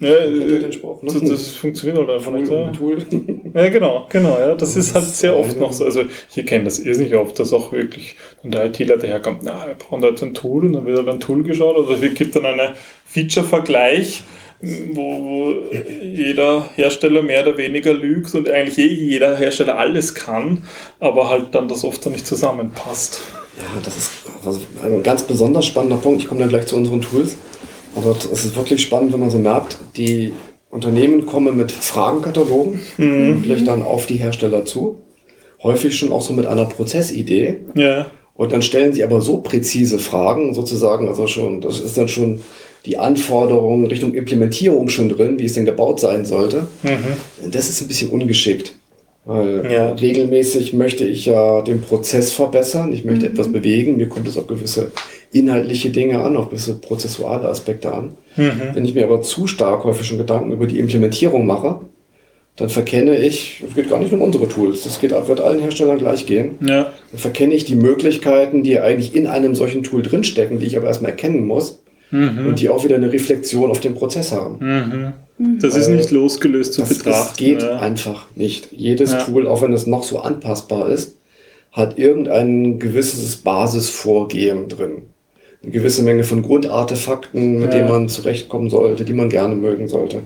Ja, 0.00 0.14
äh, 0.14 0.30
ne? 0.30 0.70
das, 1.02 1.20
das 1.20 1.48
funktioniert 1.56 1.98
halt 1.98 2.10
einfach 2.10 2.30
nicht. 2.30 2.50
Ja. 2.50 2.70
Tool. 2.70 3.04
ja, 3.54 3.68
genau, 3.68 4.06
genau. 4.08 4.38
Ja. 4.38 4.54
Das 4.54 4.76
ist 4.76 4.94
halt 4.94 5.06
sehr 5.06 5.36
oft 5.36 5.58
noch 5.58 5.72
so. 5.72 5.84
Also, 5.84 6.04
ich 6.34 6.46
kenne 6.46 6.64
das 6.64 6.78
irrsinnig 6.78 7.16
oft, 7.16 7.38
dass 7.40 7.52
auch 7.52 7.72
wirklich 7.72 8.14
dann 8.42 8.52
der 8.52 8.66
ITler 8.66 8.96
daherkommt, 8.96 9.40
na, 9.42 9.66
wir 9.66 9.74
brauchen 9.74 10.00
da 10.02 10.08
jetzt 10.08 10.22
ein 10.22 10.34
Tool 10.34 10.66
und 10.66 10.74
dann 10.74 10.86
wird 10.86 10.98
halt 10.98 11.08
ein 11.08 11.18
Tool 11.20 11.42
geschaut. 11.42 11.76
Also, 11.76 11.94
es 11.94 12.14
gibt 12.14 12.36
dann 12.36 12.46
einen 12.46 12.74
Feature-Vergleich, 13.06 14.22
wo, 14.60 15.02
wo 15.02 15.54
jeder 16.00 16.68
Hersteller 16.76 17.22
mehr 17.22 17.42
oder 17.42 17.58
weniger 17.58 17.92
lügt 17.92 18.32
und 18.36 18.48
eigentlich 18.48 18.78
eh 18.78 18.92
jeder 18.92 19.36
Hersteller 19.36 19.78
alles 19.78 20.14
kann, 20.14 20.64
aber 21.00 21.28
halt 21.28 21.56
dann 21.56 21.66
das 21.66 21.82
oft 21.82 22.06
dann 22.06 22.12
nicht 22.12 22.26
zusammenpasst. 22.26 23.20
Ja, 23.58 23.80
das 23.84 23.96
ist 23.96 24.10
also 24.44 24.60
ein 24.82 25.02
ganz 25.02 25.22
besonders 25.22 25.66
spannender 25.66 25.96
Punkt. 25.96 26.22
Ich 26.22 26.28
komme 26.28 26.40
dann 26.40 26.48
gleich 26.48 26.66
zu 26.66 26.76
unseren 26.76 27.00
Tools. 27.00 27.36
Aber 27.94 28.16
es 28.32 28.44
ist 28.44 28.56
wirklich 28.56 28.82
spannend, 28.82 29.12
wenn 29.12 29.20
man 29.20 29.30
so 29.30 29.38
merkt, 29.38 29.78
die 29.96 30.32
Unternehmen 30.70 31.26
kommen 31.26 31.56
mit 31.56 31.72
Fragenkatalogen, 31.72 32.80
wirklich 32.96 33.64
dann 33.64 33.82
auf 33.82 34.06
die 34.06 34.16
Hersteller 34.16 34.64
zu. 34.64 34.98
Häufig 35.62 35.96
schon 35.96 36.12
auch 36.12 36.22
so 36.22 36.32
mit 36.32 36.46
einer 36.46 36.66
Prozessidee. 36.66 37.56
Ja. 37.74 38.06
Und 38.34 38.52
dann 38.52 38.62
stellen 38.62 38.92
sie 38.92 39.02
aber 39.02 39.20
so 39.20 39.38
präzise 39.38 39.98
Fragen, 39.98 40.54
sozusagen, 40.54 41.08
also 41.08 41.26
schon, 41.26 41.60
das 41.60 41.80
ist 41.80 41.98
dann 41.98 42.06
schon 42.06 42.40
die 42.86 42.96
Anforderung 42.96 43.86
Richtung 43.86 44.14
Implementierung 44.14 44.88
schon 44.88 45.08
drin, 45.08 45.38
wie 45.40 45.46
es 45.46 45.54
denn 45.54 45.64
gebaut 45.64 45.98
sein 45.98 46.24
sollte. 46.24 46.68
Mhm. 46.84 47.50
Das 47.50 47.68
ist 47.68 47.80
ein 47.80 47.88
bisschen 47.88 48.10
ungeschickt. 48.10 48.74
Weil 49.28 49.70
Ja. 49.70 49.90
regelmäßig 49.92 50.72
möchte 50.72 51.04
ich 51.04 51.26
ja 51.26 51.60
den 51.60 51.82
Prozess 51.82 52.32
verbessern, 52.32 52.94
ich 52.94 53.04
möchte 53.04 53.26
etwas 53.26 53.52
bewegen, 53.52 53.98
mir 53.98 54.08
kommt 54.08 54.26
es 54.26 54.38
auf 54.38 54.46
gewisse 54.46 54.90
inhaltliche 55.32 55.90
Dinge 55.90 56.20
an, 56.20 56.34
auf 56.34 56.48
gewisse 56.48 56.76
prozessuale 56.80 57.46
Aspekte 57.46 57.92
an. 57.92 58.12
Mhm. 58.36 58.70
Wenn 58.72 58.86
ich 58.86 58.94
mir 58.94 59.04
aber 59.04 59.20
zu 59.20 59.46
stark 59.46 59.84
häufig 59.84 60.06
schon 60.06 60.16
Gedanken 60.16 60.50
über 60.52 60.66
die 60.66 60.78
Implementierung 60.78 61.44
mache, 61.44 61.80
dann 62.56 62.70
verkenne 62.70 63.18
ich, 63.18 63.62
das 63.62 63.74
geht 63.74 63.90
gar 63.90 63.98
nicht 63.98 64.14
um 64.14 64.22
unsere 64.22 64.48
Tools, 64.48 64.84
das 64.84 64.98
geht, 64.98 65.10
wird 65.10 65.40
allen 65.42 65.60
Herstellern 65.60 65.98
gleich 65.98 66.24
gehen, 66.24 66.52
Ja. 66.66 66.90
dann 67.10 67.20
verkenne 67.20 67.52
ich 67.52 67.66
die 67.66 67.76
Möglichkeiten, 67.76 68.62
die 68.62 68.80
eigentlich 68.80 69.14
in 69.14 69.26
einem 69.26 69.54
solchen 69.54 69.82
Tool 69.82 70.00
drinstecken, 70.00 70.58
die 70.58 70.64
ich 70.66 70.78
aber 70.78 70.86
erstmal 70.86 71.10
erkennen 71.10 71.46
muss 71.46 71.80
Mhm. 72.10 72.46
und 72.46 72.60
die 72.60 72.68
auch 72.68 72.84
wieder 72.84 72.96
eine 72.96 73.12
Reflexion 73.12 73.70
auf 73.70 73.80
den 73.80 73.94
Prozess 73.94 74.32
haben. 74.32 74.56
Mhm. 75.38 75.58
Das 75.60 75.76
ist 75.76 75.88
nicht 75.88 76.10
losgelöst 76.10 76.72
zu 76.74 76.80
Das, 76.80 76.88
betrachten. 76.90 77.12
das 77.28 77.36
geht 77.36 77.62
ja. 77.62 77.78
einfach 77.78 78.26
nicht. 78.34 78.68
Jedes 78.72 79.12
Ja. 79.12 79.22
Tool, 79.24 79.46
auch 79.46 79.62
wenn 79.62 79.72
es 79.72 79.86
noch 79.86 80.02
so 80.02 80.18
anpassbar 80.20 80.88
ist, 80.88 81.16
hat 81.72 81.98
irgendein 81.98 82.78
gewisses 82.78 83.36
Basisvorgehen 83.36 84.68
drin. 84.68 85.02
Eine 85.62 85.72
gewisse 85.72 86.02
Menge 86.02 86.24
von 86.24 86.42
Grundartefakten, 86.42 87.58
mit 87.60 87.72
Ja. 87.72 87.78
denen 87.78 87.88
man 87.88 88.08
zurechtkommen 88.08 88.70
sollte, 88.70 89.04
die 89.04 89.12
man 89.12 89.28
gerne 89.28 89.54
mögen 89.54 89.88
sollte. 89.88 90.22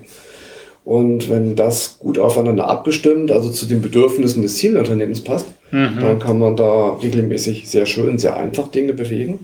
Und 0.85 1.29
wenn 1.29 1.55
das 1.55 1.97
gut 1.99 2.19
aufeinander 2.19 2.67
abgestimmt, 2.67 3.31
also 3.31 3.49
zu 3.49 3.65
den 3.65 3.81
Bedürfnissen 3.81 4.41
des 4.41 4.55
Zielunternehmens 4.57 5.21
passt, 5.21 5.45
dann 5.71 6.19
kann 6.19 6.37
man 6.39 6.55
da 6.55 6.89
regelmäßig 7.01 7.67
sehr 7.69 7.85
schön, 7.87 8.19
sehr 8.19 8.35
einfach 8.37 8.67
Dinge 8.67 8.93
bewegen. 8.93 9.39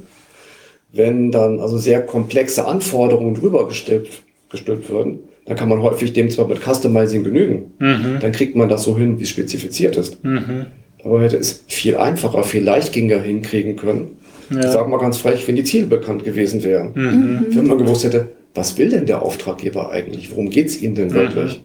Wenn 0.91 1.31
dann 1.31 1.59
also 1.59 1.77
sehr 1.77 2.01
komplexe 2.01 2.65
Anforderungen 2.65 3.35
drüber 3.35 3.67
gestülpt, 3.67 4.23
gestülpt 4.49 4.89
würden, 4.89 5.19
dann 5.45 5.55
kann 5.55 5.69
man 5.69 5.81
häufig 5.81 6.13
dem 6.13 6.29
zwar 6.29 6.47
mit 6.47 6.59
Customizing 6.63 7.23
genügen, 7.23 7.71
dann 7.79 8.31
kriegt 8.31 8.55
man 8.55 8.69
das 8.69 8.83
so 8.83 8.97
hin, 8.97 9.19
wie 9.19 9.23
es 9.23 9.29
spezifiziert 9.29 9.97
ist. 9.97 10.23
Mhm. 10.23 10.67
Aber 11.03 11.21
hätte 11.21 11.37
es 11.37 11.63
viel 11.67 11.95
einfacher, 11.95 12.43
viel 12.43 12.63
leichtgängiger 12.63 13.21
hinkriegen 13.21 13.75
können. 13.75 14.17
Ich 14.49 14.57
Ja. 14.57 14.71
sag 14.71 14.89
mal 14.89 14.97
ganz 14.97 15.17
frech, 15.17 15.47
wenn 15.47 15.55
die 15.55 15.63
Ziele 15.63 15.85
bekannt 15.85 16.23
gewesen 16.23 16.63
wären. 16.63 16.91
Mhm. 16.93 17.45
Wenn 17.49 17.67
man 17.67 17.77
gewusst 17.77 18.03
hätte, 18.03 18.29
was 18.55 18.77
will 18.77 18.89
denn 18.89 19.05
der 19.05 19.21
Auftraggeber 19.21 19.91
eigentlich? 19.91 20.31
Worum 20.31 20.49
geht's 20.49 20.81
ihm 20.81 20.95
denn 20.95 21.13
wirklich? 21.13 21.63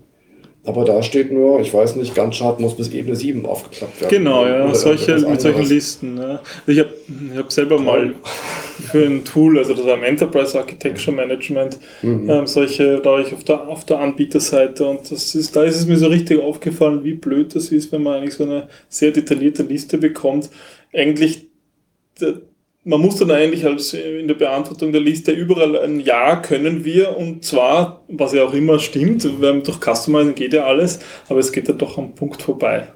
Aber 0.66 0.84
da 0.84 1.02
steht 1.02 1.30
nur, 1.32 1.60
ich 1.60 1.74
weiß 1.74 1.96
nicht, 1.96 2.14
Gantt-Chart 2.14 2.58
muss 2.60 2.76
bis 2.76 2.90
Ebene 2.90 3.16
7 3.16 3.44
aufgeklappt 3.44 4.00
werden. 4.00 4.10
Genau, 4.10 4.46
ja, 4.46 4.74
solche, 4.74 5.18
mit 5.18 5.40
solchen. 5.40 5.66
Listen. 5.68 6.16
Ja. 6.16 6.40
Ich 6.66 6.78
habe 6.78 6.90
ich 7.32 7.38
hab 7.38 7.52
selber 7.52 7.78
mal 7.78 8.14
für 8.82 9.04
ein 9.06 9.24
Tool, 9.24 9.58
also 9.58 9.74
das 9.74 9.86
am 9.86 10.02
Enterprise 10.02 10.58
Architecture 10.58 11.14
Management, 11.16 11.78
Mhm. 12.02 12.28
ähm, 12.30 12.46
solche, 12.46 13.00
da 13.00 13.18
ich 13.20 13.32
auf 13.32 13.44
der, 13.44 13.68
auf 13.68 13.84
der 13.84 14.00
Anbieterseite 14.00 14.86
und 14.86 15.10
das 15.10 15.34
ist, 15.34 15.54
da 15.56 15.64
ist 15.64 15.76
es 15.76 15.86
mir 15.86 15.96
so 15.96 16.08
richtig 16.08 16.40
aufgefallen, 16.40 17.04
wie 17.04 17.14
blöd 17.14 17.54
das 17.54 17.70
ist, 17.72 17.92
wenn 17.92 18.02
man 18.02 18.14
eigentlich 18.20 18.34
so 18.34 18.44
eine 18.44 18.68
sehr 18.88 19.10
detaillierte 19.12 19.62
Liste 19.62 19.98
bekommt. 19.98 20.50
Eigentlich, 20.92 21.46
man 22.84 23.00
muss 23.00 23.16
dann 23.16 23.30
eigentlich 23.30 23.64
als 23.64 23.94
in 23.94 24.28
der 24.28 24.34
Beantwortung 24.34 24.92
der 24.92 25.00
Liste 25.00 25.32
überall 25.32 25.78
ein 25.78 26.00
Ja 26.00 26.36
können 26.36 26.84
wir 26.84 27.16
und 27.16 27.44
zwar, 27.44 28.04
was 28.08 28.34
ja 28.34 28.44
auch 28.44 28.52
immer 28.52 28.78
stimmt, 28.78 29.26
weil 29.40 29.62
durch 29.62 29.78
Customizing 29.80 30.34
geht 30.34 30.52
ja 30.52 30.64
alles, 30.66 31.00
aber 31.28 31.40
es 31.40 31.50
geht 31.52 31.68
dann 31.68 31.78
doch 31.78 31.96
am 31.96 32.14
Punkt 32.14 32.42
vorbei. 32.42 32.88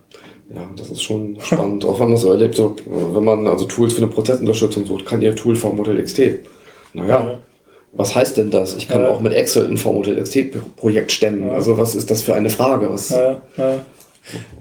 Ja, 0.54 0.62
das 0.76 0.90
ist 0.90 1.02
schon 1.02 1.36
spannend. 1.40 1.84
Auch 1.84 2.00
wenn 2.00 2.08
man 2.08 2.16
so 2.16 2.30
erlebt, 2.30 2.54
so, 2.54 2.74
wenn 2.86 3.24
man 3.24 3.46
also 3.46 3.66
Tools 3.66 3.92
für 3.92 4.02
eine 4.02 4.10
Prozessunterstützung 4.10 4.86
sucht, 4.86 5.04
kann 5.04 5.20
ihr 5.20 5.36
Tool 5.36 5.54
V-Modell 5.56 6.02
XT. 6.02 6.40
Naja, 6.94 7.08
Ja. 7.20 7.38
was 7.92 8.14
heißt 8.14 8.38
denn 8.38 8.50
das? 8.50 8.74
Ich 8.76 8.88
kann 8.88 9.02
Ja. 9.02 9.10
auch 9.10 9.20
mit 9.20 9.34
Excel 9.34 9.66
ein 9.66 9.76
V-Modell 9.76 10.16
XT-Projekt 10.22 11.12
stemmen. 11.12 11.48
Ja. 11.48 11.52
Also 11.52 11.76
was 11.76 11.94
ist 11.94 12.10
das 12.10 12.22
für 12.22 12.34
eine 12.34 12.48
Frage? 12.48 12.88
Was, 12.90 13.10
ja. 13.10 13.40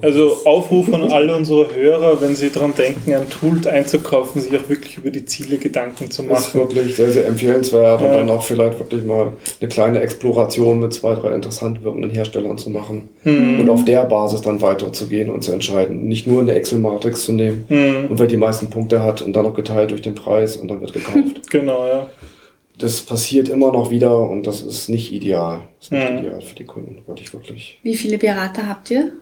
Also 0.01 0.37
Aufruf 0.45 0.93
an 0.93 1.11
alle 1.11 1.35
unsere 1.35 1.73
Hörer, 1.75 2.21
wenn 2.21 2.35
sie 2.35 2.49
daran 2.49 2.73
denken, 2.75 3.13
ein 3.13 3.29
Tool 3.29 3.67
einzukaufen, 3.67 4.41
sich 4.41 4.51
auch 4.57 4.69
wirklich 4.69 4.97
über 4.97 5.09
die 5.09 5.25
Ziele 5.25 5.57
Gedanken 5.57 6.09
zu 6.11 6.23
ist 6.23 6.29
machen. 6.29 6.53
wirklich 6.59 6.95
sehr, 6.95 7.11
sehr 7.11 7.25
empfehlenswert 7.27 8.01
und 8.01 8.07
Ja. 8.07 8.17
dann 8.17 8.29
auch 8.29 8.43
vielleicht 8.43 8.79
wirklich 8.79 9.03
mal 9.03 9.33
eine 9.59 9.69
kleine 9.69 9.99
Exploration 10.01 10.79
mit 10.79 10.93
zwei, 10.93 11.15
drei 11.15 11.33
interessant 11.33 11.83
wirkenden 11.83 12.11
Herstellern 12.11 12.57
zu 12.57 12.69
machen 12.69 13.09
Hm. 13.23 13.59
und 13.61 13.69
auf 13.69 13.83
der 13.85 14.03
Basis 14.05 14.41
dann 14.41 14.61
weiterzugehen 14.61 15.29
und 15.29 15.43
zu 15.43 15.51
entscheiden. 15.51 16.07
Nicht 16.07 16.27
nur 16.27 16.41
eine 16.41 16.53
Excel-Matrix 16.53 17.23
zu 17.25 17.31
nehmen 17.33 17.65
Hm. 17.67 18.05
und 18.09 18.19
wer 18.19 18.27
die 18.27 18.37
meisten 18.37 18.69
Punkte 18.69 19.01
hat 19.03 19.21
und 19.21 19.33
dann 19.33 19.43
noch 19.43 19.53
geteilt 19.55 19.91
durch 19.91 20.01
den 20.01 20.15
Preis 20.15 20.57
und 20.57 20.67
dann 20.67 20.81
wird 20.81 20.93
gekauft. 20.93 21.17
Genau, 21.49 21.87
ja. 21.87 22.09
das 22.77 23.01
passiert 23.01 23.49
immer 23.49 23.71
noch 23.71 23.89
wieder 23.89 24.19
und 24.29 24.45
das 24.45 24.61
ist 24.61 24.87
nicht 24.89 25.11
ideal. 25.11 25.61
Das 25.79 25.87
ist 25.87 25.91
nicht 25.91 26.11
Mhm. 26.11 26.17
ideal 26.19 26.41
für 26.41 26.55
die 26.55 26.65
Kunden, 26.65 27.01
wirklich, 27.07 27.33
wirklich. 27.33 27.79
Wie 27.83 27.95
viele 27.95 28.17
Berater 28.17 28.67
habt 28.69 28.91
ihr? 28.91 29.13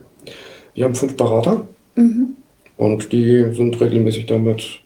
Wir 0.75 0.85
haben 0.85 0.95
fünf 0.95 1.15
Berater 1.17 1.67
Mhm. 1.95 2.35
und 2.77 3.11
die 3.11 3.45
sind 3.53 3.79
regelmäßig 3.81 4.25
damit 4.27 4.81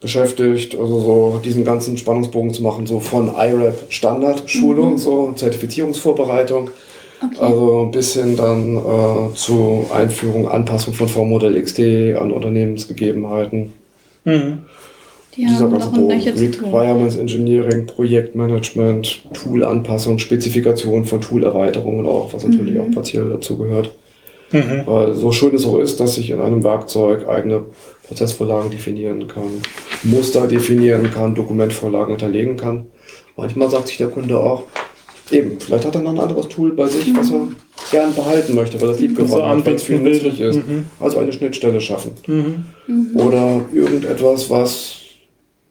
beschäftigt, 0.00 0.76
also 0.78 1.00
so 1.00 1.40
diesen 1.44 1.64
ganzen 1.64 1.96
Spannungsbogen 1.96 2.52
zu 2.52 2.62
machen, 2.62 2.86
so 2.86 3.00
von 3.00 3.28
IRAP 3.36 3.86
Standardschulung, 3.88 4.98
so 4.98 5.32
Zertifizierungsvorbereitung, 5.34 6.70
Okay. 7.20 7.36
also 7.40 7.88
bis 7.90 8.14
hin 8.14 8.36
dann 8.36 8.76
äh, 8.76 9.34
zu 9.34 9.86
Einführung, 9.92 10.46
Anpassung 10.48 10.94
von 10.94 11.08
V-Modell 11.08 11.60
XT 11.60 11.80
an 12.16 12.30
Unternehmensgegebenheiten. 12.30 13.72
Hm. 14.24 14.58
Die 15.34 15.44
Dieser 15.46 15.64
haben 15.64 15.72
ganze 15.72 15.90
Bogen. 15.90 16.20
Requirements 16.20 17.16
Engineering, 17.16 17.86
Projektmanagement, 17.86 19.22
Toolanpassung, 19.34 20.18
Spezifikation 20.18 21.04
von 21.04 21.20
Toolerweiterungen 21.20 22.06
auch, 22.06 22.32
was 22.32 22.44
natürlich 22.46 22.74
Mhm. 22.74 22.80
auch 22.82 22.90
partiell 22.94 23.28
dazu 23.30 23.56
gehört. 23.58 23.90
Mhm. 24.50 24.82
Weil 24.86 25.14
so 25.14 25.32
schön 25.32 25.54
es 25.54 25.66
auch 25.66 25.78
ist, 25.78 26.00
dass 26.00 26.18
ich 26.18 26.30
in 26.30 26.40
einem 26.40 26.64
Werkzeug 26.64 27.28
eigene 27.28 27.66
Prozessvorlagen 28.06 28.70
definieren 28.70 29.28
kann, 29.28 29.62
Muster 30.02 30.46
definieren 30.46 31.10
kann, 31.10 31.34
Dokumentvorlagen 31.34 32.16
hinterlegen 32.16 32.56
kann. 32.56 32.86
Manchmal 33.36 33.70
sagt 33.70 33.88
sich 33.88 33.98
der 33.98 34.08
Kunde 34.08 34.38
auch, 34.38 34.64
eben, 35.30 35.60
vielleicht 35.60 35.84
hat 35.84 35.94
er 35.94 36.00
noch 36.00 36.12
ein 36.12 36.20
anderes 36.20 36.48
Tool 36.48 36.72
bei 36.72 36.86
sich, 36.86 37.14
was 37.14 37.30
er 37.30 37.48
gern 37.90 38.14
behalten 38.14 38.54
möchte, 38.54 38.80
weil 38.80 38.88
das 38.88 39.00
lieb 39.00 39.18
Was 39.18 39.26
geworden 39.26 39.58
hat, 39.58 39.66
weil 39.66 39.74
es 39.74 39.82
viel 39.82 39.98
nützlich 39.98 40.40
ist. 40.40 40.56
Mhm. 40.56 40.86
Also 40.98 41.18
eine 41.18 41.32
Schnittstelle 41.32 41.80
schaffen. 41.80 42.12
Mhm. 42.26 42.64
Oder 43.14 43.60
irgendetwas, 43.72 44.48
was 44.48 45.00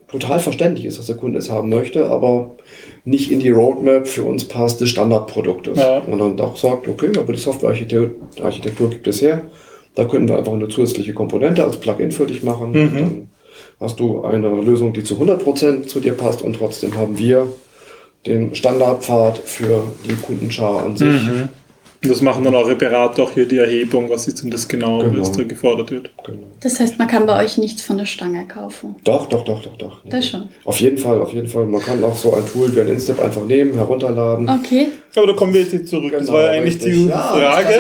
total 0.09 0.39
verständlich 0.39 0.85
ist, 0.85 0.99
dass 0.99 1.07
der 1.07 1.17
Kunde 1.17 1.39
es 1.39 1.49
haben 1.49 1.69
möchte, 1.69 2.09
aber 2.09 2.55
nicht 3.03 3.31
in 3.31 3.39
die 3.39 3.49
Roadmap 3.49 4.07
für 4.07 4.23
uns 4.23 4.45
passt 4.45 4.79
des 4.81 4.89
Standardproduktes. 4.89 5.77
Ja. 5.77 5.99
Und 5.99 6.19
dann 6.19 6.39
auch 6.39 6.57
sagt, 6.57 6.87
okay, 6.87 7.11
aber 7.17 7.33
die 7.33 7.39
Softwarearchitektur 7.39 8.15
Architektur 8.43 8.89
gibt 8.89 9.07
es 9.07 9.21
her. 9.21 9.41
Da 9.95 10.05
können 10.05 10.27
wir 10.27 10.37
einfach 10.37 10.53
eine 10.53 10.67
zusätzliche 10.67 11.13
Komponente 11.13 11.63
als 11.63 11.77
Plugin 11.77 12.11
für 12.11 12.25
dich 12.25 12.43
machen. 12.43 12.71
Mhm. 12.71 12.93
Dann 12.93 13.29
hast 13.79 13.99
du 13.99 14.23
eine 14.23 14.49
Lösung, 14.61 14.93
die 14.93 15.03
zu 15.03 15.15
100% 15.15 15.87
zu 15.87 15.99
dir 15.99 16.13
passt 16.13 16.41
und 16.41 16.55
trotzdem 16.55 16.95
haben 16.95 17.17
wir 17.17 17.47
den 18.25 18.55
Standardpfad 18.55 19.39
für 19.39 19.83
die 20.07 20.15
Kundenschar 20.15 20.83
an 20.83 20.97
sich. 20.97 21.07
Mhm. 21.07 21.49
Und 22.03 22.11
Das 22.11 22.21
machen 22.21 22.43
dann 22.43 22.53
eure 22.53 22.75
Berater 22.75 23.23
auch 23.23 23.31
hier 23.31 23.47
die 23.47 23.57
Erhebung, 23.57 24.09
was 24.09 24.27
ist 24.27 24.43
denn 24.43 24.51
das 24.51 24.67
genau, 24.67 24.99
Genau. 24.99 25.19
was 25.19 25.31
da 25.31 25.43
gefordert 25.43 25.89
wird. 25.91 26.11
Genau. 26.25 26.43
Das 26.59 26.79
heißt, 26.79 26.99
man 26.99 27.07
kann 27.07 27.25
bei 27.25 27.43
euch 27.43 27.57
nichts 27.57 27.81
von 27.81 27.97
der 27.97 28.05
Stange 28.05 28.45
kaufen. 28.47 28.95
Doch, 29.03 29.27
doch, 29.27 29.43
doch, 29.43 29.63
doch, 29.63 29.75
doch. 29.77 29.97
Das 30.05 30.27
schon. 30.27 30.47
Auf 30.63 30.79
jeden 30.79 30.97
Fall, 30.99 31.19
auf 31.21 31.33
jeden 31.33 31.47
Fall. 31.47 31.65
Man 31.65 31.81
kann 31.81 32.03
auch 32.03 32.15
so 32.15 32.33
ein 32.35 32.45
Tool 32.45 32.73
wie 32.75 32.81
ein 32.81 32.87
Instep 32.87 33.19
einfach 33.19 33.43
nehmen, 33.45 33.73
herunterladen. 33.73 34.47
Okay. 34.47 34.89
Aber 35.15 35.27
da 35.27 35.33
kommen 35.33 35.53
wir 35.55 35.61
jetzt 35.63 35.87
zurück. 35.87 36.11
das 36.11 36.21
Genau, 36.27 36.33
war 36.33 36.43
ja 36.43 36.51
eigentlich 36.51 36.75
richtig. 36.75 36.93
die 36.93 37.07
Ja. 37.07 37.17
Frage, 37.17 37.73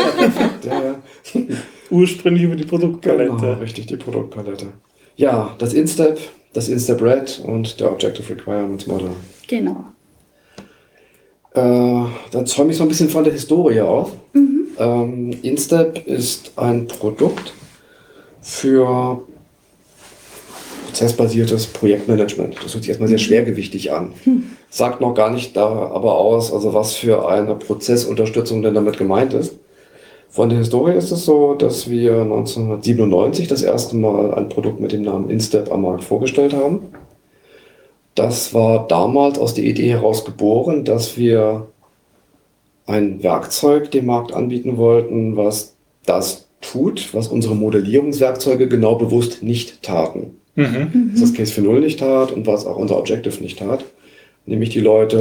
Der, 0.63 0.95
ursprünglich 1.91 2.43
über 2.43 2.55
die 2.55 2.65
Produktpalette. 2.65 3.31
genau, 3.39 3.53
richtig, 3.53 3.85
die 3.87 3.97
Produktpalette. 3.97 4.67
Ja, 5.15 5.55
das 5.57 5.73
Instep, 5.73 6.19
das 6.53 6.69
Instep 6.69 7.01
Red 7.01 7.41
und 7.45 7.79
der 7.79 7.91
Objective 7.91 8.29
Requirements 8.29 8.87
Model. 8.87 9.09
Genau. 9.47 9.85
Äh, 11.57 12.05
dann 12.31 12.45
zäume 12.45 12.71
ich 12.71 12.77
so 12.77 12.83
ein 12.83 12.89
bisschen 12.89 13.09
von 13.09 13.23
der 13.23 13.33
Historie 13.33 13.81
auf. 13.81 14.11
Ähm, 14.77 15.35
Instep 15.41 16.05
ist 16.05 16.51
ein 16.55 16.85
Produkt 16.85 17.51
für 18.43 19.23
prozessbasiertes 20.85 21.65
Projektmanagement. 21.67 22.57
Das 22.63 22.73
hört 22.73 22.83
sich 22.83 22.89
erstmal 22.89 23.09
sehr 23.09 23.17
schwergewichtig 23.17 23.91
an. 23.91 24.13
Sagt 24.69 25.01
noch 25.01 25.15
gar 25.15 25.31
nicht 25.31 25.57
da 25.57 25.67
aber 25.67 26.19
aus, 26.19 26.53
also 26.53 26.75
was 26.75 26.93
für 26.93 27.27
eine 27.27 27.55
Prozessunterstützung 27.55 28.61
denn 28.61 28.75
damit 28.75 28.99
gemeint 28.99 29.33
ist. 29.33 29.55
Von 30.29 30.49
der 30.49 30.59
Historie 30.59 30.93
ist 30.93 31.09
es 31.09 31.25
so, 31.25 31.55
dass 31.55 31.89
wir 31.89 32.21
1997 32.21 33.47
das 33.47 33.63
erste 33.63 33.95
Mal 33.95 34.33
ein 34.35 34.49
Produkt 34.49 34.79
mit 34.79 34.91
dem 34.91 35.01
Namen 35.01 35.31
Instep 35.31 35.71
am 35.71 35.81
Markt 35.81 36.03
vorgestellt 36.03 36.53
haben. 36.53 36.81
Das 38.17 38.51
war 38.55 38.87
damals 38.87 39.37
aus 39.37 39.53
der 39.53 39.63
Idee 39.63 39.91
heraus 39.91 40.25
geboren, 40.25 40.83
dass 40.83 41.17
wir 41.17 41.67
ein 42.87 43.21
Werkzeug 43.21 43.91
dem 43.91 44.07
Markt 44.07 44.33
anbieten 44.33 44.77
wollten, 44.77 45.37
was 45.37 45.75
das 46.03 46.47
tut, 46.61 47.13
was 47.13 47.27
unsere 47.27 47.55
Modellierungswerkzeuge 47.55 48.67
genau 48.67 48.95
bewusst 48.95 49.43
nicht 49.43 49.83
taten. 49.83 50.39
Mhm. 50.55 51.11
Was 51.13 51.21
das 51.21 51.33
Case 51.35 51.53
für 51.53 51.61
Null 51.61 51.81
nicht 51.81 51.99
tat 51.99 52.31
und 52.31 52.47
was 52.47 52.65
auch 52.65 52.77
unser 52.77 52.97
Objective 52.97 53.39
nicht 53.43 53.59
tat. 53.59 53.85
Nämlich 54.47 54.71
die 54.71 54.79
Leute 54.79 55.19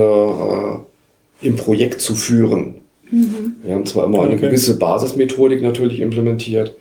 äh, 1.42 1.47
im 1.47 1.57
Projekt 1.57 2.01
zu 2.01 2.15
führen. 2.15 2.77
Wir 3.11 3.75
haben 3.75 3.85
zwar 3.85 4.07
immer 4.07 4.23
eine 4.23 4.37
Okay. 4.37 4.47
gewisse 4.47 4.79
Basismethodik 4.79 5.61
natürlich 5.61 6.01
implementiert. 6.01 6.75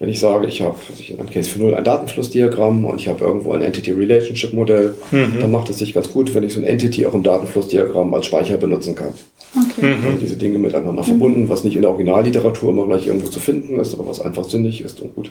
Wenn 0.00 0.08
ich 0.08 0.18
sage, 0.18 0.46
ich 0.46 0.62
habe 0.62 0.76
in 1.06 1.20
einem 1.20 1.28
Case 1.28 1.50
für 1.50 1.58
Null 1.58 1.74
ein 1.74 1.84
Datenflussdiagramm 1.84 2.86
und 2.86 2.98
ich 2.98 3.06
habe 3.06 3.22
irgendwo 3.22 3.52
ein 3.52 3.60
Entity-Relationship-Modell, 3.60 4.94
Mhm. 5.10 5.40
dann 5.40 5.50
macht 5.50 5.68
es 5.68 5.78
sich 5.78 5.92
ganz 5.92 6.10
gut, 6.10 6.34
wenn 6.34 6.42
ich 6.42 6.54
so 6.54 6.60
ein 6.60 6.64
Entity 6.64 7.04
auch 7.04 7.12
im 7.12 7.22
Datenflussdiagramm 7.22 8.14
als 8.14 8.24
Speicher 8.24 8.56
benutzen 8.56 8.94
kann. 8.94 9.12
Okay. 9.54 9.94
Mhm. 9.94 10.06
Also 10.06 10.18
diese 10.18 10.36
Dinge 10.36 10.58
miteinander 10.58 11.04
verbunden, 11.04 11.50
was 11.50 11.64
nicht 11.64 11.76
in 11.76 11.82
der 11.82 11.90
Originalliteratur 11.90 12.70
immer 12.70 12.86
gleich 12.86 13.06
irgendwo 13.08 13.28
zu 13.28 13.40
finden 13.40 13.78
ist, 13.78 13.92
aber 13.92 14.06
was 14.08 14.22
einfach 14.22 14.44
sinnig 14.44 14.80
ist 14.80 15.02
und 15.02 15.14
gut 15.14 15.30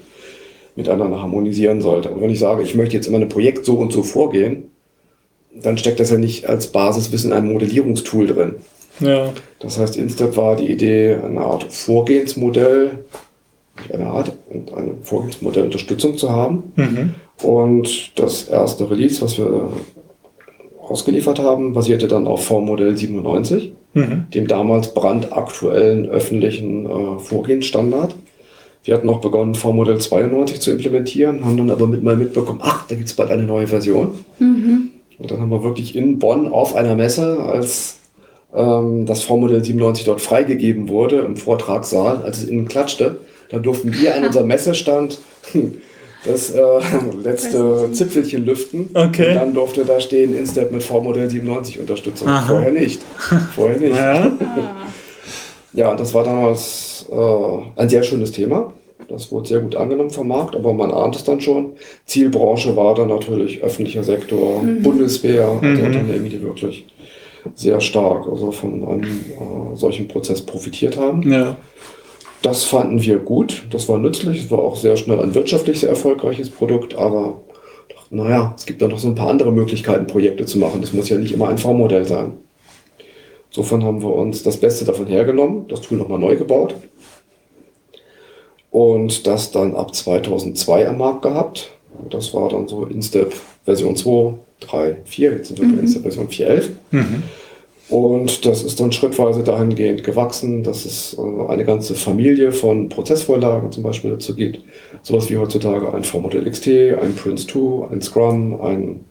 miteinander 0.76 1.20
harmonisieren 1.20 1.82
sollte. 1.82 2.10
Und 2.10 2.22
wenn 2.22 2.30
ich 2.30 2.40
sage, 2.40 2.62
ich 2.62 2.76
möchte 2.76 2.96
jetzt 2.96 3.08
in 3.08 3.14
meinem 3.14 3.28
Projekt 3.28 3.66
so 3.66 3.74
und 3.74 3.92
so 3.92 4.04
vorgehen, 4.04 4.66
dann 5.52 5.80
steckt 5.80 6.00
das 6.00 6.12
ja 6.12 6.18
nicht 6.20 6.48
als 6.48 6.68
Basiswissen 6.68 7.32
in 7.32 7.38
einem 7.38 7.52
Modellierungstool 7.54 8.28
drin. 8.28 8.56
Ja. 9.00 9.34
Das 9.60 9.80
heißt, 9.80 9.98
Instep 9.98 10.38
war 10.38 10.58
die 10.58 10.72
Idee, 10.72 11.18
eine 11.26 11.42
Art 11.42 11.64
Vorgehensmodell 11.74 13.00
eine 13.94 14.08
Art 14.08 14.32
und 14.50 14.74
eine 14.74 14.96
Vorgehensmodell 15.04 15.66
Unterstützung 15.66 16.18
zu 16.18 16.30
haben. 16.30 16.72
Mhm. 16.76 17.16
Und 17.42 18.20
das 18.20 18.44
erste 18.50 18.90
Release, 18.90 19.22
was 19.22 19.38
wir 19.38 19.70
ausgeliefert 20.82 21.40
haben, 21.40 21.74
basierte 21.74 22.08
dann 22.08 22.28
auf 22.28 22.46
V-Modell 22.46 22.98
97, 22.98 23.74
Mhm. 23.94 24.28
dem 24.34 24.48
damals 24.48 24.94
brandaktuellen 24.94 26.08
öffentlichen 26.10 26.86
äh, 26.86 27.20
Vorgehensstandard. 27.20 28.16
Wir 28.84 28.94
hatten 28.94 29.08
noch 29.08 29.20
begonnen, 29.20 29.56
V-Modell 29.56 29.98
92 29.98 30.62
zu 30.62 30.72
implementieren, 30.72 31.44
haben 31.44 31.58
dann 31.58 31.72
aber 31.72 31.88
mit 31.88 32.04
mal 32.04 32.16
mitbekommen, 32.16 32.60
ach, 32.62 32.88
da 32.88 32.96
gibt 32.96 33.08
es 33.08 33.16
bald 33.16 33.32
eine 33.32 33.44
neue 33.44 33.68
Version. 33.68 34.12
Mhm. 34.38 34.92
Und 35.18 35.32
dann 35.32 35.42
haben 35.42 35.50
wir 35.50 35.64
wirklich 35.64 35.96
in 35.96 36.20
Bonn 36.20 36.48
auf 36.48 36.76
einer 36.76 36.96
Messe, 36.96 37.40
als 37.40 37.98
ähm, 38.56 39.06
das 39.06 39.24
V-Modell 39.24 39.64
97 39.64 40.06
dort 40.06 40.22
freigegeben 40.22 40.88
wurde, 40.88 41.18
im 41.20 41.36
Vortragssaal, 41.36 42.22
als 42.24 42.44
es 42.44 42.48
innen 42.48 42.68
klatschte, 42.68 43.18
da 43.50 43.60
durften 43.60 43.94
wir 43.94 44.16
an 44.16 44.26
unserem 44.26 44.48
Messestand 44.48 45.20
das 46.26 46.52
äh, 46.52 46.62
letzte 47.24 47.92
Zipfelchen 47.92 48.46
lüften. 48.46 48.90
Okay. 48.94 49.30
Und 49.30 49.36
dann 49.36 49.54
durfte 49.54 49.86
da 49.86 50.00
stehen, 50.00 50.38
Instep 50.38 50.72
mit 50.72 50.84
V-Modell 50.84 51.30
97 51.30 51.80
Unterstützung. 51.80 52.28
Aha. 52.28 52.48
Vorher 52.48 52.72
nicht. 52.72 53.02
Vorher 53.56 53.78
nicht. 53.78 53.96
Ja. 53.96 54.32
Ja, 55.72 55.94
das 55.94 56.16
war 56.16 56.24
damals 56.24 57.06
äh, 57.12 57.80
ein 57.80 57.88
sehr 57.90 58.02
schönes 58.02 58.32
Thema. 58.32 58.74
Das 59.08 59.32
wurde 59.32 59.48
sehr 59.50 59.60
gut 59.60 59.76
angenommen 59.76 60.10
vom 60.10 60.28
Markt, 60.28 60.56
aber 60.56 60.74
man 60.74 60.92
ahnt 60.92 61.16
es 61.16 61.24
dann 61.24 61.40
schon. 61.40 61.74
Zielbranche 62.08 62.76
war 62.76 62.96
dann 62.96 63.10
natürlich 63.10 63.62
öffentlicher 63.62 64.04
Sektor, 64.04 64.64
Bundeswehr, 64.82 65.48
also 65.48 65.62
Mhm. 65.62 65.86
Unternehmen, 65.86 66.28
die 66.30 66.42
wirklich 66.42 66.86
sehr 67.54 67.80
stark 67.82 68.28
also 68.28 68.52
von 68.52 68.84
einem 68.88 69.04
äh, 69.04 69.76
solchen 69.76 70.08
Prozess 70.08 70.42
profitiert 70.42 70.98
haben. 70.98 71.32
ja. 71.32 71.56
Das 72.42 72.64
fanden 72.64 73.02
wir 73.02 73.20
gut, 73.20 73.66
das 73.70 73.90
war 73.90 73.98
nützlich, 73.98 74.46
es 74.46 74.52
war 74.52 74.60
auch 74.60 74.78
sehr 74.78 74.96
schnell 74.96 75.20
ein 75.20 75.36
wirtschaftlich 75.36 75.82
sehr 75.82 75.90
erfolgreiches 75.90 76.50
Produkt, 76.50 76.96
aber 76.96 77.42
naja, 78.10 78.54
es 78.58 78.66
gibt 78.66 78.82
da 78.82 78.88
noch 78.88 79.00
so 79.00 79.10
ein 79.10 79.16
paar 79.16 79.30
andere 79.30 79.52
Möglichkeiten, 79.52 80.08
Projekte 80.08 80.46
zu 80.46 80.58
machen. 80.58 80.82
Das 80.82 80.94
muss 80.94 81.10
ja 81.10 81.18
nicht 81.18 81.34
immer 81.34 81.50
ein 81.50 81.58
V-Modell 81.58 82.06
sein. 82.06 82.38
Insofern 83.50 83.84
haben 83.84 84.02
wir 84.02 84.14
uns 84.14 84.42
das 84.44 84.58
Beste 84.58 84.86
davon 84.86 85.08
hergenommen, 85.08 85.68
das 85.68 85.82
Tool 85.82 85.98
nochmal 85.98 86.20
neu 86.20 86.36
gebaut 86.36 86.76
und 88.72 89.26
das 89.28 89.52
dann 89.52 89.76
ab 89.76 89.94
2002 89.94 90.88
am 90.88 90.98
Markt 90.98 91.24
gehabt. 91.24 91.72
Das 92.10 92.34
war 92.34 92.50
dann 92.50 92.68
so 92.68 92.86
Instep 92.86 93.34
Version 93.66 93.96
2, 93.96 94.34
3, 94.62 94.98
4, 95.06 95.32
jetzt 95.32 95.48
sind 95.48 95.60
wir 95.60 95.68
bei 95.68 95.82
Instep 95.82 96.04
Version 96.04 96.28
4.11. 96.28 96.70
Mhm. 96.92 97.24
Und 97.90 98.46
das 98.46 98.62
ist 98.64 98.80
dann 98.80 98.92
schrittweise 98.92 99.44
dahingehend 99.44 100.04
gewachsen, 100.04 100.64
dass 100.64 100.86
es 100.86 101.18
äh, 101.18 101.52
eine 101.52 101.66
ganze 101.66 101.96
Familie 101.96 102.52
von 102.52 102.88
Prozessvorlagen 102.88 103.72
zum 103.72 103.84
Beispiel 103.84 104.12
dazu 104.12 104.36
gibt. 104.36 104.60
Sowas 105.02 105.30
wie 105.30 105.38
heutzutage 105.38 105.92
ein 105.94 106.04
V-Modell 106.04 106.50
XT, 106.50 106.68
ein 107.02 107.16
Prince 107.16 107.48
2, 107.48 107.92
ein 107.92 108.02
Scrum, 108.02 108.62
ein 108.62 109.06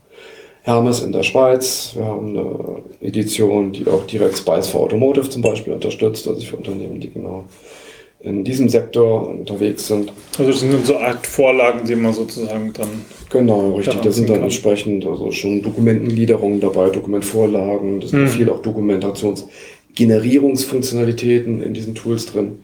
Hermes 0.62 1.02
in 1.02 1.12
der 1.12 1.24
Schweiz. 1.24 1.92
Wir 1.96 2.04
haben 2.04 2.28
eine 2.28 2.82
Edition, 3.00 3.72
die 3.72 3.86
auch 3.88 4.06
direkt 4.06 4.38
Spice 4.38 4.68
for 4.68 4.82
Automotive 4.82 5.28
zum 5.28 5.42
Beispiel 5.42 5.72
unterstützt, 5.72 6.28
also 6.28 6.40
für 6.40 6.56
Unternehmen, 6.56 7.00
die 7.00 7.10
genau 7.10 7.44
in 8.20 8.44
diesem 8.44 8.68
Sektor 8.68 9.28
unterwegs 9.28 9.86
sind. 9.86 10.12
Also 10.38 10.50
das 10.50 10.60
sind 10.60 10.86
so 10.86 10.98
Art 10.98 11.26
Vorlagen, 11.26 11.86
die 11.86 11.94
man 11.94 12.12
sozusagen 12.12 12.72
dann. 12.72 12.88
Genau, 13.30 13.76
richtig. 13.76 14.00
Da 14.02 14.10
sind 14.10 14.28
dann 14.28 14.36
kann. 14.36 14.44
entsprechend 14.44 15.06
also 15.06 15.30
schon 15.30 15.62
Dokumentengliederungen 15.62 16.60
dabei, 16.60 16.90
Dokumentvorlagen, 16.90 18.00
das 18.00 18.10
sind 18.10 18.28
viel 18.28 18.50
auch 18.50 18.60
Dokumentationsgenerierungsfunktionalitäten 18.62 21.62
in 21.62 21.74
diesen 21.74 21.94
Tools 21.94 22.26
drin. 22.26 22.58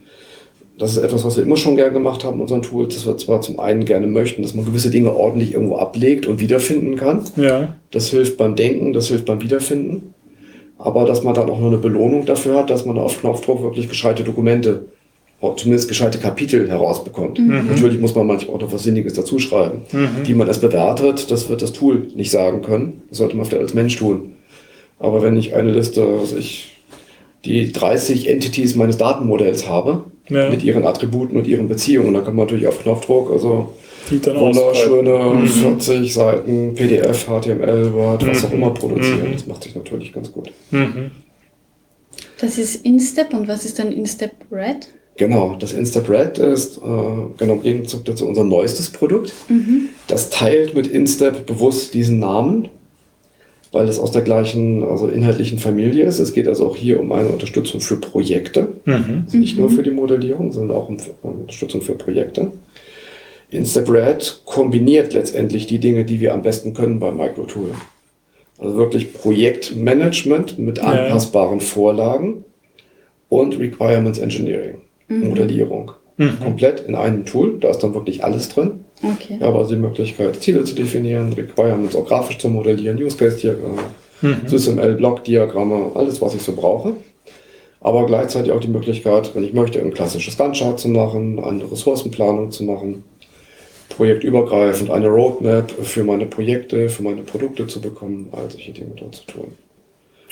Das 0.77 0.97
ist 0.97 1.05
etwas, 1.05 1.25
was 1.25 1.37
wir 1.37 1.45
immer 1.45 1.57
schon 1.57 1.77
gerne 1.77 1.93
gemacht 1.93 2.25
haben 2.25 2.41
unseren 2.41 2.63
Tools, 2.63 2.97
dass 2.97 3.07
wir 3.07 3.17
zwar 3.17 3.41
zum 3.41 3.61
einen 3.61 3.85
gerne 3.85 4.09
möchten, 4.09 4.43
dass 4.43 4.55
man 4.55 4.65
gewisse 4.65 4.91
Dinge 4.91 5.15
ordentlich 5.15 5.55
irgendwo 5.55 5.77
ablegt 5.77 6.27
und 6.27 6.41
wiederfinden 6.41 6.97
kann. 6.97 7.23
Ja. 7.37 7.77
Das 7.93 8.09
hilft 8.09 8.39
beim 8.39 8.57
Denken, 8.57 8.93
das 8.93 9.07
hilft 9.07 9.27
beim 9.27 9.41
Wiederfinden. 9.41 10.15
Aber 10.77 11.05
dass 11.05 11.23
man 11.23 11.35
dann 11.35 11.49
auch 11.49 11.61
noch 11.61 11.69
eine 11.69 11.79
Belohnung 11.79 12.27
dafür 12.27 12.57
hat, 12.57 12.71
dass 12.71 12.85
man 12.85 12.99
auf 12.99 13.21
Knopfdruck 13.21 13.63
wirklich 13.63 13.89
gescheite 13.89 14.25
Dokumente, 14.25 14.87
zumindest 15.57 15.89
gescheite 15.89 16.19
Kapitel 16.19 16.69
herausbekommt. 16.69 17.39
Natürlich 17.39 18.01
muss 18.01 18.15
man 18.15 18.27
manchmal 18.27 18.57
auch 18.57 18.61
noch 18.61 18.73
was 18.73 18.83
Sinniges 18.85 19.15
dazuschreiben. 19.15 19.83
Mhm. 19.93 20.09
Wie 20.25 20.35
man 20.35 20.49
es 20.49 20.59
bewertet, 20.59 21.31
das 21.31 21.49
wird 21.49 21.63
das 21.63 21.73
Tool 21.73 22.09
nicht 22.15 22.31
sagen 22.31 22.63
können. 22.63 23.03
Das 23.09 23.19
sollte 23.19 23.37
man 23.37 23.45
vielleicht 23.47 23.63
als 23.63 23.75
Mensch 23.75 23.97
tun. 23.97 24.33
Aber 24.99 25.23
wenn 25.23 25.37
ich 25.37 25.55
eine 25.55 25.71
Liste, 25.73 26.03
also 26.05 26.37
ich 26.37 26.77
die 27.45 27.73
30 27.73 28.29
Entities 28.29 28.75
meines 28.75 28.97
Datenmodells 28.97 29.69
habe, 29.69 30.05
Ja. 30.31 30.49
mit 30.49 30.65
ihren 30.65 30.87
Attributen 30.87 31.37
und 31.37 31.47
ihren 31.47 31.69
Beziehungen, 31.69 32.15
dann 32.15 32.25
kann 32.25 32.35
man 32.35 32.47
natürlich 32.47 32.67
auf 32.67 32.81
Knopfdruck, 32.83 33.31
also 33.31 33.75
wunderschöne. 34.11 35.35
Mhm. 35.43 35.47
40 35.49 36.15
Seiten 36.15 36.75
PDF, 36.75 37.27
HTML, 37.27 37.93
Word, 37.93 38.27
was 38.27 38.45
auch 38.45 38.49
Mhm. 38.51 38.55
immer 38.57 38.71
produzieren. 38.71 39.29
Mhm. 39.29 39.33
Das 39.35 39.47
macht 39.47 39.63
sich 39.65 39.75
natürlich 39.75 40.13
ganz 40.13 40.33
gut. 40.33 40.51
Mhm. 40.71 41.11
Das 42.41 42.59
ist 42.59 42.85
Instep 42.85 43.33
und 43.35 43.49
was 43.49 43.65
ist 43.65 43.79
dann 43.79 43.93
Instep 43.93 44.33
Red? 44.51 44.89
Genau, 45.17 45.57
das 45.59 45.73
InstepRed 45.73 46.39
ist 46.39 46.79
äh, 46.79 46.81
genau 46.81 47.55
im 47.55 47.63
Gegenzug 47.63 48.05
dazu 48.05 48.27
unser 48.27 48.43
neuestes 48.45 48.91
Produkt. 48.91 49.33
Mhm. 49.49 49.91
Das 50.09 50.31
teilt 50.31 50.75
mit 50.75 50.89
Instep 50.89 51.47
bewusst 51.47 51.95
diesen 51.95 52.19
Namen, 52.19 52.69
weil 53.71 53.89
es 53.89 53.99
aus 54.01 54.11
der 54.11 54.23
gleichen, 54.23 54.83
also 54.83 55.07
inhaltlichen 55.07 55.59
Familie 55.59 56.05
ist. 56.05 56.19
Es 56.19 56.33
geht 56.33 56.49
also 56.49 56.67
auch 56.67 56.77
hier 56.77 56.99
um 57.01 57.13
eine 57.13 57.29
Unterstützung 57.29 57.81
für 57.81 57.97
Projekte. 57.97 58.69
Mhm. 58.85 59.23
Also 59.27 59.37
nicht 59.39 59.57
nur 59.59 59.71
für 59.71 59.83
die 59.85 59.93
Modellierung, 59.93 60.51
sondern 60.53 60.77
auch 60.77 60.89
um 60.89 60.97
um 61.23 61.41
Unterstützung 61.43 61.81
für 61.83 61.95
Projekte. 61.95 62.51
InstepRed 63.51 64.43
kombiniert 64.45 65.13
letztendlich 65.13 65.67
die 65.69 65.79
Dinge, 65.79 66.05
die 66.05 66.21
wir 66.21 66.35
am 66.35 66.43
besten 66.43 66.75
können 66.75 66.99
beim 66.99 67.17
Microtool. 67.17 67.71
Also 68.59 68.77
wirklich 68.77 69.13
Projektmanagement 69.13 70.59
mit 70.59 70.79
Ja. 70.79 70.85
anpassbaren 70.85 71.61
Vorlagen 71.61 72.45
und 73.29 73.59
Requirements 73.59 74.19
Engineering, 74.19 74.77
Modellierung. 75.21 75.93
Mhm. 76.17 76.41
Komplett 76.41 76.81
in 76.87 76.95
einem 76.95 77.25
Tool, 77.25 77.59
da 77.61 77.71
ist 77.71 77.79
dann 77.81 77.95
wirklich 77.95 78.23
alles 78.25 78.49
drin. 78.49 78.85
Okay. 79.03 79.39
Haben 79.41 79.57
also 79.57 79.75
die 79.75 79.81
Möglichkeit, 79.81 80.41
Ziele 80.41 80.65
zu 80.65 80.75
definieren, 80.75 81.33
Requirements 81.33 81.97
auch 81.97 82.07
grafisch 82.07 82.39
zu 82.39 82.49
modellieren, 82.49 83.03
Use 83.03 83.17
Case 83.17 83.37
Diagramme, 83.37 83.83
Mhm. 84.23 84.47
SysML 84.47 84.95
Block-Diagramme, 84.95 85.93
alles, 85.95 86.21
was 86.23 86.35
ich 86.35 86.43
so 86.43 86.53
brauche. 86.55 86.95
Aber 87.81 88.07
gleichzeitig 88.07 88.53
auch 88.53 88.61
die 88.61 88.69
Möglichkeit, 88.69 89.35
wenn 89.35 89.45
ich 89.45 89.53
möchte, 89.53 89.81
ein 89.81 89.93
klassisches 89.93 90.39
Gantt-Chart 90.39 90.79
zu 90.79 90.89
machen, 90.89 91.39
eine 91.39 91.71
Ressourcenplanung 91.71 92.51
zu 92.51 92.65
machen, 92.65 93.05
projektübergreifend 93.91 94.91
eine 94.91 95.09
Roadmap 95.09 95.71
für 95.71 96.05
meine 96.05 96.27
Projekte, 96.27 96.89
für 96.89 97.03
meine 97.03 97.23
Produkte 97.23 97.67
zu 97.67 97.81
bekommen, 97.81 98.29
all 98.33 98.51
solche 98.51 98.73
Dinge 98.73 98.93
dort 98.97 99.17
zu 99.17 99.27
tun. 99.27 99.53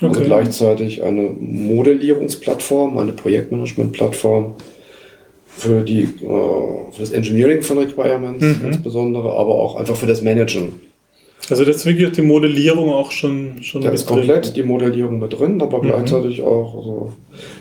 Also 0.03 0.18
Okay. 0.18 0.24
gleichzeitig 0.26 1.03
eine 1.03 1.30
Modellierungsplattform, 1.38 2.98
eine 2.98 3.12
Projektmanagement-Plattform 3.12 4.55
für, 5.46 5.82
die, 5.82 6.03
äh, 6.03 6.07
für 6.92 7.00
das 7.00 7.12
Engineering 7.12 7.62
von 7.62 7.78
Requirements 7.78 8.44
Mhm. 8.44 8.66
insbesondere, 8.68 9.30
aber 9.32 9.55
auch 9.55 9.76
einfach 9.76 9.96
für 9.96 10.07
das 10.07 10.22
Managen. 10.22 10.80
Also 11.50 11.64
das 11.64 11.76
ist 11.76 11.86
wirklich 11.86 12.11
die 12.12 12.22
Modellierung 12.22 12.90
auch 12.90 13.11
schon, 13.11 13.62
schon 13.62 13.82
Da 13.82 13.88
mit 13.90 13.98
ist 14.00 14.07
komplett 14.07 14.57
die 14.57 14.62
Modellierung 14.62 15.18
mit 15.18 15.38
drin, 15.38 15.61
aber 15.61 15.78
Mhm. 15.78 15.88
gleichzeitig 15.88 16.42
auch, 16.42 16.74
also, 16.76 17.12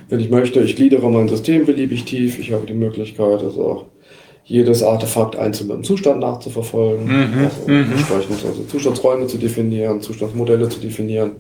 wenn 0.09 0.19
ich 0.19 0.29
möchte, 0.29 0.61
ich 0.61 0.75
gliedere 0.75 1.09
mein 1.11 1.27
System 1.27 1.65
beliebig 1.65 2.05
tief, 2.05 2.39
ich 2.39 2.51
habe 2.53 2.65
die 2.65 2.73
Möglichkeit, 2.73 3.43
also 3.43 3.63
auch 3.63 3.85
jedes 4.45 4.81
Artefakt 4.83 5.35
einzeln 5.35 5.69
im 5.71 5.83
Zustand 5.83 6.19
nachzuverfolgen, 6.21 7.05
Mhm. 7.05 7.43
also 7.43 7.67
Mhm. 7.67 7.91
entsprechend 7.91 8.45
also 8.45 8.63
Zustandsräume 8.63 9.27
zu 9.27 9.37
definieren, 9.37 10.01
Zustandsmodelle 10.01 10.69
zu 10.69 10.79
definieren. 10.79 11.31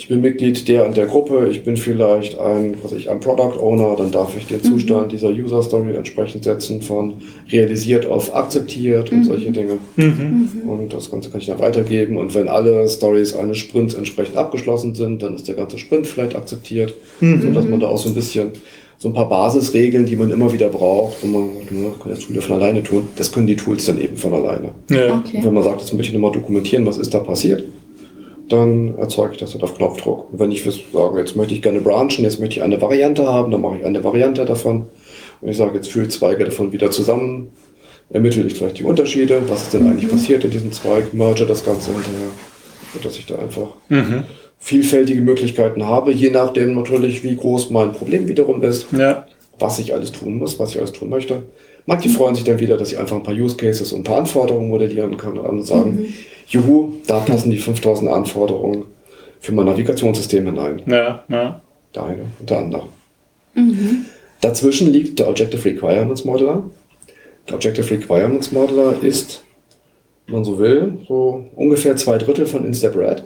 Ich 0.00 0.08
bin 0.08 0.22
Mitglied 0.22 0.66
der 0.66 0.86
und 0.86 0.96
der 0.96 1.04
Gruppe, 1.04 1.48
ich 1.50 1.62
bin 1.62 1.76
vielleicht 1.76 2.38
ein, 2.38 2.74
was 2.82 2.92
ich, 2.92 3.10
ein 3.10 3.20
Product 3.20 3.60
Owner, 3.60 3.96
dann 3.98 4.10
darf 4.10 4.34
ich 4.34 4.46
den 4.46 4.62
Zustand 4.62 5.12
dieser 5.12 5.28
User 5.28 5.62
Story 5.62 5.94
entsprechend 5.94 6.42
setzen 6.44 6.80
von 6.80 7.16
realisiert 7.52 8.06
auf 8.06 8.34
akzeptiert 8.34 9.12
und 9.12 9.24
solche 9.24 9.50
Dinge. 9.52 9.76
Mhm. 9.96 10.48
Und 10.66 10.94
das 10.94 11.10
Ganze 11.10 11.28
kann 11.28 11.40
ich 11.42 11.48
dann 11.48 11.58
weitergeben. 11.58 12.16
Und 12.16 12.34
wenn 12.34 12.48
alle 12.48 12.88
Stories 12.88 13.36
eines 13.36 13.58
Sprints 13.58 13.92
entsprechend 13.92 14.38
abgeschlossen 14.38 14.94
sind, 14.94 15.22
dann 15.22 15.34
ist 15.34 15.46
der 15.48 15.54
ganze 15.56 15.76
Sprint 15.76 16.06
vielleicht 16.06 16.34
akzeptiert, 16.34 16.94
Mhm. 17.20 17.42
sodass 17.42 17.66
man 17.68 17.78
da 17.80 17.88
auch 17.88 17.98
so 17.98 18.08
ein 18.08 18.14
bisschen 18.14 18.52
so 18.96 19.08
ein 19.08 19.12
paar 19.14 19.28
Basisregeln, 19.28 20.06
die 20.06 20.16
man 20.16 20.30
immer 20.30 20.50
wieder 20.50 20.70
braucht, 20.70 21.22
und 21.24 21.32
man 21.32 21.42
sagt, 21.58 21.72
"Na, 21.72 21.88
kann 22.02 22.12
das 22.12 22.20
Tool 22.20 22.36
ja 22.36 22.40
von 22.40 22.56
alleine 22.56 22.82
tun, 22.82 23.06
das 23.16 23.30
können 23.30 23.46
die 23.46 23.56
Tools 23.56 23.84
dann 23.84 24.00
eben 24.00 24.16
von 24.16 24.32
alleine. 24.32 24.70
Ja. 24.90 25.12
Und 25.12 25.26
Okay. 25.26 25.40
wenn 25.42 25.52
man 25.52 25.62
sagt, 25.62 25.82
jetzt 25.82 25.92
möchte 25.92 26.08
ich 26.08 26.14
nochmal 26.18 26.32
dokumentieren, 26.32 26.86
was 26.86 26.96
ist 26.96 27.12
da 27.12 27.18
passiert, 27.18 27.64
dann 28.52 28.96
erzeuge 28.98 29.32
ich 29.34 29.38
das 29.38 29.52
halt 29.54 29.62
auf 29.62 29.76
Knopfdruck. 29.76 30.32
Und 30.32 30.38
wenn 30.38 30.50
ich 30.52 30.62
sage, 30.64 31.18
jetzt 31.18 31.36
möchte 31.36 31.54
ich 31.54 31.62
gerne 31.62 31.80
branchen, 31.80 32.24
jetzt 32.24 32.40
möchte 32.40 32.56
ich 32.56 32.62
eine 32.62 32.80
Variante 32.80 33.26
haben, 33.26 33.50
dann 33.50 33.60
mache 33.60 33.78
ich 33.78 33.84
eine 33.84 34.02
Variante 34.04 34.44
davon. 34.44 34.86
Und 35.40 35.48
ich 35.48 35.56
sage, 35.56 35.76
jetzt 35.76 35.90
führe 35.90 36.08
Zweige 36.08 36.44
davon 36.44 36.72
wieder 36.72 36.90
zusammen, 36.90 37.52
ermittle 38.10 38.44
ich 38.44 38.54
vielleicht 38.54 38.78
die 38.78 38.84
Unterschiede, 38.84 39.40
was 39.48 39.62
ist 39.62 39.74
denn 39.74 39.86
eigentlich 39.86 40.10
passiert 40.10 40.44
in 40.44 40.50
diesem 40.50 40.72
Zweig, 40.72 41.14
merge 41.14 41.46
das 41.46 41.64
Ganze 41.64 41.92
hinterher, 41.92 42.30
sodass 42.92 43.18
ich 43.18 43.26
da 43.26 43.36
einfach 43.38 43.68
Mhm. 43.88 44.24
vielfältige 44.58 45.20
Möglichkeiten 45.22 45.86
habe, 45.86 46.12
je 46.12 46.30
nachdem 46.30 46.74
natürlich, 46.74 47.22
wie 47.22 47.36
groß 47.36 47.70
mein 47.70 47.92
Problem 47.92 48.28
wiederum 48.28 48.62
ist. 48.62 48.86
Ja. 48.92 49.26
was 49.58 49.78
ich 49.78 49.92
alles 49.92 50.10
tun 50.12 50.38
muss, 50.38 50.58
was 50.58 50.70
ich 50.70 50.78
alles 50.78 50.92
tun 50.92 51.10
möchte. 51.10 51.42
Manche 51.90 52.08
freuen 52.08 52.36
sich 52.36 52.44
dann 52.44 52.60
wieder, 52.60 52.76
dass 52.76 52.92
ich 52.92 52.98
einfach 52.98 53.16
ein 53.16 53.22
paar 53.24 53.34
Use 53.34 53.56
Cases 53.56 53.92
und 53.92 54.00
ein 54.00 54.04
paar 54.04 54.18
Anforderungen 54.18 54.68
modellieren 54.68 55.16
kann 55.16 55.36
und 55.36 55.66
sagen, 55.66 55.90
Mhm. 56.02 56.14
juhu, 56.46 56.92
da 57.08 57.18
passen 57.18 57.50
die 57.50 57.58
5000 57.58 58.08
Anforderungen 58.08 58.84
für 59.40 59.52
mein 59.52 59.66
Navigationssystem 59.66 60.46
hinein. 60.46 60.82
Ja, 60.86 61.24
ja. 61.28 61.60
Der 61.92 62.02
eine 62.04 62.22
und 62.38 62.48
der 62.48 62.58
andere. 62.58 62.82
Mhm. 63.54 64.04
Dazwischen 64.40 64.92
liegt 64.92 65.18
der 65.18 65.28
Objective 65.28 65.64
Requirements 65.64 66.24
Modeler. 66.24 66.62
Der 67.48 67.56
Objective 67.56 67.90
Requirements 67.90 68.52
Modeler 68.52 68.94
ist, 69.02 69.42
wenn 70.26 70.36
man 70.36 70.44
so 70.44 70.60
will, 70.60 70.98
so 71.08 71.46
ungefähr 71.56 71.96
zwei 71.96 72.18
Drittel 72.18 72.46
von 72.46 72.64
InstaBread. 72.64 73.24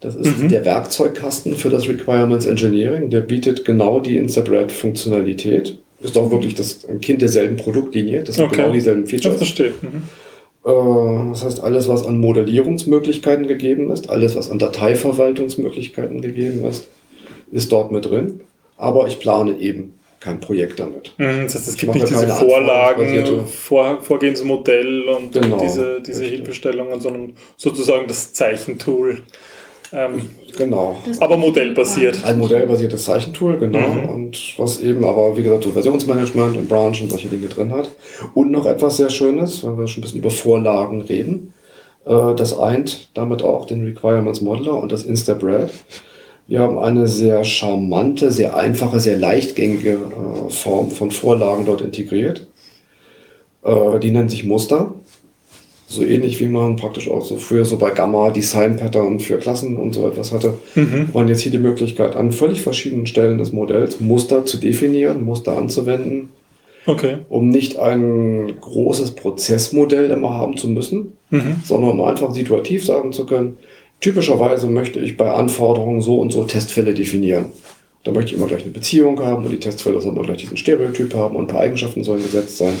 Das 0.00 0.16
ist 0.16 0.36
Mhm. 0.40 0.48
der 0.48 0.64
Werkzeugkasten 0.64 1.54
für 1.54 1.70
das 1.70 1.86
Requirements 1.88 2.46
Engineering. 2.46 3.08
Der 3.08 3.20
bietet 3.20 3.64
genau 3.64 4.00
die 4.00 4.16
InstaBread-Funktionalität. 4.16 5.78
Ist 6.02 6.16
auch 6.18 6.30
wirklich 6.30 6.54
das 6.54 6.84
ein 6.88 7.00
Kind 7.00 7.22
derselben 7.22 7.56
Produktlinie. 7.56 8.24
Das 8.24 8.38
Okay. 8.38 8.56
genau 8.56 8.72
dieselben 8.72 9.04
Ich 9.04 9.10
Features. 9.10 9.36
verstehe. 9.36 9.72
Mhm. 9.80 10.02
Äh, 10.64 11.30
Das 11.30 11.44
heißt, 11.44 11.60
alles, 11.62 11.88
was 11.88 12.04
an 12.06 12.18
Modellierungsmöglichkeiten 12.18 13.46
gegeben 13.46 13.90
ist, 13.90 14.10
alles, 14.10 14.34
was 14.36 14.50
an 14.50 14.58
Dateiverwaltungsmöglichkeiten 14.58 16.20
gegeben 16.20 16.64
ist, 16.64 16.88
ist 17.50 17.70
dort 17.72 17.92
mit 17.92 18.04
drin. 18.06 18.40
Aber 18.76 19.06
ich 19.06 19.18
plane 19.20 19.56
eben 19.58 19.94
kein 20.20 20.40
Projekt 20.40 20.78
damit. 20.80 21.12
Mhm, 21.18 21.44
Das 21.44 21.54
heißt, 21.56 21.68
es 21.68 21.74
Ich 21.74 21.80
gibt 21.80 21.94
nicht 21.94 22.08
diese 22.08 22.28
Vorlagen, 22.28 23.44
Vor, 23.46 23.98
Vorgehensmodell 24.02 25.02
und 25.08 25.32
Genau, 25.32 25.58
diese, 25.60 26.00
diese. 26.00 26.24
Hilfestellungen, 26.24 27.00
sondern 27.00 27.32
sozusagen 27.56 28.06
das 28.06 28.32
Zeichentool. 28.32 29.22
Ähm, 29.92 30.30
Genau. 30.56 30.96
Aber 31.20 31.36
modellbasiert. 31.38 32.24
Ein 32.24 32.38
modellbasiertes 32.38 33.04
Zeichentool, 33.04 33.58
genau. 33.58 33.88
Mhm. 33.88 34.08
Und 34.10 34.54
was 34.58 34.80
eben 34.80 35.04
aber, 35.04 35.36
wie 35.36 35.42
gesagt, 35.42 35.64
so 35.64 35.70
Versionsmanagement 35.70 36.56
und 36.56 36.68
Branch 36.68 37.00
und 37.00 37.10
solche 37.10 37.28
Dinge 37.28 37.46
drin 37.48 37.72
hat. 37.72 37.90
Und 38.34 38.50
noch 38.50 38.66
etwas 38.66 38.98
sehr 38.98 39.08
Schönes, 39.10 39.64
wenn 39.64 39.78
wir 39.78 39.86
schon 39.86 40.00
ein 40.00 40.02
bisschen 40.02 40.18
über 40.20 40.30
Vorlagen 40.30 41.00
reden. 41.02 41.54
Äh, 42.04 42.34
Das 42.36 42.58
eint 42.58 43.08
damit 43.14 43.42
auch 43.42 43.64
den 43.66 43.84
Requirements 43.84 44.40
Modeler 44.42 44.74
und 44.76 44.92
das 44.92 45.04
InstaBread. 45.04 45.70
Wir 46.48 46.60
haben 46.60 46.78
eine 46.78 47.06
sehr 47.06 47.44
charmante, 47.44 48.30
sehr 48.30 48.56
einfache, 48.56 49.00
sehr 49.00 49.16
leichtgängige 49.16 49.92
äh, 49.92 50.50
Form 50.50 50.90
von 50.90 51.10
Vorlagen 51.10 51.64
dort 51.64 51.80
integriert. 51.80 52.46
Äh, 53.64 53.98
Die 54.00 54.10
nennt 54.10 54.30
sich 54.30 54.44
Muster. 54.44 54.94
So 55.92 56.02
ähnlich 56.02 56.40
wie 56.40 56.46
man 56.46 56.76
praktisch 56.76 57.10
auch 57.10 57.22
so 57.22 57.36
früher 57.36 57.66
so 57.66 57.76
bei 57.76 57.90
Gamma 57.90 58.30
Design 58.30 58.76
Pattern 58.78 59.20
für 59.20 59.36
Klassen 59.36 59.76
und 59.76 59.94
so 59.94 60.08
etwas 60.08 60.32
hatte. 60.32 60.54
Mhm. 60.74 61.10
Man 61.12 61.28
jetzt 61.28 61.42
hier 61.42 61.52
die 61.52 61.58
Möglichkeit, 61.58 62.16
an 62.16 62.32
völlig 62.32 62.62
verschiedenen 62.62 63.06
Stellen 63.06 63.36
des 63.36 63.52
Modells 63.52 64.00
Muster 64.00 64.46
zu 64.46 64.56
definieren, 64.56 65.22
Muster 65.24 65.56
anzuwenden, 65.58 66.30
Okay. 66.86 67.18
um 67.28 67.50
nicht 67.50 67.78
ein 67.78 68.54
großes 68.58 69.10
Prozessmodell 69.12 70.10
immer 70.10 70.30
haben 70.30 70.56
zu 70.56 70.66
müssen, 70.66 71.12
Mhm. 71.30 71.56
sondern 71.62 71.90
um 71.90 72.00
einfach 72.00 72.32
situativ 72.32 72.86
sagen 72.86 73.12
zu 73.12 73.26
können, 73.26 73.58
typischerweise 74.00 74.68
möchte 74.68 74.98
ich 74.98 75.18
bei 75.18 75.30
Anforderungen 75.30 76.00
so 76.00 76.16
und 76.20 76.32
so 76.32 76.44
Testfälle 76.44 76.94
definieren. 76.94 77.46
Da 78.04 78.12
möchte 78.12 78.32
ich 78.32 78.38
immer 78.38 78.48
gleich 78.48 78.62
eine 78.62 78.72
Beziehung 78.72 79.20
haben 79.20 79.44
und 79.44 79.52
die 79.52 79.60
Testfälle 79.60 80.00
sollen 80.00 80.16
immer 80.16 80.24
gleich 80.24 80.38
diesen 80.38 80.56
Stereotyp 80.56 81.14
haben 81.14 81.36
und 81.36 81.44
ein 81.44 81.48
paar 81.48 81.60
Eigenschaften 81.60 82.02
sollen 82.02 82.22
gesetzt 82.22 82.56
sein. 82.56 82.72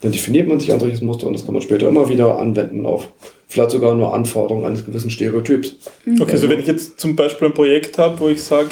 Dann 0.00 0.12
definiert 0.12 0.48
man 0.48 0.60
sich 0.60 0.72
ein 0.72 0.80
solches 0.80 1.00
Muster 1.00 1.26
und 1.26 1.32
das 1.34 1.44
kann 1.44 1.54
man 1.54 1.62
später 1.62 1.88
immer 1.88 2.08
wieder 2.08 2.38
anwenden 2.38 2.84
auf 2.86 3.08
vielleicht 3.48 3.70
sogar 3.70 3.94
nur 3.94 4.12
Anforderungen 4.12 4.66
eines 4.66 4.84
gewissen 4.84 5.10
Stereotyps. 5.10 5.76
Okay, 6.20 6.32
also 6.32 6.48
wenn 6.48 6.60
ich 6.60 6.66
jetzt 6.66 6.98
zum 7.00 7.14
Beispiel 7.14 7.48
ein 7.48 7.54
Projekt 7.54 7.98
habe, 7.98 8.18
wo 8.20 8.28
ich 8.28 8.42
sage, 8.42 8.70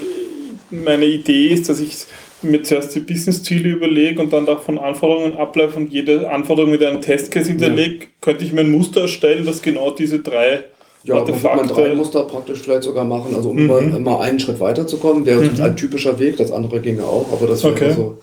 meine 0.70 1.04
Idee 1.06 1.48
ist, 1.48 1.68
dass 1.68 1.80
ich 1.80 1.98
mir 2.42 2.62
zuerst 2.62 2.94
die 2.94 3.00
Business-Ziele 3.00 3.68
überlege 3.68 4.20
und 4.20 4.32
dann 4.32 4.46
davon 4.46 4.78
Anforderungen 4.78 5.36
ableite 5.36 5.76
und 5.76 5.92
jede 5.92 6.28
Anforderung 6.28 6.72
mit 6.72 6.82
einem 6.82 7.00
Testcase 7.00 7.50
hinterlege, 7.50 8.06
könnte 8.20 8.44
ich 8.44 8.52
mir 8.52 8.62
ein 8.62 8.70
Muster 8.70 9.02
erstellen, 9.02 9.46
das 9.46 9.62
genau 9.62 9.92
diese 9.92 10.18
drei 10.18 10.64
Ja, 11.04 11.14
wird 11.16 11.28
man 11.28 11.40
drei 11.42 11.50
Artefakte. 11.50 11.94
Muster 11.94 12.24
praktisch 12.24 12.58
vielleicht 12.60 12.82
sogar 12.82 13.04
machen, 13.04 13.34
also 13.36 13.50
um 13.50 13.56
Mhm. 13.58 13.64
immer, 13.70 13.96
immer 13.96 14.20
einen 14.20 14.40
Schritt 14.40 14.58
weiterzukommen. 14.58 15.24
Wäre 15.24 15.44
sonst 15.44 15.60
ein 15.60 15.76
typischer 15.76 16.18
Weg, 16.18 16.36
das 16.38 16.50
andere 16.50 16.80
ginge 16.80 17.04
auch, 17.04 17.26
aber 17.32 17.46
das 17.46 17.62
wäre 17.62 17.74
Okay. 17.74 17.92
so 17.92 18.18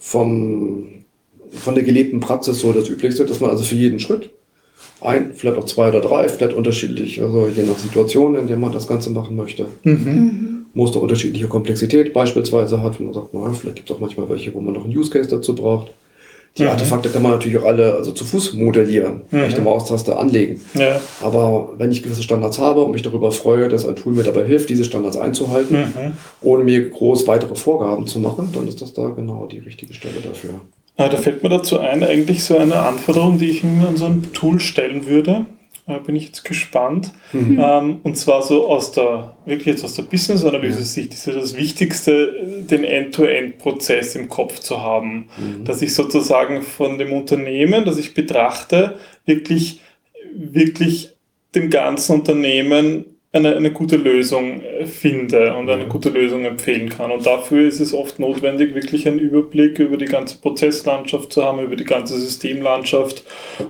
vom, 0.00 1.01
von 1.52 1.74
der 1.74 1.84
gelebten 1.84 2.20
Praxis 2.20 2.60
so 2.60 2.72
das 2.72 2.88
Üblichste, 2.88 3.24
dass 3.26 3.40
man 3.40 3.50
also 3.50 3.64
für 3.64 3.74
jeden 3.74 3.98
Schritt 4.00 4.30
ein, 5.00 5.32
vielleicht 5.34 5.58
auch 5.58 5.64
zwei 5.64 5.88
oder 5.88 6.00
drei, 6.00 6.28
vielleicht 6.28 6.54
unterschiedlich, 6.54 7.20
also 7.20 7.48
je 7.48 7.64
nach 7.64 7.78
Situation, 7.78 8.36
in 8.36 8.46
der 8.46 8.56
man 8.56 8.72
das 8.72 8.86
Ganze 8.86 9.10
machen 9.10 9.36
möchte. 9.36 9.66
Mhm. 9.82 10.66
Muster 10.74 11.02
unterschiedlicher 11.02 11.48
Komplexität 11.48 12.12
beispielsweise 12.12 12.82
hat, 12.82 12.98
wenn 12.98 13.06
man 13.06 13.14
sagt, 13.14 13.28
na, 13.32 13.52
vielleicht 13.52 13.76
gibt 13.76 13.90
es 13.90 13.96
auch 13.96 14.00
manchmal 14.00 14.28
welche, 14.30 14.54
wo 14.54 14.60
man 14.60 14.74
noch 14.74 14.84
einen 14.84 14.96
Use 14.96 15.10
Case 15.10 15.28
dazu 15.28 15.54
braucht. 15.54 15.92
Die 16.58 16.62
Mhm. 16.62 16.68
Artefakte 16.68 17.08
kann 17.08 17.22
man 17.22 17.32
natürlich 17.32 17.58
auch 17.58 17.64
alle 17.64 17.94
also 17.94 18.12
zu 18.12 18.24
Fuß 18.24 18.52
modellieren, 18.54 19.22
Mhm. 19.30 19.38
rechte 19.40 19.60
Maustaste 19.62 20.16
anlegen. 20.16 20.60
Ja. 20.74 21.00
Aber 21.22 21.74
wenn 21.78 21.90
ich 21.90 22.02
gewisse 22.02 22.22
Standards 22.22 22.58
habe 22.58 22.82
und 22.82 22.92
mich 22.92 23.02
darüber 23.02 23.32
freue, 23.32 23.68
dass 23.68 23.86
ein 23.86 23.96
Tool 23.96 24.12
mir 24.12 24.22
dabei 24.22 24.44
hilft, 24.44 24.68
diese 24.70 24.84
Standards 24.84 25.16
einzuhalten, 25.16 25.76
Mhm. 25.78 26.12
ohne 26.42 26.62
mir 26.64 26.88
groß 26.90 27.26
weitere 27.26 27.54
Vorgaben 27.54 28.06
zu 28.06 28.18
machen, 28.20 28.50
dann 28.54 28.68
ist 28.68 28.80
das 28.82 28.92
da 28.94 29.08
genau 29.08 29.46
die 29.50 29.58
richtige 29.58 29.92
Stelle 29.94 30.20
dafür. 30.22 30.60
Ah, 30.96 31.08
da 31.08 31.16
fällt 31.16 31.42
mir 31.42 31.48
dazu 31.48 31.78
ein, 31.80 32.04
eigentlich 32.04 32.44
so 32.44 32.56
eine 32.56 32.76
Anforderung, 32.80 33.38
die 33.38 33.50
ich 33.50 33.64
an 33.64 33.96
so 33.96 34.06
ein 34.06 34.32
Tool 34.32 34.60
stellen 34.60 35.06
würde. 35.06 35.46
Da 35.86 35.98
bin 35.98 36.14
ich 36.14 36.26
jetzt 36.26 36.44
gespannt. 36.44 37.12
Ähm, 37.58 38.00
und 38.04 38.16
zwar 38.16 38.42
so 38.42 38.68
aus 38.68 38.92
der, 38.92 39.36
wirklich 39.46 39.66
jetzt 39.66 39.84
aus 39.84 39.94
der 39.94 40.04
Business-Analyse-Sicht 40.04 41.12
ist 41.12 41.26
ja 41.26 41.32
das 41.32 41.56
Wichtigste, 41.56 42.32
den 42.70 42.84
End-to-End-Prozess 42.84 44.14
im 44.14 44.28
Kopf 44.28 44.60
zu 44.60 44.80
haben. 44.80 45.28
Dass 45.64 45.82
ich 45.82 45.92
sozusagen 45.94 46.62
von 46.62 46.98
dem 46.98 47.12
Unternehmen, 47.12 47.84
das 47.84 47.98
ich 47.98 48.14
betrachte, 48.14 48.96
wirklich, 49.26 49.80
wirklich 50.32 51.10
dem 51.54 51.68
ganzen 51.68 52.14
Unternehmen 52.20 53.11
eine, 53.32 53.56
eine 53.56 53.72
gute 53.72 53.96
Lösung 53.96 54.62
äh, 54.62 54.86
finde 54.86 55.54
und 55.54 55.68
eine 55.70 55.86
gute 55.86 56.10
Lösung 56.10 56.44
empfehlen 56.44 56.90
kann. 56.90 57.10
Und 57.10 57.26
dafür 57.26 57.66
ist 57.66 57.80
es 57.80 57.94
oft 57.94 58.18
notwendig, 58.18 58.74
wirklich 58.74 59.08
einen 59.08 59.18
Überblick 59.18 59.78
über 59.78 59.96
die 59.96 60.04
ganze 60.06 60.38
Prozesslandschaft 60.38 61.32
zu 61.32 61.42
haben, 61.42 61.60
über 61.60 61.76
die 61.76 61.84
ganze 61.84 62.18
Systemlandschaft. 62.18 63.24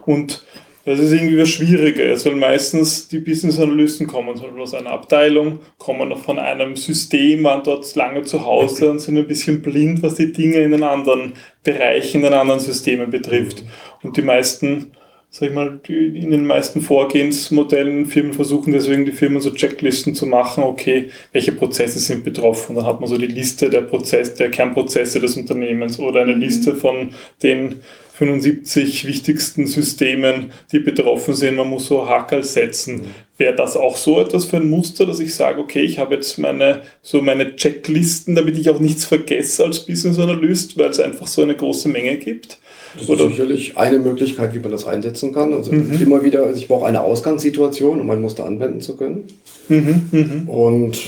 Und 0.04 0.44
das 0.84 0.98
ist 0.98 1.12
irgendwie 1.12 1.38
was 1.38 1.50
Schwieriges, 1.50 2.26
weil 2.26 2.34
meistens 2.34 3.06
die 3.06 3.20
Business-Analysten 3.20 4.08
kommen 4.08 4.34
zum 4.34 4.46
Beispiel 4.46 4.62
aus 4.62 4.74
einer 4.74 4.90
Abteilung, 4.90 5.60
kommen 5.78 6.08
noch 6.08 6.18
von 6.18 6.40
einem 6.40 6.74
System, 6.74 7.44
waren 7.44 7.62
dort 7.62 7.94
lange 7.94 8.24
zu 8.24 8.44
Hause 8.44 8.90
und 8.90 8.98
sind 8.98 9.16
ein 9.16 9.28
bisschen 9.28 9.62
blind, 9.62 10.02
was 10.02 10.16
die 10.16 10.32
Dinge 10.32 10.56
in 10.56 10.72
den 10.72 10.82
anderen 10.82 11.34
Bereichen, 11.62 12.18
in 12.18 12.24
den 12.24 12.32
anderen 12.32 12.58
Systemen 12.58 13.10
betrifft. 13.10 13.62
Und 14.02 14.16
die 14.16 14.22
meisten 14.22 14.90
sag 15.34 15.48
ich 15.48 15.54
mal, 15.54 15.80
in 15.88 16.30
den 16.30 16.46
meisten 16.46 16.82
Vorgehensmodellen 16.82 18.04
Firmen 18.04 18.34
versuchen 18.34 18.74
deswegen 18.74 19.06
die 19.06 19.12
Firmen 19.12 19.40
so 19.40 19.50
Checklisten 19.50 20.14
zu 20.14 20.26
machen, 20.26 20.62
okay, 20.62 21.08
welche 21.32 21.52
Prozesse 21.52 22.00
sind 22.00 22.22
betroffen. 22.22 22.76
Dann 22.76 22.84
hat 22.84 23.00
man 23.00 23.08
so 23.08 23.16
die 23.16 23.28
Liste 23.28 23.70
der 23.70 23.80
Prozess, 23.80 24.34
der 24.34 24.50
Kernprozesse 24.50 25.20
des 25.20 25.38
Unternehmens 25.38 25.98
oder 25.98 26.20
eine 26.20 26.34
Liste 26.34 26.74
von 26.74 27.14
den 27.42 27.76
75 28.12 29.06
wichtigsten 29.06 29.66
Systemen, 29.66 30.52
die 30.70 30.80
betroffen 30.80 31.32
sind. 31.32 31.56
Man 31.56 31.70
muss 31.70 31.86
so 31.86 32.06
Hakel 32.06 32.44
setzen. 32.44 33.06
Wäre 33.38 33.56
das 33.56 33.74
auch 33.74 33.96
so 33.96 34.20
etwas 34.20 34.44
für 34.44 34.58
ein 34.58 34.68
Muster, 34.68 35.06
dass 35.06 35.18
ich 35.18 35.34
sage, 35.34 35.62
okay, 35.62 35.80
ich 35.80 35.98
habe 35.98 36.14
jetzt 36.14 36.38
meine, 36.38 36.82
so 37.00 37.22
meine 37.22 37.56
Checklisten, 37.56 38.34
damit 38.34 38.58
ich 38.58 38.68
auch 38.68 38.80
nichts 38.80 39.06
vergesse 39.06 39.64
als 39.64 39.86
Business 39.86 40.18
Analyst, 40.18 40.76
weil 40.76 40.90
es 40.90 41.00
einfach 41.00 41.26
so 41.26 41.40
eine 41.40 41.56
große 41.56 41.88
Menge 41.88 42.18
gibt? 42.18 42.58
Das 42.98 43.08
Oder- 43.08 43.24
ist 43.24 43.30
sicherlich 43.30 43.76
eine 43.76 43.98
Möglichkeit, 43.98 44.54
wie 44.54 44.58
man 44.58 44.70
das 44.70 44.86
einsetzen 44.86 45.32
kann. 45.32 45.52
Also 45.54 45.72
Mhm. 45.72 46.00
immer 46.00 46.22
wieder, 46.24 46.44
also 46.44 46.58
ich 46.58 46.68
brauche 46.68 46.86
eine 46.86 47.00
Ausgangssituation, 47.02 48.00
um 48.00 48.10
ein 48.10 48.20
Muster 48.20 48.44
anwenden 48.44 48.80
zu 48.80 48.96
können. 48.96 49.24
Mhm, 49.68 50.02
mhm. 50.10 50.48
Und 50.48 50.98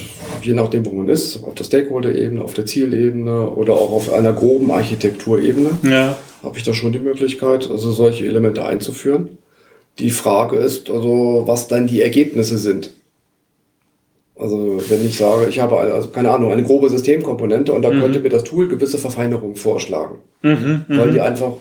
je 0.42 0.54
nachdem, 0.54 0.86
wo 0.86 0.90
man 0.92 1.08
ist, 1.08 1.42
auf 1.44 1.54
der 1.54 1.64
Stakeholder-Ebene, 1.64 2.42
auf 2.42 2.54
der 2.54 2.64
Zielebene 2.66 3.50
oder 3.50 3.74
auch 3.74 3.90
auf 3.92 4.12
einer 4.12 4.32
groben 4.32 4.70
Architekturebene, 4.70 5.70
Ja. 5.82 6.16
habe 6.42 6.56
ich 6.58 6.64
da 6.64 6.72
schon 6.72 6.92
die 6.92 7.00
Möglichkeit, 7.00 7.68
also 7.70 7.90
solche 7.92 8.24
Elemente 8.26 8.64
einzuführen. 8.64 9.38
Die 9.98 10.10
Frage 10.10 10.56
ist 10.56 10.88
also, 10.90 11.42
was 11.46 11.68
dann 11.68 11.86
die 11.86 12.00
Ergebnisse 12.02 12.56
sind. 12.58 12.90
Also 14.36 14.80
wenn 14.88 15.06
ich 15.06 15.16
sage, 15.16 15.46
ich 15.48 15.60
habe 15.60 15.78
eine, 15.78 15.92
also 15.94 16.08
keine 16.08 16.30
Ahnung, 16.30 16.50
eine 16.50 16.64
grobe 16.64 16.90
Systemkomponente 16.90 17.72
und 17.72 17.82
da 17.82 17.90
Mhm. 17.90 18.00
könnte 18.00 18.20
mir 18.20 18.30
das 18.30 18.42
Tool 18.44 18.66
gewisse 18.66 18.98
Verfeinerungen 18.98 19.54
vorschlagen, 19.54 20.16
Mhm, 20.42 20.84
weil 20.88 21.06
mhm. 21.08 21.12
die 21.14 21.20
einfach 21.20 21.52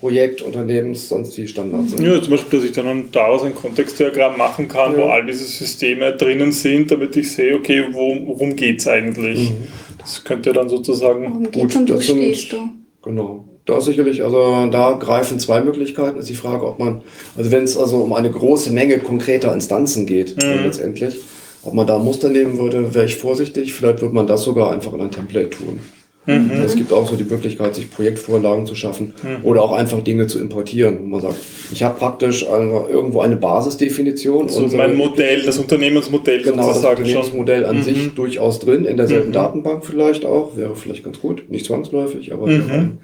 Projekt, 0.00 0.42
Unternehmens, 0.42 1.08
sonst 1.08 1.36
die 1.36 1.46
Standards 1.48 1.92
sind. 1.92 2.04
Ja, 2.04 2.20
zum 2.20 2.30
Beispiel, 2.32 2.58
dass 2.60 2.68
ich 2.68 2.74
dann 2.74 3.08
daraus 3.12 3.42
ein 3.42 3.54
Kontextdiagramm 3.54 4.36
machen 4.38 4.68
kann, 4.68 4.94
wo 4.96 5.00
Ja. 5.00 5.06
all 5.10 5.26
diese 5.26 5.44
Systeme 5.44 6.12
drinnen 6.12 6.52
sind, 6.52 6.90
damit 6.90 7.16
ich 7.16 7.32
sehe, 7.32 7.54
okay, 7.54 7.84
wo, 7.92 8.16
worum 8.26 8.54
geht 8.56 8.80
es 8.80 8.88
eigentlich? 8.88 9.50
Mhm. 9.50 9.56
Das 9.98 10.22
könnte 10.24 10.52
dann 10.52 10.68
sozusagen. 10.68 11.24
Worum 11.24 11.50
Gut, 11.50 11.76
und 11.76 11.90
wo 11.94 12.00
stehst 12.00 12.52
du? 12.52 12.56
Genau. 13.02 13.44
Da 13.66 13.78
ist 13.78 13.86
sicherlich, 13.86 14.22
also 14.22 14.66
da 14.70 14.92
greifen 14.92 15.38
zwei 15.38 15.62
Möglichkeiten. 15.62 16.18
Ist 16.18 16.28
die 16.28 16.34
Frage, 16.34 16.66
ob 16.66 16.78
man, 16.78 17.00
also 17.36 17.50
wenn 17.50 17.64
es 17.64 17.78
also 17.78 17.96
um 17.98 18.12
eine 18.12 18.30
große 18.30 18.70
Menge 18.70 18.98
konkreter 18.98 19.54
Instanzen 19.54 20.04
geht, 20.04 20.36
Mhm. 20.36 20.64
letztendlich, 20.64 21.16
ob 21.62 21.72
man 21.72 21.86
da 21.86 21.96
ein 21.96 22.04
Muster 22.04 22.28
nehmen 22.28 22.58
würde, 22.58 22.94
wäre 22.94 23.06
ich 23.06 23.16
vorsichtig. 23.16 23.72
Vielleicht 23.72 24.02
würde 24.02 24.14
man 24.14 24.26
das 24.26 24.42
sogar 24.42 24.70
einfach 24.72 24.92
in 24.92 25.00
ein 25.00 25.10
Template 25.10 25.48
tun. 25.50 25.80
Mhm. 26.26 26.50
Es 26.64 26.74
gibt 26.74 26.92
auch 26.92 27.08
so 27.08 27.16
die 27.16 27.24
Möglichkeit, 27.24 27.74
sich 27.74 27.90
Projektvorlagen 27.90 28.64
zu 28.66 28.74
schaffen 28.74 29.12
Mhm. 29.22 29.44
oder 29.44 29.62
auch 29.62 29.72
einfach 29.72 30.00
Dinge 30.02 30.26
zu 30.26 30.38
importieren. 30.38 30.98
Wo 31.02 31.06
man 31.06 31.20
sagt, 31.20 31.36
ich 31.72 31.82
habe 31.82 31.98
praktisch 31.98 32.46
also 32.48 32.86
irgendwo 32.90 33.20
eine 33.20 33.36
Basisdefinition. 33.36 34.48
So 34.48 34.60
unsere- 34.64 34.86
mein 34.86 34.96
Modell, 34.96 35.42
das 35.42 35.58
Unternehmensmodell 35.58 36.42
Genau, 36.42 36.56
das 36.58 36.66
sozusagen 36.76 36.96
schon. 37.04 37.04
Unternehmensmodell 37.16 37.66
an 37.66 37.76
Mhm. 37.78 37.82
sich 37.82 38.14
durchaus 38.14 38.58
drin, 38.58 38.84
in 38.84 38.96
derselben 38.96 39.28
Mhm. 39.28 39.32
Datenbank 39.32 39.84
vielleicht 39.84 40.24
auch, 40.24 40.56
wäre 40.56 40.74
vielleicht 40.76 41.04
ganz 41.04 41.20
gut, 41.20 41.50
nicht 41.50 41.66
zwangsläufig, 41.66 42.32
aber 42.32 42.46
Mhm. 42.46 42.98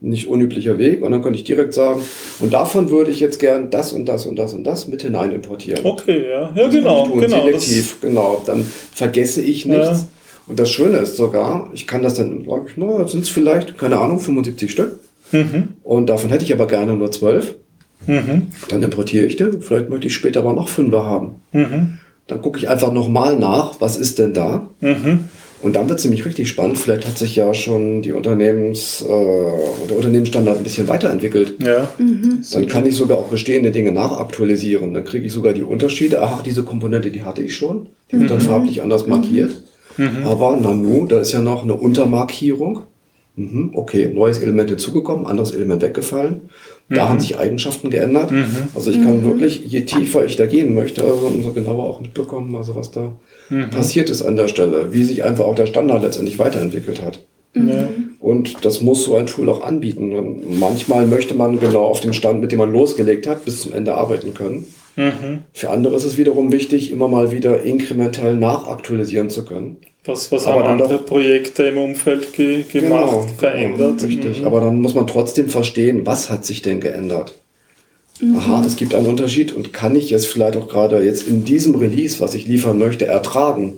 nicht 0.00 0.28
unüblicher 0.28 0.76
Weg. 0.76 1.02
Und 1.02 1.12
dann 1.12 1.22
könnte 1.22 1.38
ich 1.38 1.44
direkt 1.44 1.72
sagen, 1.72 2.02
und 2.40 2.52
davon 2.52 2.90
würde 2.90 3.10
ich 3.10 3.20
jetzt 3.20 3.38
gern 3.40 3.70
das 3.70 3.94
und 3.94 4.04
das 4.06 4.26
und 4.26 4.36
das 4.36 4.52
und 4.52 4.64
das 4.64 4.86
mit 4.88 5.00
hinein 5.00 5.32
importieren. 5.32 5.80
Okay, 5.84 6.24
ja. 6.30 6.52
Ja, 6.54 6.68
genau, 6.68 7.06
Tun, 7.06 7.20
genau. 7.20 7.42
selektiv, 7.44 7.96
genau. 8.02 8.42
Dann 8.44 8.66
vergesse 8.92 9.40
ich 9.40 9.64
nichts. 9.64 9.86
Ja. 9.86 10.08
Und 10.46 10.58
das 10.58 10.70
Schöne 10.70 10.98
ist 10.98 11.16
sogar, 11.16 11.70
ich 11.72 11.86
kann 11.86 12.02
das 12.02 12.14
dann, 12.14 12.44
sag 12.48 12.68
ich, 12.68 12.76
na, 12.76 13.06
sind 13.08 13.24
es 13.24 13.28
vielleicht, 13.28 13.78
keine 13.78 13.98
Ahnung, 13.98 14.20
75 14.20 14.70
Stück. 14.70 15.00
Mhm. 15.32 15.68
Und 15.82 16.06
davon 16.06 16.30
hätte 16.30 16.44
ich 16.44 16.52
aber 16.52 16.66
gerne 16.66 16.94
nur 16.94 17.10
12. 17.10 17.56
Mhm. 18.06 18.48
Dann 18.68 18.82
importiere 18.82 19.26
ich 19.26 19.36
die. 19.36 19.50
Vielleicht 19.60 19.90
möchte 19.90 20.06
ich 20.06 20.14
später 20.14 20.40
aber 20.40 20.52
noch 20.52 20.68
fünfer 20.68 21.04
haben. 21.04 21.36
Mhm. 21.52 21.98
Dann 22.28 22.42
gucke 22.42 22.58
ich 22.58 22.68
einfach 22.68 22.92
nochmal 22.92 23.36
nach, 23.36 23.80
was 23.80 23.96
ist 23.96 24.18
denn 24.18 24.34
da? 24.34 24.68
Mhm. 24.80 25.24
Und 25.62 25.74
dann 25.74 25.88
wird 25.88 25.98
es 25.98 26.04
nämlich 26.04 26.24
richtig 26.24 26.48
spannend. 26.48 26.78
Vielleicht 26.78 27.06
hat 27.06 27.16
sich 27.16 27.34
ja 27.34 27.52
schon 27.54 28.02
die 28.02 28.12
Unternehmens, 28.12 29.02
äh, 29.02 29.08
der 29.88 29.96
Unternehmensstandard 29.96 30.58
ein 30.58 30.62
bisschen 30.62 30.86
weiterentwickelt. 30.86 31.54
Ja. 31.60 31.88
Dann 32.52 32.66
kann 32.66 32.84
ich 32.84 32.94
sogar 32.94 33.18
auch 33.18 33.28
bestehende 33.28 33.70
Dinge 33.70 33.90
nachaktualisieren. 33.90 34.92
Dann 34.92 35.04
kriege 35.04 35.26
ich 35.26 35.32
sogar 35.32 35.54
die 35.54 35.62
Unterschiede. 35.62 36.22
Ach, 36.22 36.42
diese 36.42 36.62
Komponente, 36.62 37.10
die 37.10 37.22
hatte 37.22 37.42
ich 37.42 37.56
schon. 37.56 37.86
Die 38.12 38.20
wird 38.20 38.30
dann 38.30 38.40
farblich 38.40 38.82
anders 38.82 39.06
markiert. 39.06 39.62
Aber 40.24 40.56
Nanu, 40.56 41.06
da 41.06 41.20
ist 41.20 41.32
ja 41.32 41.40
noch 41.40 41.62
eine 41.62 41.74
Untermarkierung. 41.74 42.82
Mhm, 43.36 43.72
okay, 43.74 44.10
neues 44.12 44.38
Element 44.38 44.70
hinzugekommen, 44.70 45.26
anderes 45.26 45.52
Element 45.52 45.82
weggefallen. 45.82 46.42
Da 46.88 47.08
haben 47.08 47.20
sich 47.20 47.38
Eigenschaften 47.38 47.90
geändert. 47.90 48.32
Also 48.74 48.90
ich 48.90 49.02
kann 49.02 49.24
wirklich, 49.24 49.64
je 49.66 49.82
tiefer 49.82 50.24
ich 50.24 50.36
da 50.36 50.46
gehen 50.46 50.74
möchte, 50.74 51.02
also 51.02 51.26
umso 51.26 51.52
genauer 51.52 51.84
auch 51.84 52.00
mitbekommen, 52.00 52.54
also 52.54 52.76
was 52.76 52.90
da 52.92 53.12
passiert 53.70 54.08
ist 54.08 54.22
an 54.22 54.36
der 54.36 54.48
Stelle, 54.48 54.92
wie 54.92 55.04
sich 55.04 55.22
einfach 55.24 55.44
auch 55.44 55.54
der 55.54 55.66
Standard 55.66 56.02
letztendlich 56.02 56.38
weiterentwickelt 56.38 57.02
hat. 57.02 57.20
Ja. 57.54 57.88
Und 58.20 58.64
das 58.64 58.82
muss 58.82 59.04
so 59.04 59.16
ein 59.16 59.26
Tool 59.26 59.48
auch 59.48 59.62
anbieten. 59.62 60.14
Und 60.14 60.58
manchmal 60.58 61.06
möchte 61.06 61.34
man 61.34 61.58
genau 61.58 61.84
auf 61.84 62.00
dem 62.00 62.12
Stand, 62.12 62.40
mit 62.40 62.52
dem 62.52 62.58
man 62.58 62.72
losgelegt 62.72 63.26
hat, 63.26 63.44
bis 63.44 63.62
zum 63.62 63.72
Ende 63.72 63.94
arbeiten 63.94 64.34
können. 64.34 64.66
Mhm. 64.96 65.44
Für 65.52 65.70
andere 65.70 65.94
ist 65.96 66.04
es 66.04 66.16
wiederum 66.16 66.52
wichtig, 66.52 66.90
immer 66.90 67.06
mal 67.08 67.30
wieder 67.30 67.62
inkrementell 67.62 68.34
nachaktualisieren 68.36 69.28
zu 69.30 69.44
können. 69.44 69.76
Was, 70.06 70.30
was 70.32 70.46
Aber 70.46 70.64
haben 70.64 70.80
andere 70.80 70.98
Projekte 70.98 71.64
im 71.64 71.78
Umfeld 71.78 72.32
ge 72.32 72.62
gemacht, 72.62 73.28
verändert? 73.38 74.02
Richtig. 74.02 74.40
Mhm. 74.40 74.46
Aber 74.46 74.60
dann 74.60 74.80
muss 74.80 74.94
man 74.94 75.06
trotzdem 75.06 75.48
verstehen, 75.48 76.06
was 76.06 76.30
hat 76.30 76.44
sich 76.44 76.62
denn 76.62 76.80
geändert. 76.80 77.34
Aha, 78.36 78.64
es 78.64 78.76
gibt 78.76 78.94
einen 78.94 79.08
Unterschied 79.08 79.52
und 79.52 79.74
kann 79.74 79.94
ich 79.94 80.08
jetzt 80.08 80.26
vielleicht 80.26 80.56
auch 80.56 80.68
gerade 80.68 81.02
jetzt 81.02 81.28
in 81.28 81.44
diesem 81.44 81.74
Release, 81.74 82.18
was 82.20 82.34
ich 82.34 82.46
liefern 82.46 82.78
möchte, 82.78 83.04
ertragen, 83.06 83.74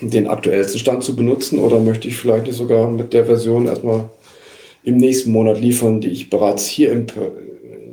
den 0.00 0.26
aktuellsten 0.26 0.80
Stand 0.80 1.04
zu 1.04 1.14
benutzen 1.14 1.58
oder 1.58 1.78
möchte 1.78 2.08
ich 2.08 2.16
vielleicht 2.16 2.46
nicht 2.46 2.56
sogar 2.56 2.90
mit 2.90 3.12
der 3.12 3.26
Version 3.26 3.66
erstmal 3.66 4.08
im 4.84 4.96
nächsten 4.96 5.32
Monat 5.32 5.60
liefern, 5.60 6.00
die 6.00 6.08
ich 6.08 6.30
bereits 6.30 6.66
hier 6.66 6.92
in- 6.92 7.06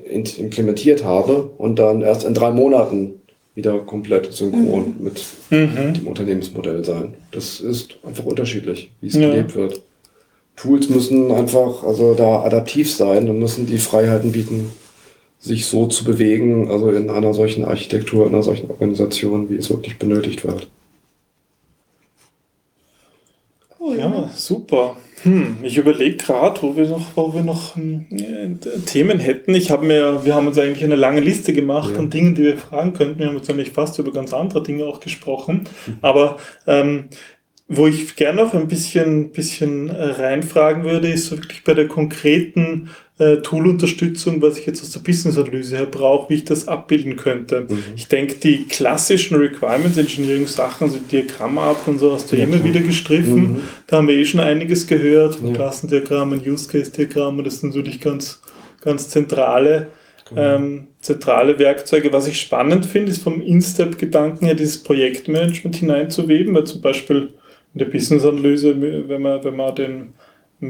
implementiert 0.10 1.04
habe 1.04 1.50
und 1.58 1.78
dann 1.78 2.02
erst 2.02 2.24
in 2.26 2.34
drei 2.34 2.52
Monaten 2.52 3.22
wieder 3.56 3.80
komplett 3.80 4.32
synchron 4.34 4.96
mit 5.00 5.24
Mhm. 5.50 5.94
dem 5.94 6.08
Unternehmensmodell 6.08 6.84
sein. 6.86 7.14
Das 7.32 7.60
ist 7.60 7.98
einfach 8.04 8.24
unterschiedlich, 8.26 8.92
wie 9.02 9.08
es 9.08 9.16
Ja. 9.16 9.30
gelebt 9.30 9.56
wird. 9.56 9.82
Tools 10.56 10.90
müssen 10.90 11.32
einfach 11.32 11.84
also 11.84 12.14
da 12.14 12.44
adaptiv 12.44 12.94
sein 12.94 13.30
und 13.30 13.40
müssen 13.40 13.66
die 13.66 13.78
Freiheiten 13.78 14.32
bieten, 14.32 14.72
sich 15.40 15.66
so 15.68 15.88
zu 15.88 16.04
bewegen, 16.04 16.70
also 16.70 16.90
in 16.92 17.10
einer 17.10 17.34
solchen 17.34 17.64
Architektur, 17.64 18.28
in 18.28 18.34
einer 18.34 18.44
solchen 18.44 18.70
Organisation, 18.70 19.50
wie 19.50 19.56
es 19.56 19.70
wirklich 19.70 19.98
benötigt 19.98 20.46
wird. 20.46 20.68
Ja, 23.98 24.30
super. 24.36 24.98
Hm, 25.24 25.58
ich 25.64 25.78
überlege 25.78 26.18
gerade, 26.18 26.62
wo 26.62 26.76
wir 26.76 26.88
noch, 26.88 27.06
wo 27.16 27.34
wir 27.34 27.44
noch 27.44 27.76
hm, 27.76 28.06
äh, 28.12 28.80
Themen 28.86 29.20
hätten. 29.20 29.54
Ich 29.54 29.72
habe 29.72 29.86
mir, 29.86 30.24
wir 30.24 30.36
haben 30.36 30.48
uns 30.48 30.58
eigentlich 30.58 30.84
eine 30.84 30.96
lange 30.96 31.20
Liste 31.20 31.54
gemacht 31.54 31.92
Ja. 31.94 32.00
an 32.00 32.10
Dingen, 32.10 32.36
die 32.36 32.44
wir 32.44 32.58
fragen 32.58 32.94
könnten. 32.94 33.20
Wir 33.20 33.28
haben 33.28 33.36
jetzt 33.38 33.50
eigentlich 33.50 33.72
fast 33.72 34.00
über 34.00 34.12
ganz 34.12 34.34
andere 34.34 34.64
Dinge 34.64 34.86
auch 34.86 35.00
gesprochen. 35.00 35.66
Mhm. 35.88 35.98
Aber 36.02 36.38
ähm, 36.68 37.10
wo 37.72 37.86
ich 37.86 38.16
gerne 38.16 38.42
noch 38.44 38.54
ein 38.56 38.68
bisschen, 38.68 39.30
bisschen 39.30 39.90
äh, 39.90 40.04
reinfragen 40.04 40.84
würde, 40.84 41.08
ist 41.08 41.28
so 41.28 41.38
wirklich 41.38 41.64
bei 41.64 41.76
der 41.76 41.88
konkreten 41.88 42.90
äh, 43.20 43.38
Tool-Unterstützung, 43.38 44.42
was 44.42 44.58
ich 44.58 44.66
jetzt 44.66 44.82
aus 44.82 44.90
der 44.92 45.02
Business-Analyse 45.02 45.78
her 45.78 45.86
brauche, 45.86 46.30
wie 46.32 46.36
ich 46.36 46.46
das 46.46 46.68
abbilden 46.68 47.16
könnte. 47.16 47.68
Mhm. 47.70 47.78
Ich 47.96 48.08
denke, 48.08 48.36
die 48.36 48.66
klassischen 48.66 49.36
Requirements 49.38 49.98
Engineering 50.00 50.48
Sachen, 50.48 50.86
also 50.88 50.98
Diagrammarten 51.12 51.94
und 51.94 52.00
so, 52.00 52.12
hast 52.14 52.32
du 52.32 52.38
Ja, 52.38 52.46
immer 52.46 52.58
klar. 52.58 52.70
wieder 52.70 52.80
gestriffen. 52.80 53.54
Mhm. 53.54 53.62
Da 53.86 53.98
haben 53.98 54.08
wir 54.08 54.16
eh 54.16 54.26
schon 54.26 54.40
einiges 54.40 54.88
gehört, 54.88 55.36
von 55.36 55.50
Ja. 55.50 55.54
Klassendiagrammen, 55.54 56.42
Use-Case-Diagrammen, 56.44 57.46
das 57.46 57.60
sind 57.60 57.76
natürlich 57.76 58.02
ganz, 58.02 58.42
ganz 58.82 59.10
zentrale, 59.10 59.90
Genau. 60.30 60.42
ähm, 60.56 60.88
zentrale 61.02 61.60
Werkzeuge. 61.60 62.12
Was 62.14 62.28
ich 62.28 62.40
spannend 62.40 62.86
finde, 62.86 63.12
ist 63.12 63.22
vom 63.22 63.42
In-Step-Gedanken 63.42 64.46
her 64.46 64.56
dieses 64.56 64.82
Projektmanagement 64.84 65.76
hineinzuweben, 65.76 66.54
weil 66.56 66.66
zum 66.66 66.82
Beispiel 66.82 67.30
in 67.74 67.80
der 67.80 67.86
Business-Analyse, 67.86 68.76
wenn 69.08 69.22
man, 69.22 69.44
wenn 69.44 69.56
man 69.56 69.76
den 69.76 70.14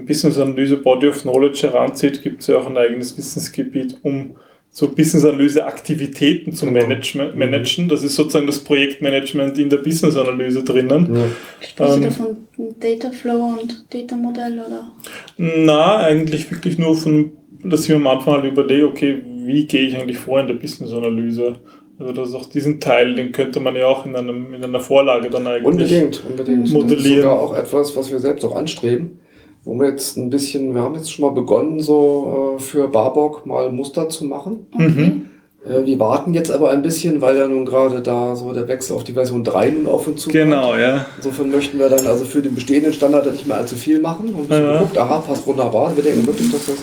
Business-Analyse 0.06 0.78
Body 0.78 1.08
of 1.08 1.22
Knowledge 1.22 1.68
heranzieht, 1.68 2.22
gibt 2.22 2.42
es 2.42 2.48
ja 2.48 2.58
auch 2.58 2.68
ein 2.68 2.78
eigenes 2.78 3.18
Wissensgebiet, 3.18 3.98
um 4.04 4.36
so 4.72 4.88
Business-Analyse-Aktivitäten 4.88 6.54
zu 6.54 6.66
Genau. 6.68 6.80
management, 6.82 7.36
managen. 7.36 7.90
Das 7.90 8.04
ist 8.04 8.16
sozusagen 8.16 8.46
das 8.48 8.60
Projektmanagement 8.60 9.58
in 9.58 9.70
der 9.70 9.78
Business-Analyse 9.78 10.64
drinnen. 10.64 11.16
Ja. 11.16 11.26
Sprichst 11.60 11.96
Ähm, 11.96 12.02
du 12.02 12.08
davon 12.08 12.38
Data 12.80 13.12
Flow 13.12 13.58
und 13.60 13.86
Data 13.94 14.16
Modell 14.16 14.60
oder? 14.60 14.92
Na, 15.38 15.98
eigentlich 15.98 16.52
wirklich 16.52 16.78
nur 16.78 16.96
von, 16.96 17.32
dass 17.64 17.84
ich 17.84 17.90
mir 17.90 17.96
am 17.96 18.08
Anfang 18.08 18.36
halt 18.36 18.46
überlege, 18.46 18.88
okay, 18.88 19.22
wie 19.46 19.66
gehe 19.66 19.88
ich 19.88 19.98
eigentlich 19.98 20.20
vor 20.20 20.40
in 20.40 20.48
der 20.48 20.54
Business-Analyse? 20.56 21.56
Also 22.00 22.14
das 22.14 22.30
ist 22.30 22.36
auch 22.36 22.46
diesen 22.46 22.80
Teil, 22.80 23.16
den 23.16 23.32
könnte 23.34 23.60
man 23.60 23.76
ja 23.76 23.88
auch 23.88 24.06
in, 24.06 24.16
einem, 24.16 24.54
in 24.54 24.64
einer 24.64 24.80
Vorlage 24.80 25.30
dann 25.30 25.46
eigentlich. 25.48 25.66
Unbedingt, 25.66 26.24
unbedingt. 26.26 26.64
Das 26.64 26.70
ist 26.70 26.74
modellieren. 26.74 27.22
sogar 27.24 27.40
auch 27.40 27.54
etwas, 27.56 27.96
was 27.98 28.10
wir 28.12 28.20
selbst 28.20 28.46
auch 28.46 28.56
anstreben. 28.56 29.20
Wo 29.66 29.74
wir 29.78 29.90
jetzt 29.90 30.16
ein 30.18 30.30
bisschen, 30.30 30.74
wir 30.74 30.82
haben 30.82 30.96
jetzt 30.96 31.12
schon 31.12 31.26
mal 31.26 31.32
begonnen, 31.34 31.82
so 31.82 32.56
äh, 32.58 32.62
für 32.62 32.88
Barbock 32.88 33.46
mal 33.46 33.70
Muster 33.72 34.08
zu 34.08 34.24
machen. 34.24 34.68
Mhm. 34.78 35.26
Äh, 35.70 35.86
Wir 35.86 36.00
warten 36.00 36.34
jetzt 36.34 36.50
aber 36.50 36.70
ein 36.70 36.82
bisschen, 36.82 37.20
weil 37.20 37.36
ja 37.38 37.46
nun 37.46 37.66
gerade 37.66 38.02
da 38.02 38.34
so 38.38 38.54
der 38.54 38.70
Wechsel 38.70 38.96
auf 38.96 39.04
die 39.04 39.12
Version 39.12 39.44
3 39.44 39.72
nun 39.72 39.88
auf 39.88 40.08
uns 40.08 40.22
zu 40.22 40.30
Genau, 40.30 40.78
ja. 40.78 41.06
Insofern 41.18 41.52
möchten 41.52 41.78
wir 41.78 41.90
dann 41.90 42.08
also 42.08 42.24
für 42.24 42.42
den 42.42 42.56
bestehenden 42.56 42.94
Standard 42.94 43.30
nicht 43.30 43.46
mehr 43.46 43.58
allzu 43.58 43.76
viel 43.76 44.00
machen. 44.00 44.34
Und 44.34 44.50
Ja. 44.50 44.74
geguckt, 44.80 44.98
aha, 44.98 45.20
passt 45.20 45.46
wunderbar. 45.46 45.94
Wir 45.98 46.04
denken 46.06 46.26
wirklich, 46.26 46.50
dass 46.50 46.66
das 46.68 46.78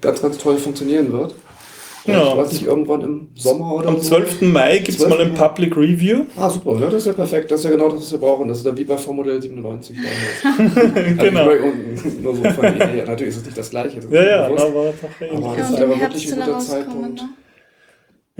ganz, 0.00 0.22
ganz 0.22 0.38
toll 0.38 0.56
funktionieren 0.58 1.10
wird. 1.12 1.34
Ich 2.06 2.12
weiß 2.14 2.52
nicht, 2.52 2.64
irgendwann 2.66 3.00
im 3.02 3.28
Sommer 3.34 3.74
oder 3.76 3.88
Am 3.88 3.96
so. 4.00 4.08
12. 4.16 4.42
Mai 4.42 4.78
gibt 4.78 4.88
es 4.90 4.98
12. 4.98 5.10
mal 5.10 5.20
ein 5.20 5.34
Public 5.34 5.76
Review. 5.76 6.24
Ah, 6.36 6.48
super, 6.48 6.74
ja, 6.74 6.86
das 6.86 6.94
ist 6.94 7.06
ja 7.06 7.12
perfekt. 7.12 7.50
Das 7.50 7.60
ist 7.60 7.64
ja 7.64 7.70
genau 7.70 7.90
das, 7.90 8.00
was 8.00 8.12
wir 8.12 8.18
brauchen. 8.18 8.48
Das 8.48 8.58
ist 8.58 8.66
dann 8.66 8.76
wie 8.78 8.84
bei 8.84 8.96
Formodell 8.96 9.40
97 9.40 9.96
damals. 9.96 10.94
genau. 11.18 11.48
Also, 11.48 11.66
nur 12.22 12.34
so 12.36 12.42
von, 12.42 12.64
ja, 12.64 12.90
ja, 12.94 13.04
natürlich 13.04 13.28
ist 13.34 13.36
es 13.40 13.44
nicht 13.46 13.58
das 13.58 13.70
Gleiche. 13.70 13.96
Das 13.96 14.04
ist 14.06 14.12
Ja, 14.12 14.22
ja, 14.24 14.46
aber 14.46 14.60
Aber 14.62 14.92
ähnlich. 15.20 15.50
das 15.58 15.70
ist 15.70 15.76
aber 15.80 15.92
im 15.94 16.00
wirklich 16.00 16.32
ein 16.32 16.38
er 16.40 16.46
guter 16.46 16.58
Zeitpunkt. 16.60 17.14
ne? 17.22 17.28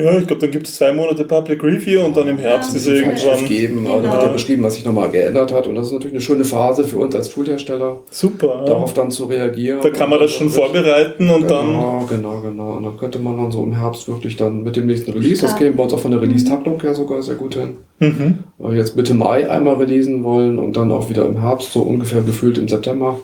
Ja, 0.04 0.18
ich 0.18 0.26
glaube, 0.26 0.40
dann 0.42 0.50
gibt 0.50 0.66
es 0.66 0.76
zwei 0.76 0.92
Monate 0.92 1.24
Public 1.24 1.62
Review 1.62 2.00
und 2.04 2.16
dann 2.16 2.28
im 2.28 2.38
Herbst 2.38 2.70
Ja, 2.72 2.76
ist 2.78 2.86
irgendwann. 2.86 3.44
Geben, 3.46 3.86
aber 3.86 4.00
Genau. 4.00 4.12
wird 4.14 4.22
ja 4.22 4.28
beschrieben, 4.28 4.62
was 4.62 4.74
sich 4.74 4.84
nochmal 4.84 5.10
geändert 5.10 5.52
hat. 5.52 5.66
Und 5.66 5.74
das 5.74 5.86
ist 5.86 5.92
natürlich 5.92 6.14
eine 6.14 6.20
schöne 6.20 6.44
Phase 6.44 6.84
für 6.84 6.98
uns 6.98 7.14
als 7.14 7.30
Toolhersteller, 7.30 7.98
Super. 8.10 8.64
darauf 8.66 8.92
dann 8.94 9.10
zu 9.10 9.24
reagieren. 9.26 9.80
Da 9.82 9.90
kann 9.90 10.10
man 10.10 10.18
das 10.20 10.32
schon 10.32 10.46
dann 10.48 10.56
vorbereiten 10.56 11.28
und 11.30 11.50
dann. 11.50 11.66
Genau, 11.68 12.06
genau, 12.08 12.40
genau. 12.40 12.72
Und 12.76 12.84
dann 12.84 12.96
könnte 12.96 13.18
man 13.18 13.36
dann 13.36 13.50
so 13.50 13.62
im 13.62 13.76
Herbst 13.78 14.08
wirklich 14.08 14.36
dann 14.36 14.62
mit 14.62 14.76
dem 14.76 14.86
nächsten 14.86 15.12
Release, 15.12 15.42
das 15.42 15.56
käme 15.56 15.72
bei 15.72 15.82
uns 15.84 15.92
auch 15.92 16.00
von 16.00 16.10
der 16.10 16.20
Release-Taktung 16.20 16.80
her 16.80 16.94
sogar 16.94 17.22
sehr 17.22 17.36
gut 17.36 17.54
hin. 17.54 17.76
Mhm. 17.98 18.38
Weil 18.58 18.72
wir 18.72 18.78
jetzt 18.78 18.96
Mitte 18.96 19.14
Mai 19.14 19.48
einmal 19.50 19.74
releasen 19.76 20.24
wollen 20.24 20.58
und 20.58 20.76
dann 20.76 20.90
auch 20.92 21.08
wieder 21.10 21.26
im 21.26 21.40
Herbst, 21.40 21.72
so 21.72 21.80
ungefähr 21.82 22.22
gefühlt 22.22 22.58
im 22.58 22.68
September. 22.68 23.20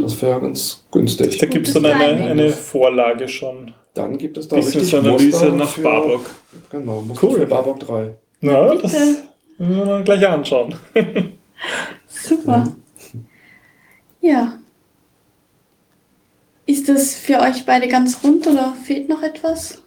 Das 0.00 0.20
wäre 0.20 0.40
ganz 0.40 0.84
günstig. 0.92 1.38
Da 1.38 1.46
gibt 1.46 1.66
es 1.68 1.74
dann 1.74 1.86
eine, 1.86 2.24
eine 2.24 2.48
Vorlage 2.50 3.28
schon. 3.28 3.72
Dann 3.94 4.18
gibt 4.18 4.36
es 4.36 4.48
da 4.48 4.56
richtig 4.56 4.74
Business-Analyse 4.74 5.50
nach 5.52 5.68
für, 5.68 5.82
Barbock. 5.82 6.30
Genau, 6.70 7.00
Muster 7.02 7.26
Cool. 7.26 7.38
für 7.40 7.46
Barbock 7.46 7.80
3. 7.80 8.14
Ja, 8.40 8.74
das 8.74 8.92
Bitte. 8.92 9.16
müssen 9.58 9.76
wir 9.76 9.84
dann 9.86 10.04
gleich 10.04 10.28
anschauen. 10.28 10.74
Super. 12.08 12.74
Ja. 14.20 14.58
Ist 16.66 16.88
das 16.88 17.14
für 17.14 17.38
euch 17.40 17.64
beide 17.66 17.86
ganz 17.88 18.22
rund 18.24 18.46
oder 18.46 18.74
fehlt 18.84 19.08
noch 19.08 19.22
etwas? 19.22 19.82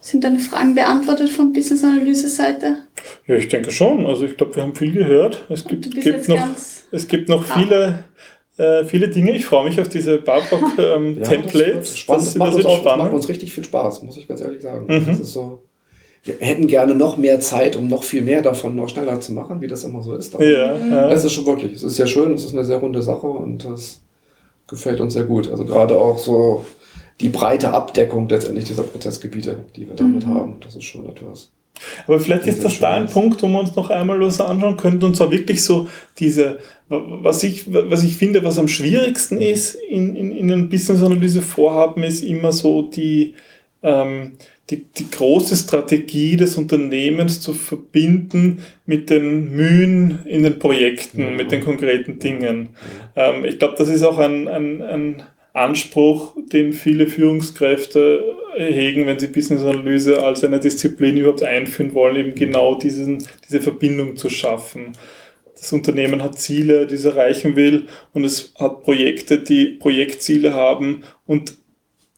Sind 0.00 0.24
deine 0.24 0.38
Fragen 0.38 0.74
beantwortet 0.74 1.30
von 1.30 1.52
Business-Analyse-Seite? 1.52 2.84
Ja, 3.26 3.34
ich 3.34 3.48
denke 3.48 3.70
schon. 3.70 4.06
Also 4.06 4.24
ich 4.24 4.36
glaube, 4.36 4.56
wir 4.56 4.62
haben 4.62 4.74
viel 4.74 4.92
gehört. 4.92 5.44
Es 5.48 5.64
gibt, 5.64 5.90
gibt, 5.90 6.28
noch, 6.28 6.46
es 6.92 7.08
gibt 7.08 7.28
noch 7.28 7.44
Ah. 7.50 7.58
viele, 7.58 8.04
äh, 8.58 8.84
viele 8.84 9.08
Dinge. 9.08 9.32
Ich 9.32 9.46
freue 9.46 9.68
mich 9.68 9.80
auf 9.80 9.88
diese 9.88 10.14
ähm, 10.16 10.20
Ja, 10.20 10.24
Barbock-Templates. 10.24 11.78
Das, 11.90 11.98
spannend. 11.98 12.22
das, 12.26 12.34
das, 12.34 12.38
macht 12.38 12.54
uns 12.54 12.64
auch, 12.66 12.74
das 12.76 12.84
macht 12.84 12.94
spannend. 12.96 13.14
uns 13.14 13.28
richtig 13.28 13.52
viel 13.52 13.64
Spaß, 13.64 14.02
muss 14.02 14.16
ich 14.16 14.28
ganz 14.28 14.40
ehrlich 14.40 14.62
sagen. 14.62 14.86
Mhm. 14.86 15.06
Das 15.06 15.20
ist 15.20 15.32
so, 15.32 15.62
wir 16.24 16.34
hätten 16.40 16.66
gerne 16.66 16.94
noch 16.94 17.16
mehr 17.16 17.40
Zeit, 17.40 17.76
um 17.76 17.88
noch 17.88 18.02
viel 18.02 18.22
mehr 18.22 18.42
davon 18.42 18.74
noch 18.76 18.88
schneller 18.88 19.20
zu 19.20 19.32
machen, 19.32 19.60
wie 19.60 19.66
das 19.68 19.84
immer 19.84 20.02
so 20.02 20.14
ist. 20.14 20.34
Aber 20.34 20.44
Ja, 20.44 20.76
ja. 20.76 21.08
Das 21.08 21.24
ist 21.24 21.32
schon 21.32 21.46
wirklich, 21.46 21.72
es 21.74 21.82
ist 21.82 21.96
sehr 21.96 22.06
schön, 22.06 22.34
es 22.34 22.44
ist 22.44 22.52
eine 22.52 22.64
sehr 22.64 22.78
runde 22.78 23.00
Sache 23.02 23.26
und 23.26 23.64
das 23.64 24.00
gefällt 24.66 25.00
uns 25.00 25.14
sehr 25.14 25.24
gut. 25.24 25.50
Also 25.50 25.64
gerade 25.64 25.96
auch 25.98 26.18
so 26.18 26.64
die 27.20 27.28
breite 27.30 27.70
Abdeckung 27.72 28.28
letztendlich 28.28 28.66
dieser 28.66 28.82
Prozessgebiete, 28.82 29.56
die 29.76 29.88
wir 29.88 29.94
damit 29.96 30.26
Mhm. 30.26 30.34
haben, 30.34 30.56
das 30.60 30.76
ist 30.76 30.84
schon 30.84 31.08
etwas. 31.08 31.50
Aber 32.06 32.20
vielleicht 32.20 32.46
ist 32.46 32.64
das 32.64 32.78
da 32.78 32.94
ein. 32.94 33.06
Punkt, 33.06 33.42
wo 33.42 33.48
wir 33.48 33.60
uns 33.60 33.74
noch 33.76 33.90
einmal 33.90 34.20
was 34.20 34.40
anschauen 34.40 34.76
könnten, 34.76 35.04
und 35.04 35.16
zwar 35.16 35.30
wirklich 35.30 35.62
so 35.62 35.88
diese, 36.18 36.58
was 36.88 37.42
ich, 37.42 37.64
was 37.72 38.02
ich 38.04 38.16
finde, 38.16 38.42
was 38.44 38.58
am 38.58 38.68
schwierigsten 38.68 39.40
ist 39.40 39.74
in, 39.74 40.16
in, 40.16 40.32
in 40.32 40.50
einem 40.52 40.68
Business-Analyse-Vorhaben, 40.68 42.02
ist 42.02 42.22
immer 42.24 42.52
so 42.52 42.82
die, 42.82 43.34
ähm, 43.82 44.32
die, 44.70 44.84
die 44.84 45.10
große 45.10 45.56
Strategie 45.56 46.36
des 46.36 46.56
Unternehmens 46.56 47.40
zu 47.40 47.54
verbinden 47.54 48.58
mit 48.86 49.08
den 49.10 49.50
Mühen 49.54 50.18
in 50.26 50.42
den 50.42 50.58
Projekten, 50.58 51.20
Ja. 51.22 51.30
mit 51.30 51.52
den 51.52 51.62
konkreten 51.62 52.18
Dingen. 52.18 52.70
Ähm, 53.16 53.44
ich 53.44 53.58
glaube, 53.58 53.76
das 53.78 53.88
ist 53.88 54.02
auch 54.02 54.18
ein, 54.18 54.46
ein, 54.48 54.82
ein 54.82 55.22
Anspruch, 55.54 56.34
den 56.52 56.72
viele 56.72 57.06
Führungskräfte 57.06 58.22
hegen, 58.58 59.06
wenn 59.06 59.18
sie 59.18 59.28
Business-Analyse 59.28 60.22
als 60.22 60.44
eine 60.44 60.60
Disziplin 60.60 61.16
überhaupt 61.16 61.42
einführen 61.42 61.94
wollen, 61.94 62.16
eben 62.16 62.34
genau 62.34 62.74
diesen, 62.74 63.24
diese 63.46 63.60
Verbindung 63.60 64.16
zu 64.16 64.28
schaffen. 64.28 64.92
Das 65.54 65.72
Unternehmen 65.72 66.22
hat 66.22 66.38
Ziele, 66.38 66.86
die 66.86 66.94
es 66.94 67.04
erreichen 67.04 67.56
will, 67.56 67.86
und 68.12 68.24
es 68.24 68.52
hat 68.58 68.82
Projekte, 68.82 69.38
die 69.38 69.66
Projektziele 69.66 70.54
haben 70.54 71.02
und 71.26 71.54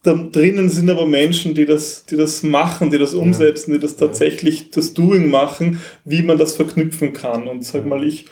da 0.03 0.15
drinnen 0.15 0.71
sind 0.71 0.89
aber 0.89 1.07
Menschen, 1.07 1.55
die 1.55 1.67
das, 1.67 2.07
die 2.07 2.17
das 2.17 2.43
machen, 2.43 2.91
die 2.91 2.97
das 2.97 3.13
umsetzen, 3.13 3.73
die 3.73 3.79
das 3.79 3.97
tatsächlich 3.97 4.71
das 4.71 4.95
Doing 4.95 5.29
machen, 5.29 5.81
wie 6.07 6.23
man 6.23 6.39
das 6.39 6.57
verknüpfen 6.57 7.13
kann. 7.13 7.47
Und 7.47 7.67
sag 7.67 7.85
mal, 7.85 8.03
ich 8.03 8.25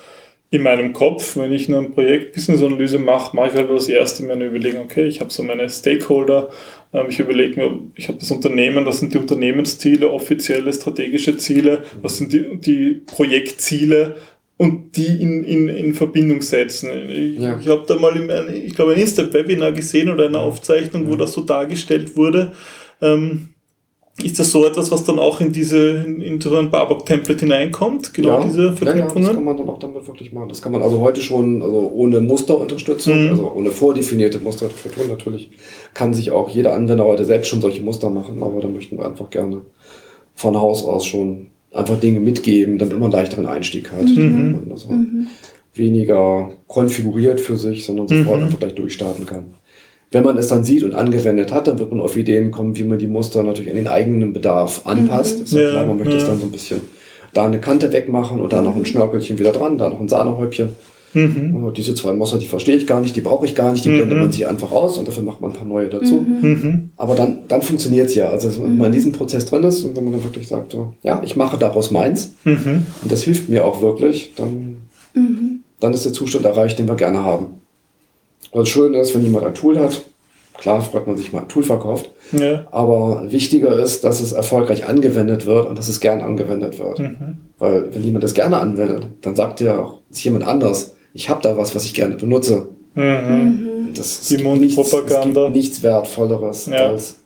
in 0.50 0.62
meinem 0.62 0.92
Kopf, 0.94 1.36
wenn 1.36 1.52
ich 1.52 1.68
nur 1.68 1.80
ein 1.80 1.92
Projekt 1.92 2.34
Business-Analyse 2.34 2.98
mache, 2.98 3.36
mache 3.36 3.48
ich 3.48 3.54
halt 3.54 3.70
das 3.70 3.88
erste 3.88 4.22
mir 4.22 4.32
eine 4.32 4.46
Überlegung, 4.46 4.82
okay, 4.82 5.06
ich 5.06 5.20
habe 5.20 5.30
so 5.30 5.42
meine 5.42 5.68
Stakeholder, 5.68 6.48
ähm, 6.94 7.06
ich 7.10 7.20
überlege 7.20 7.60
mir, 7.60 7.80
ich 7.96 8.08
habe 8.08 8.18
das 8.18 8.30
Unternehmen, 8.30 8.86
was 8.86 9.00
sind 9.00 9.12
die 9.12 9.18
Unternehmensziele, 9.18 10.10
offizielle 10.10 10.72
strategische 10.72 11.36
Ziele, 11.36 11.82
was 12.00 12.16
sind 12.16 12.32
die, 12.32 12.56
die 12.60 13.02
Projektziele 13.06 14.16
und 14.56 14.96
die 14.96 15.20
in, 15.20 15.44
in, 15.44 15.68
in 15.68 15.94
Verbindung 15.94 16.40
setzen. 16.40 16.90
Ich, 17.10 17.38
Ja. 17.38 17.58
ich 17.60 17.68
habe 17.68 17.84
da 17.86 17.96
mal, 17.96 18.16
in, 18.16 18.54
ich 18.64 18.74
glaube, 18.74 18.94
ein 18.94 19.00
Insta-Webinar 19.00 19.72
gesehen 19.72 20.08
oder 20.08 20.26
eine 20.26 20.38
Aufzeichnung, 20.38 21.08
wo 21.10 21.14
das 21.16 21.34
so 21.34 21.42
dargestellt 21.42 22.16
wurde. 22.16 22.52
Ähm, 23.02 23.50
ist 24.22 24.38
das 24.38 24.50
so 24.50 24.66
etwas, 24.66 24.90
was 24.90 25.04
dann 25.04 25.18
auch 25.18 25.40
in 25.40 25.52
diese 25.52 25.78
in, 26.06 26.20
in 26.20 26.40
so 26.40 26.56
ein 26.56 26.70
Barbock-Template 26.70 27.40
hineinkommt? 27.40 28.12
Genau 28.14 28.42
diese 28.42 28.58
Ja, 28.58 28.64
ja, 28.64 28.70
das 28.70 28.78
Verknüpfungen? 28.80 29.34
kann 29.34 29.44
man 29.44 29.56
dann 29.56 29.68
auch 29.68 29.78
damit 29.78 30.06
wirklich 30.06 30.32
machen. 30.32 30.48
Das 30.48 30.60
kann 30.60 30.72
man 30.72 30.82
also 30.82 31.00
heute 31.00 31.20
schon, 31.20 31.62
also 31.62 31.90
ohne 31.94 32.20
Musterunterstützung, 32.20 33.24
Mhm. 33.24 33.30
also 33.30 33.52
ohne 33.54 33.70
vordefinierte 33.70 34.40
Musterstruktur 34.40 35.06
natürlich, 35.06 35.50
kann 35.94 36.14
sich 36.14 36.30
auch 36.30 36.48
jeder 36.48 36.74
Anwender 36.74 37.04
heute 37.04 37.24
selbst 37.24 37.48
schon 37.48 37.60
solche 37.60 37.82
Muster 37.82 38.10
machen, 38.10 38.42
aber 38.42 38.60
da 38.60 38.68
möchten 38.68 38.98
wir 38.98 39.06
einfach 39.06 39.30
gerne 39.30 39.62
von 40.34 40.56
Haus 40.56 40.84
aus 40.84 41.06
schon 41.06 41.48
einfach 41.72 42.00
Dinge 42.00 42.18
mitgeben, 42.20 42.78
damit 42.78 42.94
man 42.94 43.04
einen 43.04 43.12
leichteren 43.12 43.46
Einstieg 43.46 43.92
hat. 43.92 44.04
Mhm. 44.06 44.60
Und 44.64 44.72
also 44.72 44.88
Mhm. 44.90 45.26
weniger 45.74 46.50
konfiguriert 46.66 47.40
für 47.40 47.56
sich, 47.56 47.84
sondern 47.84 48.08
sofort 48.08 48.38
Mhm. 48.40 48.44
einfach 48.46 48.58
gleich 48.58 48.74
durchstarten 48.74 49.26
kann. 49.26 49.54
Wenn 50.10 50.24
man 50.24 50.38
es 50.38 50.48
dann 50.48 50.64
sieht 50.64 50.84
und 50.84 50.94
angewendet 50.94 51.52
hat, 51.52 51.66
dann 51.66 51.78
wird 51.78 51.90
man 51.90 52.00
auf 52.00 52.16
Ideen 52.16 52.50
kommen, 52.50 52.76
wie 52.78 52.84
man 52.84 52.98
die 52.98 53.06
Muster 53.06 53.42
natürlich 53.42 53.70
an 53.70 53.76
den 53.76 53.88
eigenen 53.88 54.32
Bedarf 54.32 54.82
anpasst. 54.86 55.38
Mhm. 55.38 55.44
Ist 55.44 55.52
ja 55.52 55.70
klar, 55.70 55.86
man 55.86 55.98
möchte 55.98 56.16
es 56.16 56.22
ja. 56.22 56.28
dann 56.30 56.38
so 56.40 56.46
ein 56.46 56.50
bisschen 56.52 56.80
da 57.34 57.44
eine 57.44 57.60
Kante 57.60 57.92
wegmachen 57.92 58.40
und 58.40 58.52
da 58.52 58.62
noch 58.62 58.74
ein 58.74 58.86
Schnörkelchen 58.86 59.38
wieder 59.38 59.52
dran, 59.52 59.76
da 59.76 59.90
noch 59.90 60.00
ein 60.00 60.08
Sahnehäubchen. 60.08 60.70
Mhm. 61.14 61.54
Und 61.64 61.76
diese 61.76 61.94
zwei 61.94 62.12
Muster, 62.14 62.38
die 62.38 62.46
verstehe 62.46 62.76
ich 62.76 62.86
gar 62.86 63.00
nicht, 63.00 63.16
die 63.16 63.20
brauche 63.20 63.44
ich 63.46 63.54
gar 63.54 63.70
nicht, 63.72 63.84
die 63.84 63.90
Mhm. 63.90 63.96
blendet 63.96 64.18
man 64.18 64.32
sich 64.32 64.46
einfach 64.46 64.72
aus 64.72 64.96
und 64.98 65.08
dafür 65.08 65.22
macht 65.22 65.40
man 65.40 65.50
ein 65.52 65.56
paar 65.56 65.66
neue 65.66 65.88
dazu. 65.88 66.24
Mhm. 66.42 66.90
Aber 66.96 67.14
dann, 67.14 67.40
dann 67.48 67.60
funktioniert 67.62 68.08
es 68.08 68.14
ja. 68.14 68.28
Also 68.30 68.62
wenn 68.62 68.76
man 68.78 68.86
in 68.86 68.92
diesem 68.92 69.12
Prozess 69.12 69.44
drin 69.46 69.62
ist 69.64 69.84
und 69.84 69.94
wenn 69.96 70.04
man 70.04 70.14
dann 70.14 70.24
wirklich 70.24 70.48
sagt, 70.48 70.72
so, 70.72 70.94
ja, 71.02 71.20
ich 71.24 71.36
mache 71.36 71.58
daraus 71.58 71.90
meins 71.90 72.34
Mhm. 72.44 72.86
und 73.02 73.12
das 73.12 73.22
hilft 73.24 73.48
mir 73.50 73.64
auch 73.66 73.82
wirklich, 73.82 74.32
dann 74.36 74.76
Mhm. 75.14 75.60
dann 75.80 75.92
ist 75.94 76.04
der 76.04 76.12
Zustand 76.12 76.44
erreicht, 76.44 76.78
den 76.78 76.88
wir 76.88 76.96
gerne 76.96 77.22
haben. 77.22 77.57
Was 78.52 78.68
schön 78.68 78.94
ist, 78.94 79.14
wenn 79.14 79.22
jemand 79.24 79.44
ein 79.46 79.54
Tool 79.54 79.78
hat, 79.78 80.02
klar 80.56 80.80
freut 80.80 81.06
man 81.06 81.16
sich 81.16 81.32
mal, 81.32 81.42
ein 81.42 81.48
Tool 81.48 81.62
verkauft, 81.62 82.10
Ja. 82.32 82.66
aber 82.70 83.30
wichtiger 83.30 83.78
ist, 83.78 84.04
dass 84.04 84.20
es 84.20 84.32
erfolgreich 84.32 84.86
angewendet 84.88 85.46
wird 85.46 85.68
und 85.68 85.78
dass 85.78 85.88
es 85.88 86.00
gern 86.00 86.20
angewendet 86.20 86.78
wird. 86.78 86.98
Mhm. 86.98 87.38
Weil 87.58 87.94
wenn 87.94 88.02
jemand 88.02 88.24
das 88.24 88.34
gerne 88.34 88.58
anwendet, 88.58 89.06
dann 89.20 89.36
sagt 89.36 89.60
ja 89.60 89.78
auch 89.78 89.98
ist 90.10 90.24
jemand 90.24 90.46
anders, 90.46 90.94
ich 91.14 91.28
habe 91.28 91.42
da 91.42 91.56
was, 91.56 91.74
was 91.74 91.84
ich 91.84 91.94
gerne 91.94 92.14
benutze. 92.16 92.68
Mhm. 92.94 93.02
Mhm. 93.04 93.68
Das 93.94 94.26
Die 94.28 94.36
nichts, 94.36 94.78
es 94.78 94.92
Mundpropaganda. 94.92 95.44
gibt 95.44 95.56
nichts 95.56 95.82
Wertvolleres 95.82 96.66
Ja. 96.66 96.88
als 96.88 97.16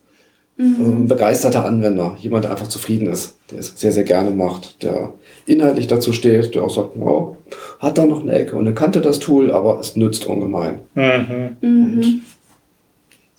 ein 0.57 1.07
begeisterter 1.07 1.65
Anwender, 1.65 2.15
jemand, 2.19 2.43
der 2.43 2.51
einfach 2.51 2.67
zufrieden 2.67 3.07
ist, 3.07 3.35
der 3.49 3.59
es 3.59 3.73
sehr, 3.75 3.91
sehr 3.91 4.03
gerne 4.03 4.29
macht, 4.29 4.83
der 4.83 5.13
inhaltlich 5.45 5.87
dazu 5.87 6.13
steht, 6.13 6.55
der 6.55 6.63
auch 6.63 6.73
sagt, 6.73 6.91
wow, 6.95 7.37
hat 7.79 7.97
da 7.97 8.05
noch 8.05 8.21
eine 8.21 8.33
Ecke 8.33 8.55
und 8.55 8.65
eine 8.65 8.73
Kante 8.73 9.01
das 9.01 9.19
Tool, 9.19 9.51
aber 9.51 9.79
es 9.79 9.95
nützt 9.95 10.25
ungemein. 10.25 10.79
Mhm. 10.95 11.57
Mhm. 11.61 12.21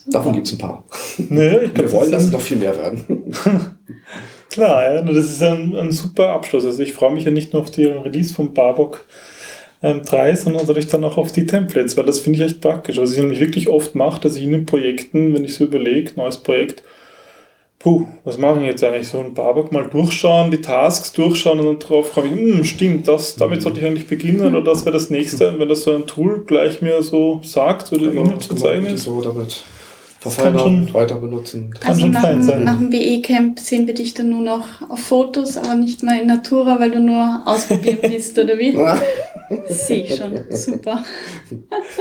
Davon 0.07 0.35
gibt 0.35 0.47
es 0.47 0.53
ein 0.53 0.59
paar. 0.59 0.85
Naja, 1.31 1.63
ich 1.63 1.63
Wir 1.63 1.69
glaub, 1.69 1.93
wollen, 1.93 2.11
das 2.11 2.23
dass 2.23 2.25
es 2.25 2.33
noch 2.33 2.41
viel 2.41 2.59
mehr 2.59 2.77
werden. 2.77 3.35
Klar, 4.51 4.95
ja, 4.95 5.03
das 5.03 5.17
ist 5.17 5.43
ein, 5.43 5.75
ein 5.75 5.91
super 5.91 6.29
Abschluss. 6.29 6.65
Also 6.65 6.83
ich 6.83 6.93
freue 6.93 7.13
mich 7.13 7.25
ja 7.25 7.31
nicht 7.31 7.53
nur 7.53 7.63
auf 7.63 7.71
die 7.71 7.87
Release 7.87 8.35
von 8.35 8.53
Barbock 8.53 9.05
ähm, 9.83 10.03
3, 10.05 10.37
sondern 10.37 10.63
natürlich 10.63 10.89
dann 10.89 11.05
auch 11.05 11.17
auf 11.17 11.33
die 11.33 11.47
Templates, 11.47 11.97
weil 11.97 12.05
das 12.05 12.21
finde 12.21 12.39
ich 12.39 12.45
echt 12.45 12.61
praktisch. 12.61 12.99
Was 12.99 13.13
ich 13.13 13.19
nämlich 13.19 13.41
wirklich 13.41 13.69
oft 13.69 13.95
mache, 13.95 14.21
dass 14.21 14.37
ich 14.37 14.45
in 14.45 14.53
den 14.53 14.67
Projekten, 14.67 15.35
wenn 15.35 15.45
ich 15.45 15.55
so 15.55 15.65
überlege, 15.65 16.13
neues 16.17 16.37
Projekt, 16.37 16.83
puh, 17.85 18.07
was 18.25 18.39
machen 18.39 18.63
wir 18.63 18.69
jetzt 18.71 18.83
eigentlich? 18.83 19.07
So 19.09 19.19
ein 19.21 19.35
Barbock 19.35 19.71
mal 19.71 19.85
durchschauen, 19.87 20.51
die 20.51 20.61
Tasks 20.61 21.13
durchschauen 21.13 21.61
und 21.61 21.67
dann 21.67 21.79
drauf 21.79 22.13
komme 22.15 22.29
ich, 22.29 22.33
hm, 22.33 22.65
stimmt, 22.65 23.07
das, 23.07 23.37
damit 23.37 23.61
sollte 23.63 23.79
ich 23.81 23.87
eigentlich 23.87 24.07
beginnen 24.09 24.41
oder 24.57 24.63
das 24.63 24.85
wäre 24.87 24.95
das 24.95 25.11
nächste. 25.11 25.51
Und 25.51 25.59
wenn 25.61 25.69
das 25.69 25.83
so 25.85 25.95
ein 25.95 26.07
Tool 26.07 26.45
gleich 26.47 26.81
mir 26.83 27.03
so 27.03 27.41
sagt 27.45 27.93
oder 27.93 28.11
Genau, 28.11 28.31
das 28.33 28.49
zu 28.49 28.55
zeigen 28.57 28.87
ist. 28.87 29.05
so 29.05 29.21
damit 29.21 29.63
kann 30.39 30.59
schon- 30.59 30.95
weiter 30.95 31.17
benutzen. 31.17 31.75
Kann 31.79 31.91
Also 31.91 32.01
schon 32.01 32.11
nach, 32.13 32.25
dem- 32.25 32.43
sein. 32.43 32.65
nach 32.65 32.79
dem 32.79 32.89
BE-Camp 32.89 33.61
sehen 33.61 33.87
wir 33.87 33.93
dich 33.93 34.15
dann 34.15 34.31
nur 34.31 34.41
noch 34.41 34.67
auf 34.89 35.01
Fotos, 35.01 35.59
aber 35.59 35.75
nicht 35.75 36.03
mehr 36.03 36.23
in 36.23 36.27
Natura, 36.29 36.81
weil 36.81 36.91
du 36.91 37.01
nur 37.01 37.43
ausprobieren 37.45 37.99
willst, 38.01 38.39
oder 38.39 38.59
wie? 38.59 38.75
Sehe 39.69 40.05
ich 40.05 40.17
schon. 40.17 40.39
Super. 40.49 41.05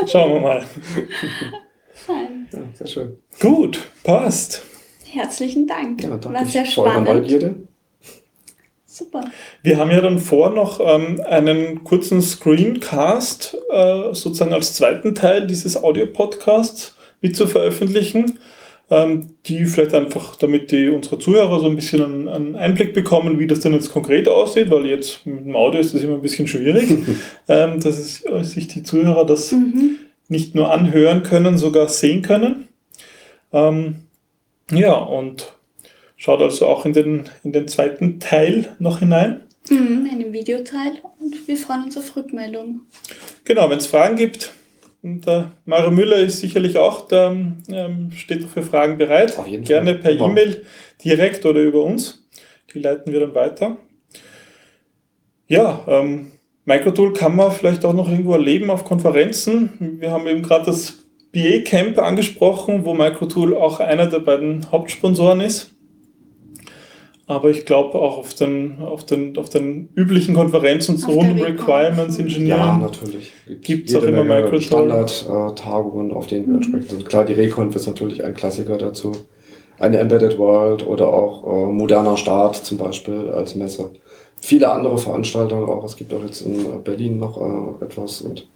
Schauen 0.07 0.33
wir 0.35 0.39
mal. 0.39 0.63
Fein. 1.93 2.47
ja, 2.53 2.59
sehr 2.75 2.87
schön. 2.87 3.17
Gut, 3.41 3.79
passt. 4.05 4.63
Herzlichen 5.13 5.67
Dank. 5.67 6.01
Ja, 6.03 6.09
danke 6.17 6.33
War 6.33 6.45
sehr 6.45 6.65
spannend. 6.65 7.07
Neugierde. 7.07 7.55
Super. 8.87 9.25
Wir 9.63 9.77
haben 9.77 9.91
ja 9.91 10.01
dann 10.01 10.19
vor, 10.19 10.49
noch 10.51 10.79
ähm, 10.79 11.21
einen 11.27 11.83
kurzen 11.83 12.21
Screencast 12.21 13.57
äh, 13.71 14.13
sozusagen 14.13 14.53
als 14.53 14.73
zweiten 14.75 15.15
Teil 15.15 15.47
dieses 15.47 15.81
Audio-Podcasts 15.81 16.95
mit 17.21 17.35
zu 17.35 17.47
veröffentlichen, 17.47 18.39
ähm, 18.91 19.35
die 19.45 19.65
vielleicht 19.65 19.95
einfach, 19.95 20.35
damit 20.35 20.71
die 20.71 20.89
unsere 20.89 21.17
Zuhörer 21.17 21.59
so 21.59 21.67
ein 21.67 21.75
bisschen 21.75 22.03
einen, 22.03 22.27
einen 22.27 22.55
Einblick 22.55 22.93
bekommen, 22.93 23.39
wie 23.39 23.47
das 23.47 23.61
denn 23.61 23.73
jetzt 23.73 23.91
konkret 23.91 24.27
aussieht, 24.27 24.69
weil 24.69 24.85
jetzt 24.85 25.25
mit 25.25 25.45
dem 25.45 25.55
Audio 25.55 25.79
ist 25.79 25.93
das 25.95 26.03
immer 26.03 26.15
ein 26.15 26.21
bisschen 26.21 26.47
schwierig, 26.47 26.89
ähm, 27.47 27.79
dass 27.79 27.97
es, 27.97 28.25
äh, 28.25 28.43
sich 28.43 28.67
die 28.67 28.83
Zuhörer 28.83 29.25
das 29.25 29.51
Mhm. 29.51 29.97
nicht 30.27 30.53
nur 30.55 30.71
anhören 30.71 31.23
können, 31.23 31.57
sogar 31.57 31.87
sehen 31.87 32.21
können. 32.23 32.67
Ähm, 33.51 33.95
ja, 34.71 34.93
und 34.93 35.53
schaut 36.17 36.41
also 36.41 36.67
auch 36.67 36.85
in 36.85 36.93
den, 36.93 37.29
in 37.43 37.51
den 37.51 37.67
zweiten 37.67 38.19
Teil 38.19 38.75
noch 38.79 38.99
hinein. 38.99 39.41
Mhm, 39.69 40.09
einen 40.11 40.33
Videoteil 40.33 40.93
und 41.19 41.47
wir 41.47 41.57
freuen 41.57 41.85
uns 41.85 41.97
auf 41.97 42.15
Rückmeldung. 42.15 42.81
Genau, 43.45 43.69
wenn 43.69 43.77
es 43.77 43.87
Fragen 43.87 44.15
gibt, 44.15 44.53
und 45.03 45.27
der 45.27 45.51
Mario 45.65 45.91
Müller 45.91 46.17
ist 46.17 46.39
sicherlich 46.39 46.77
auch, 46.77 47.09
da 47.09 47.31
ähm, 47.31 48.11
steht 48.15 48.45
für 48.45 48.63
Fragen 48.63 48.97
bereit. 48.97 49.37
Gerne 49.63 49.99
Fall. 49.99 50.15
per. 50.15 50.25
E-Mail 50.25 50.65
direkt 51.03 51.45
oder 51.45 51.59
über 51.59 51.83
uns. 51.83 52.25
Die 52.73 52.79
leiten 52.79 53.11
wir 53.11 53.19
dann 53.19 53.35
weiter. 53.35 53.77
Ja, 55.47 55.83
ähm, 55.87 56.31
Microtool 56.63 57.11
kann 57.11 57.35
man 57.35 57.51
vielleicht 57.51 57.83
auch 57.83 57.93
noch 57.93 58.09
irgendwo 58.09 58.33
erleben 58.33 58.69
auf 58.69 58.85
Konferenzen. 58.85 59.97
Wir 59.99 60.09
haben 60.09 60.25
eben 60.25 60.41
gerade 60.41 60.65
das 60.65 61.02
BA 61.33 61.63
Camp 61.65 61.97
angesprochen, 61.97 62.85
wo 62.85 62.93
Microtool 62.93 63.57
auch 63.57 63.79
einer 63.79 64.05
der 64.05 64.19
beiden 64.19 64.71
Hauptsponsoren 64.71 65.41
ist. 65.41 65.71
Aber 67.25 67.49
ich 67.49 67.65
glaube 67.65 67.95
auch 67.95 68.17
auf 68.17 68.33
den, 68.33 68.79
auf, 68.79 69.05
den, 69.05 69.37
auf 69.37 69.49
den 69.49 69.89
üblichen 69.95 70.35
Konferenzen 70.35 71.01
der 71.01 71.47
Requirements. 71.47 72.19
Engineering. 72.19 72.47
Ja, 72.47 72.77
natürlich. 72.77 73.31
Gibt's 73.61 73.95
auch 73.95 74.03
immer 74.03 74.23
Microsoft. 74.23 74.65
Standard-Tagungen, 74.65 76.11
auf 76.11 76.27
denen 76.27 76.47
wir 76.47 76.55
entsprechend 76.55 76.89
sind. 76.89 77.05
Klar, 77.07 77.25
die 77.25 77.33
Reconf 77.33 77.75
ist 77.75 77.87
natürlich 77.87 78.23
ein 78.23 78.33
Klassiker 78.33 78.77
dazu. 78.77 79.13
Eine 79.79 79.97
Embedded 79.97 80.37
World 80.37 80.85
oder 80.85 81.07
auch 81.07 81.43
äh, 81.45 81.71
moderner 81.71 82.17
Start 82.17 82.57
zum 82.57 82.77
Beispiel 82.77 83.29
als 83.29 83.55
Messe. 83.55 83.89
Viele 84.39 84.69
andere 84.69 84.97
Veranstaltungen 84.97 85.67
auch. 85.69 85.83
Es 85.85 85.95
gibt 85.95 86.13
auch 86.13 86.23
jetzt 86.23 86.41
in 86.41 86.83
Berlin 86.83 87.17
noch 87.17 87.39
äh, 87.39 87.85
etwas 87.85 88.21
und 88.21 88.47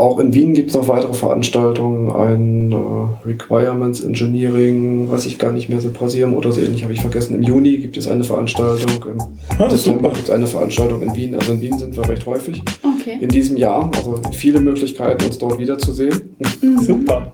auch 0.00 0.18
in 0.18 0.32
Wien 0.32 0.54
gibt 0.54 0.70
es 0.70 0.76
noch 0.76 0.88
weitere 0.88 1.12
Veranstaltungen, 1.12 2.10
ein 2.10 2.72
äh, 2.72 3.26
Requirements 3.28 4.00
Engineering, 4.00 5.10
weiß 5.10 5.26
ich 5.26 5.38
gar 5.38 5.52
nicht 5.52 5.68
mehr, 5.68 5.80
Symposium 5.80 6.34
oder 6.34 6.50
so 6.52 6.60
ähnlich, 6.62 6.82
habe 6.82 6.94
ich 6.94 7.02
vergessen. 7.02 7.34
Im 7.34 7.42
Juni 7.42 7.76
gibt 7.76 7.96
es 7.98 8.08
eine 8.08 8.24
Veranstaltung, 8.24 9.04
im 9.04 9.20
Ah, 9.58 9.68
Dezember 9.68 10.08
gibt 10.08 10.24
es 10.24 10.30
eine 10.30 10.46
Veranstaltung 10.46 11.02
in 11.02 11.14
Wien. 11.14 11.34
Also 11.34 11.52
in 11.52 11.60
Wien 11.60 11.78
sind 11.78 11.94
wir 11.96 12.08
recht 12.08 12.24
häufig 12.24 12.62
Okay. 12.82 13.18
in 13.20 13.28
diesem 13.28 13.58
Jahr. 13.58 13.90
Also 13.94 14.20
viele 14.32 14.60
Möglichkeiten, 14.60 15.22
uns 15.24 15.36
dort 15.36 15.58
wiederzusehen. 15.58 16.34
Mhm. 16.62 16.78
Super. 16.80 17.32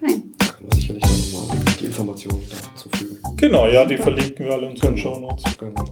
Fein. 0.00 0.22
Kann 0.38 0.66
man 0.68 0.72
sicherlich 0.76 1.02
dann 1.02 1.40
nochmal 1.42 1.56
die 1.80 1.86
Informationen 1.86 2.40
dazu 2.48 2.88
fügen. 2.96 3.16
Genau, 3.36 3.66
ja, 3.66 3.84
die 3.84 3.96
verlinken 3.96 4.46
wir 4.46 4.52
alle 4.52 4.66
in 4.66 4.70
unseren 4.72 4.96
Show 4.96 5.18
Notes. 5.18 5.42
Genau. 5.58 5.84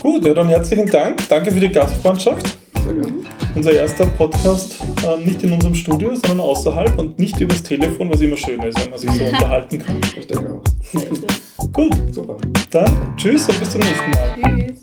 Gut, 0.00 0.24
ja, 0.24 0.34
dann 0.34 0.48
herzlichen 0.48 0.86
Dank. 0.88 1.28
Danke 1.28 1.50
für 1.50 1.58
die 1.60 1.68
Gastfreundschaft. 1.68 2.58
Gerne. 2.84 3.12
Unser 3.54 3.72
erster 3.72 4.06
Podcast 4.06 4.76
ähm, 5.06 5.24
nicht 5.24 5.42
in 5.42 5.52
unserem 5.52 5.74
Studio, 5.74 6.14
sondern 6.14 6.40
außerhalb 6.40 6.98
und 6.98 7.18
nicht 7.18 7.40
übers 7.40 7.62
Telefon, 7.62 8.10
was 8.10 8.20
immer 8.20 8.36
schön 8.36 8.60
ist, 8.62 8.78
wenn 8.80 8.90
man 8.90 8.98
sich 8.98 9.10
so 9.10 9.24
unterhalten 9.32 9.78
kann. 9.78 10.00
Ich 10.16 10.26
denke 10.26 10.52
auch. 10.54 11.72
Gut, 11.72 11.94
Super. 12.10 12.36
dann 12.70 13.16
tschüss 13.16 13.48
und 13.48 13.58
bis 13.60 13.70
zum 13.70 13.80
nächsten 13.80 14.10
Mal. 14.10 14.36
Tschüss. 14.58 14.82